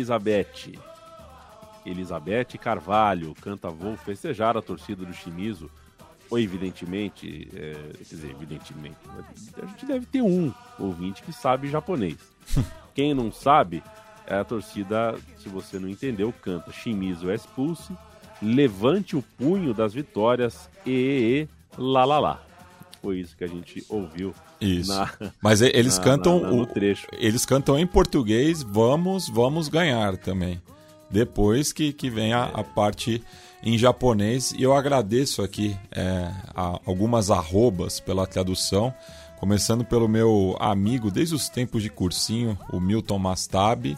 [0.08, 0.78] Elizabeth.
[1.84, 5.70] Elizabeth Carvalho canta Vou Festejar a torcida do Chimizo.
[6.30, 8.96] Ou evidentemente, é, quer dizer, evidentemente,
[9.62, 12.18] a gente deve ter um ouvinte que sabe japonês.
[12.94, 13.82] Quem não sabe,
[14.26, 17.94] é a torcida, se você não entendeu, canta Shimizu expulse,
[18.42, 21.48] levante o punho das vitórias, e, e, e
[21.80, 22.42] lá, lá, lá.
[23.00, 24.90] Foi isso que a gente ouviu Isso.
[24.92, 25.10] na-
[25.42, 27.06] Mas eles na- cantam na- o- trecho.
[27.12, 30.60] Eles cantam em português, vamos, vamos ganhar também.
[31.10, 33.22] Depois que, que vem a, a parte
[33.62, 34.52] em japonês.
[34.52, 36.30] E eu agradeço aqui é,
[36.84, 38.92] algumas arrobas pela tradução.
[39.40, 43.96] Começando pelo meu amigo desde os tempos de cursinho, o Milton Mastab.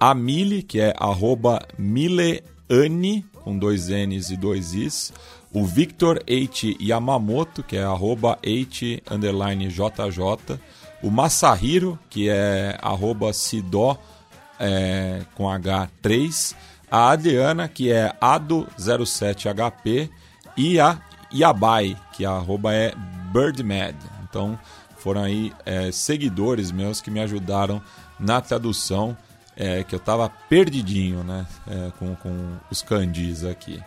[0.00, 5.12] A Mili, que é arroba Mileani, com dois N's e dois Is.
[5.52, 6.76] O Victor H.
[6.80, 10.58] Yamamoto, que é arroba H underline JJ.
[11.02, 13.98] O Masahiro, que é arroba Sidó
[14.58, 16.54] é, com H3.
[16.90, 20.08] A Adriana, que é Ado07HP.
[20.56, 20.98] E a
[21.32, 22.94] Yabai, que a arroba é
[23.32, 23.96] Birdmad.
[24.28, 24.58] Então
[24.96, 27.82] foram aí é, seguidores meus que me ajudaram
[28.18, 29.16] na tradução,
[29.56, 33.82] é, que eu tava perdidinho né, é, com, com os candis aqui.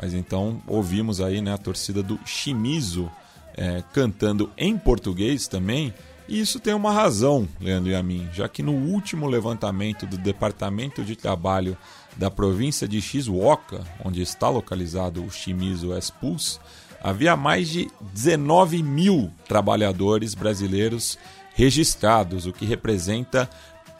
[0.00, 3.10] Mas então ouvimos aí né, a torcida do Shimizu
[3.56, 5.92] é, cantando em português também.
[6.28, 10.18] E isso tem uma razão, Leandro e a mim, já que no último levantamento do
[10.18, 11.76] Departamento de Trabalho
[12.16, 16.58] da província de Shizuoka, onde está localizado o Shimizu Expulse,
[17.02, 21.18] havia mais de 19 mil trabalhadores brasileiros
[21.54, 23.48] registrados, o que representa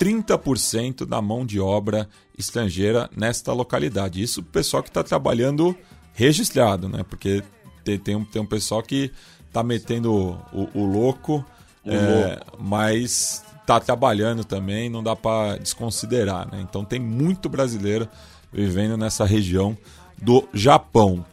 [0.01, 4.23] 30% da mão de obra estrangeira nesta localidade.
[4.23, 5.77] Isso o pessoal que está trabalhando
[6.13, 7.05] registrado, né?
[7.09, 7.43] Porque
[7.85, 9.11] tem, tem, um, tem um pessoal que
[9.47, 10.13] está metendo
[10.53, 11.45] o, o louco,
[11.85, 16.61] O é, mas está trabalhando também, não dá para desconsiderar, né?
[16.69, 18.09] Então tem muito brasileiro
[18.53, 19.77] vivendo nessa região
[20.21, 21.25] do Japão.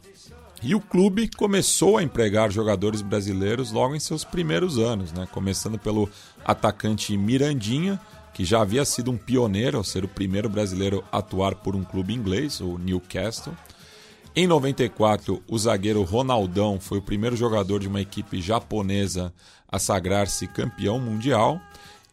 [0.61, 5.27] E o clube começou a empregar jogadores brasileiros logo em seus primeiros anos, né?
[5.31, 6.09] começando pelo
[6.43, 7.99] atacante Mirandinha,
[8.35, 11.85] que já havia sido um pioneiro ao ser o primeiro brasileiro a atuar por um
[11.85, 13.55] clube inglês, o Newcastle.
[14.35, 19.33] Em 94, o zagueiro Ronaldão foi o primeiro jogador de uma equipe japonesa
[19.71, 21.61] a sagrar-se campeão mundial.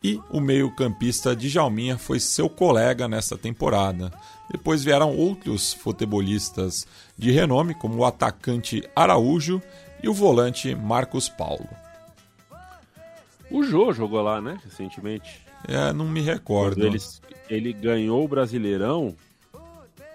[0.01, 4.13] E o meio-campista Djalminha foi seu colega nessa temporada.
[4.49, 6.87] Depois vieram outros futebolistas
[7.19, 9.61] de renome, como o atacante Araújo
[10.01, 11.69] e o volante Marcos Paulo.
[13.51, 15.42] O Jô jogou lá, né, recentemente.
[15.69, 16.85] É, não me recordo.
[16.85, 16.99] Ele,
[17.49, 19.15] ele ganhou o Brasileirão,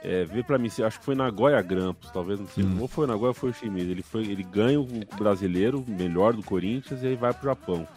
[0.04, 2.78] é, vê pra mim, acho que foi na Goya Grampus, talvez não sei, Hum.
[2.82, 3.88] ou foi na Goya ou foi o Chimiz.
[3.90, 4.88] Ele, foi, ele ganha o
[5.18, 7.88] brasileiro, melhor do Corinthians, e aí vai pro Japão.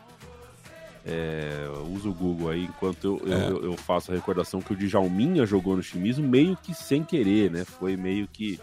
[1.04, 3.48] É, usa o Google aí, enquanto eu, É.
[3.50, 7.50] eu, eu faço a recordação que o Djalminha jogou no Chimizo meio que sem querer,
[7.50, 7.64] né?
[7.64, 8.60] Foi meio que,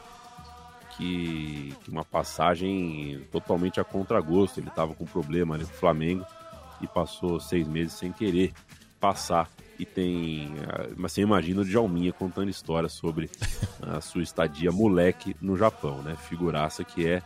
[0.96, 4.60] que, que uma passagem totalmente a contragosto.
[4.60, 6.24] Ele tava com problema ali com o Flamengo
[6.82, 8.54] e passou seis meses sem querer
[9.00, 9.50] passar.
[9.80, 10.52] E tem.
[10.68, 13.30] ah, Mas você imagina o Djalminha contando histórias sobre
[13.82, 16.16] a sua estadia moleque no Japão, né?
[16.28, 17.22] Figuraça que é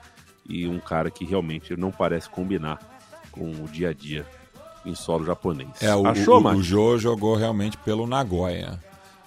[0.47, 2.79] e um cara que realmente não parece combinar
[3.31, 4.25] com o dia a dia
[4.85, 5.69] em solo japonês.
[5.81, 8.79] É, o, Achou, o, o Jô jogou realmente pelo Nagoya.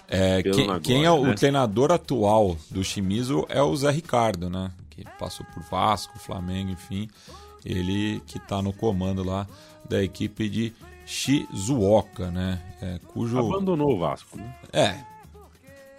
[0.06, 1.34] É, Pelo quem, Nagoya, quem é o né?
[1.34, 4.70] treinador atual do Shimizu é o Zé Ricardo, né?
[4.90, 7.08] Que passou por Vasco, Flamengo, enfim.
[7.64, 9.46] Ele que está no comando lá
[9.88, 10.72] da equipe de
[11.06, 12.60] Shizuoka, né?
[12.80, 13.38] É, cujo...
[13.38, 14.54] Abandonou o Vasco, né?
[14.72, 14.94] É.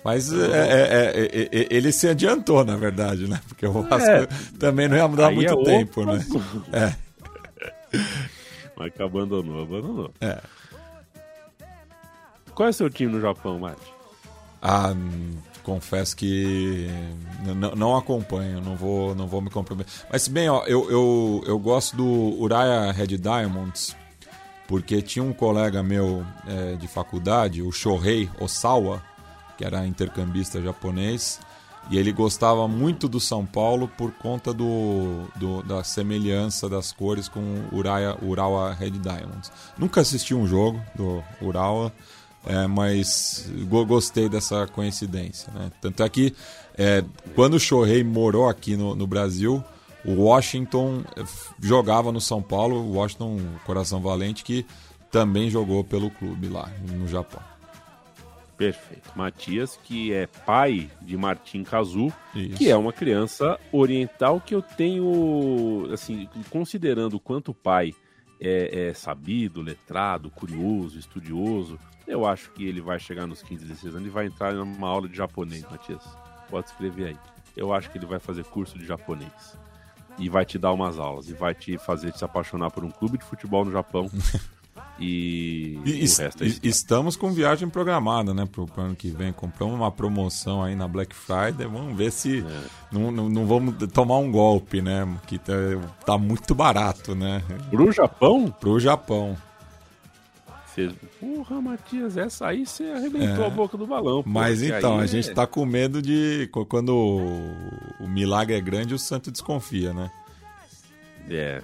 [0.04, 3.42] Mas é, é, é, é, é, ele se adiantou, na verdade, né?
[3.48, 6.26] Porque o Vasco também não ia mudar Aí muito é outro tempo, né?
[6.72, 6.96] É.
[8.78, 10.12] Mas que abandonou, abandonou.
[10.22, 10.40] É.
[12.54, 13.94] Qual é o seu time no Japão, Mate?
[14.62, 15.36] Ah, hum,
[15.66, 16.88] confesso que
[17.76, 19.92] não acompanho, não vou, não vou me comprometer.
[20.12, 22.06] Mas bem, ó, eu, eu, eu gosto do
[22.40, 23.96] Uraya Red Diamonds,
[24.68, 29.02] porque tinha um colega meu é, de faculdade, o Shohei Osawa,
[29.58, 31.40] que era intercambista japonês,
[31.90, 37.28] e ele gostava muito do São Paulo por conta do, do- da semelhança das cores
[37.30, 37.40] com
[37.72, 37.78] o
[38.28, 39.52] Urawa Red Diamonds.
[39.78, 41.92] Nunca assisti um jogo do Urawa,
[42.48, 45.52] é, mas go- gostei dessa coincidência.
[45.54, 45.72] Né?
[45.82, 46.34] Tanto é que
[46.78, 47.04] é,
[47.36, 49.64] quando o Shohei morou aqui no, no Brasil,
[50.04, 54.66] o Washington f- jogava no São Paulo, o Washington Coração Valente, que
[55.12, 57.42] também jogou pelo clube lá no Japão.
[58.58, 59.10] Perfeito.
[59.18, 62.12] Matias, que é pai de Martim Kazu,
[62.56, 67.94] que é uma criança oriental que eu tenho, assim, considerando o quanto o pai
[68.40, 71.78] é, é sabido, letrado, curioso, estudioso,
[72.08, 75.08] eu acho que ele vai chegar nos 15, 16 anos e vai entrar numa aula
[75.10, 76.04] de japonês, Matias.
[76.50, 77.18] Pode escrever aí.
[77.56, 79.58] Eu acho que ele vai fazer curso de japonês.
[80.18, 81.30] E vai te dar umas aulas.
[81.30, 84.10] E vai te fazer te se apaixonar por um clube de futebol no Japão.
[85.00, 86.60] e, E, o es- resto é e- isso.
[86.64, 89.34] estamos com viagem programada, né, pro pro ano que vem.
[89.34, 91.68] Compramos uma promoção aí na Black Friday.
[91.68, 92.64] Vamos ver se É.
[92.92, 95.06] não, não, não vamos tomar um golpe, né?
[95.28, 95.54] Que tá,
[96.06, 97.44] tá muito barato, né?
[97.70, 98.50] Pro Japão?
[98.60, 99.36] Pro Japão.
[100.76, 103.48] Você, porra, Matias, essa aí você arrebentou É.
[103.48, 104.22] a boca do balão.
[104.26, 106.50] Mas então, a é- gente tá com medo de.
[106.68, 110.12] Quando o, o milagre é grande, o santo desconfia, né?
[111.30, 111.62] É.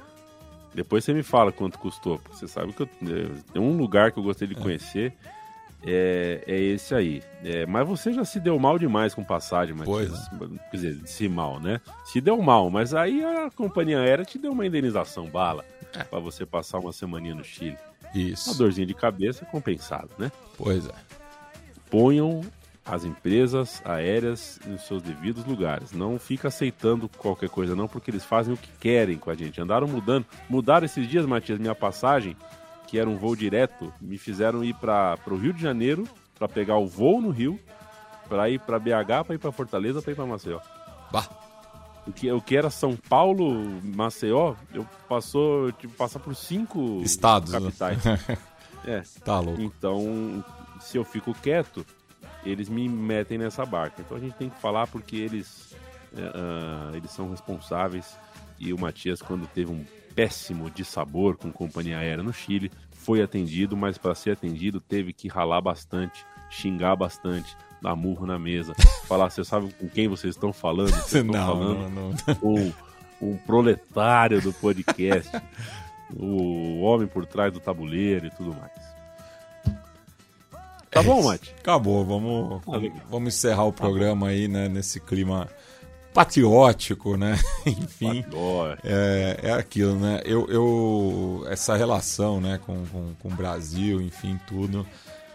[0.74, 4.14] Depois você me fala quanto custou, porque você sabe que eu, é, tem um lugar
[4.14, 5.14] que eu gostaria de conhecer,
[5.86, 7.22] é, é esse aí.
[7.44, 10.30] É, mas você já se deu mal demais com passagem, Matias.
[10.70, 11.82] Quer dizer, se mal, né?
[12.06, 15.66] Se deu mal, mas aí a companhia aérea te deu uma indenização bala
[16.10, 17.78] pra você passar uma semaninha no Chile.
[18.14, 18.52] Isso.
[18.52, 20.32] Uma dorzinha de cabeça compensado, né?
[20.58, 20.94] Pois é.
[21.90, 22.42] ponham
[22.86, 25.92] as empresas aéreas nos seus devidos lugares.
[25.92, 29.62] Não fica aceitando qualquer coisa, não, porque eles fazem o que querem com a gente.
[29.62, 30.26] Andaram mudando.
[30.50, 32.36] Mudaram esses dias, Matias, minha passagem,
[32.88, 36.08] que era um voo direto, me fizeram ir para o Rio de Janeiro
[36.38, 37.60] para pegar o voo no Rio,
[38.28, 40.60] para ir para BH, para ir para Fortaleza, para ir para Maceió.
[41.12, 41.41] Bah.
[42.08, 43.54] O que, o que era São Paulo,
[43.84, 47.60] Maceió, eu passou, que passar por cinco Estados, né?
[47.60, 48.00] capitais.
[48.86, 49.04] é.
[49.24, 49.62] Tá louco.
[49.62, 50.44] Então,
[50.80, 51.86] se eu fico quieto,
[52.44, 54.02] eles me metem nessa barca.
[54.02, 55.76] Então a gente tem que falar porque eles,
[56.16, 58.18] ah, eles são responsáveis.
[58.60, 63.22] E o Matias, quando teve um péssimo de sabor com companhia aérea no Chile, foi
[63.22, 68.74] atendido, mas para ser atendido teve que ralar bastante, xingar bastante, dar murro na mesa,
[69.08, 70.92] falar, você sabe com quem vocês estão falando?
[70.92, 72.36] Vocês estão Não, falando não, não.
[72.36, 72.74] com
[73.22, 75.30] um proletário do podcast,
[76.16, 78.72] o homem por trás do tabuleiro e tudo mais.
[80.90, 81.56] Tá bom, Mate?
[81.60, 82.72] Acabou, vamos, Tá
[83.10, 85.48] vamos encerrar o programa aí, né, nesse clima
[86.14, 87.40] patriótico, né?
[87.66, 88.88] Enfim, Patriótico.
[88.88, 90.20] é, é aquilo, né?
[90.26, 94.86] Eu, eu essa relação, né, com, com, com o Brasil, enfim, tudo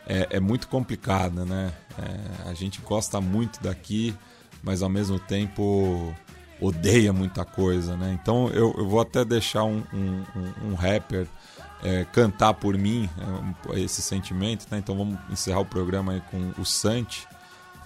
[0.07, 1.73] é, é muito complicada, né?
[1.99, 4.15] É, a gente gosta muito daqui,
[4.63, 6.15] mas ao mesmo tempo
[6.61, 8.17] odeia muita coisa, né?
[8.21, 11.27] Então eu, eu vou até deixar um, um, um- um rapper
[11.83, 13.09] é, cantar por mim
[13.75, 14.79] é, esse sentimento, né?
[14.79, 17.27] Então vamos encerrar o programa aí com o Santi,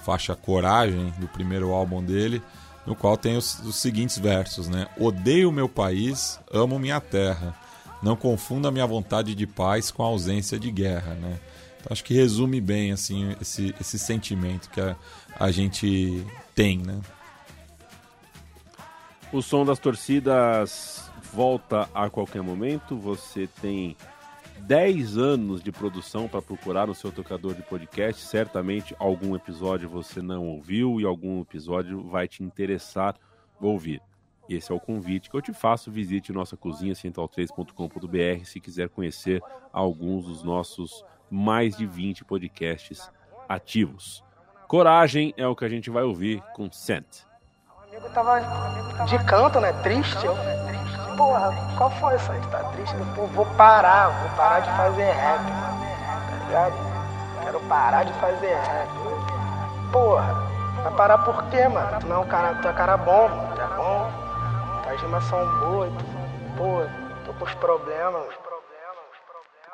[0.04, 2.40] faixa Coragem, do primeiro álbum dele,
[2.86, 4.86] no qual tem os, os seguintes versos, né?
[4.98, 7.54] Odeio meu país, amo minha terra.
[8.02, 11.38] Não confunda minha vontade de paz com a ausência de guerra, né?
[11.88, 14.96] Acho que resume bem assim esse, esse sentimento que a,
[15.38, 16.24] a gente
[16.54, 17.00] tem, né?
[19.32, 22.96] O som das torcidas volta a qualquer momento.
[22.96, 23.96] Você tem
[24.60, 28.22] 10 anos de produção para procurar no seu tocador de podcast.
[28.22, 33.16] Certamente algum episódio você não ouviu e algum episódio vai te interessar
[33.60, 34.02] ouvir.
[34.48, 35.92] Esse é o convite que eu te faço.
[35.92, 39.40] Visite nossa cozinha central3.com.br se quiser conhecer
[39.72, 43.10] alguns dos nossos mais de 20 podcasts
[43.48, 44.24] ativos.
[44.66, 47.24] Coragem é o que a gente vai ouvir com Scent.
[47.88, 48.40] amigo tava
[49.06, 49.72] de canto, né?
[49.82, 50.26] Triste.
[51.16, 52.40] Porra, qual foi isso aí?
[52.50, 52.94] Tá triste?
[53.14, 56.74] Pô, vou parar, vou parar de fazer rap, tá ligado?
[57.42, 58.88] Quero parar de fazer rap.
[59.92, 60.34] Porra,
[60.82, 62.00] vai parar por quê, mano?
[62.00, 64.10] Tu não é um cara, tu é cara bom, mano, tu é bom.
[64.84, 65.92] Tuas rimas são boas,
[66.56, 66.82] pô,
[67.26, 68.34] tô com os problemas.
[68.36, 68.49] Com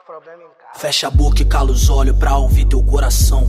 [0.07, 0.79] problema em casa.
[0.79, 3.45] Fecha a boca e cala os olhos pra ouvir teu coração.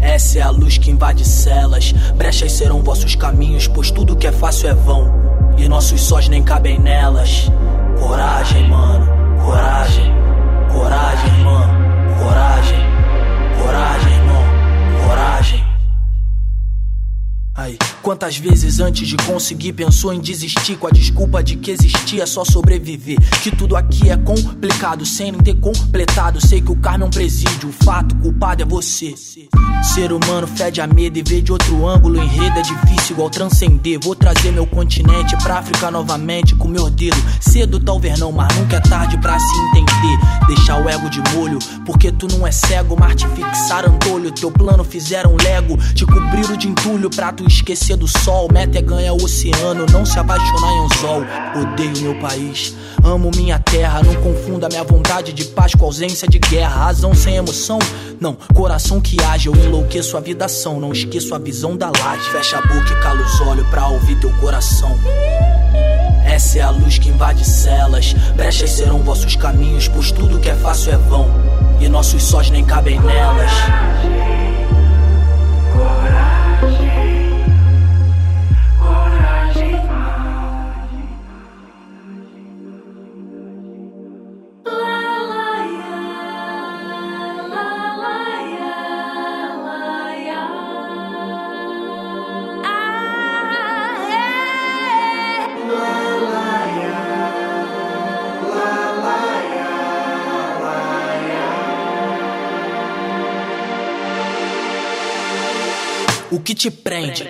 [0.00, 1.92] Essa é a luz que invade celas.
[2.14, 5.12] Brechas serão vossos caminhos, pois tudo que é fácil é vão.
[5.58, 7.50] E nossos sós nem cabem nelas.
[8.00, 9.06] Coragem, mano,
[9.44, 10.10] coragem.
[10.72, 12.80] Coragem, mano, coragem.
[13.62, 14.15] Coragem.
[18.06, 22.44] Quantas vezes antes de conseguir pensou em desistir com a desculpa de que existia só
[22.44, 23.18] sobreviver?
[23.42, 26.40] Que tudo aqui é complicado sem nem ter completado.
[26.40, 29.12] Sei que o karma é um presídio, o fato culpado é você.
[29.82, 32.22] Ser humano fede a medo e vê de outro ângulo.
[32.22, 33.98] Enredo é difícil igual transcender.
[34.00, 37.16] Vou trazer meu continente pra África novamente com meu dedo.
[37.40, 40.46] Cedo talvez não, mas nunca é tarde pra se entender.
[40.46, 44.30] Deixar o ego de molho, porque tu não é cego, mas te fixaram antolho.
[44.30, 48.48] Teu plano fizeram lego, te cobriram de entulho pra tu esquecer do sol.
[48.52, 51.22] Meta é ganhar o oceano, não se apaixonar em anzol.
[51.62, 54.02] Odeio meu país, amo minha terra.
[54.02, 56.84] Não confunda minha vontade de paz com ausência de guerra.
[56.84, 57.78] Razão sem emoção,
[58.20, 58.36] não.
[58.54, 60.80] Coração que age, eu enlouqueço a vidação.
[60.80, 62.28] Não esqueço a visão da laje.
[62.30, 64.96] Fecha a boca e cala os olhos pra ouvir teu coração.
[66.24, 68.12] Essa é a luz que invade celas.
[68.34, 71.30] Brechas serão vossos caminhos, pois tudo que é fácil é vão.
[71.80, 74.45] E nossos sós nem cabem nelas.
[106.56, 107.28] Te prende?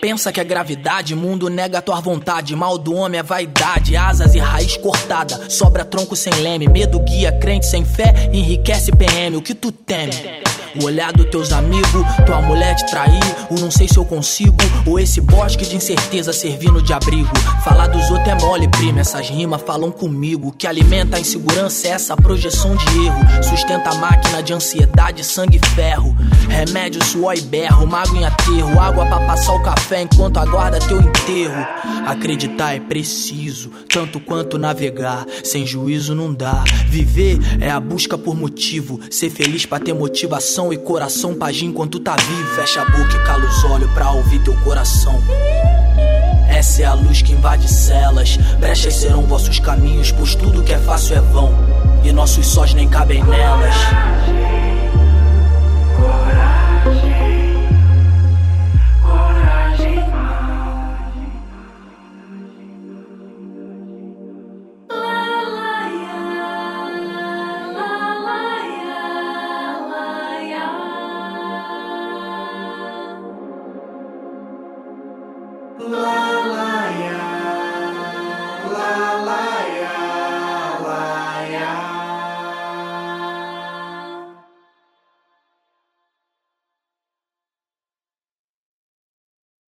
[0.00, 2.54] Pensa que é gravidade, mundo nega a tua vontade.
[2.54, 5.48] Mal do homem é vaidade, asas e raiz cortada.
[5.48, 9.36] Sobra tronco sem leme, medo guia, crente sem fé, enriquece PM.
[9.36, 10.12] O que tu teme?
[10.80, 13.20] O olhar dos teus amigos, tua mulher te trair,
[13.50, 17.28] o não sei se eu consigo, ou esse bosque de incerteza servindo de abrigo.
[17.62, 20.48] Falar dos outros é mole, prima, essas rimas falam comigo.
[20.48, 23.42] O que alimenta a insegurança é essa projeção de erro.
[23.42, 26.16] Sustenta a máquina de ansiedade, sangue e ferro.
[26.48, 28.80] Remédio, suor e berro, mago em aterro.
[28.80, 31.66] Água pra passar o café enquanto aguarda teu enterro.
[32.06, 35.26] Acreditar é preciso, tanto quanto navegar.
[35.44, 36.64] Sem juízo não dá.
[36.86, 38.98] Viver é a busca por motivo.
[39.10, 42.54] Ser feliz pra ter motivação e coração pra agir enquanto tá vivo.
[42.54, 45.18] Fecha a boca e cala os olhos pra ouvir teu coração.
[46.46, 48.36] Essa é a luz que invade celas.
[48.60, 51.54] Brechas serão vossos caminhos, pois tudo que é fácil é vão.
[52.04, 53.74] E nossos sós nem cabem nelas.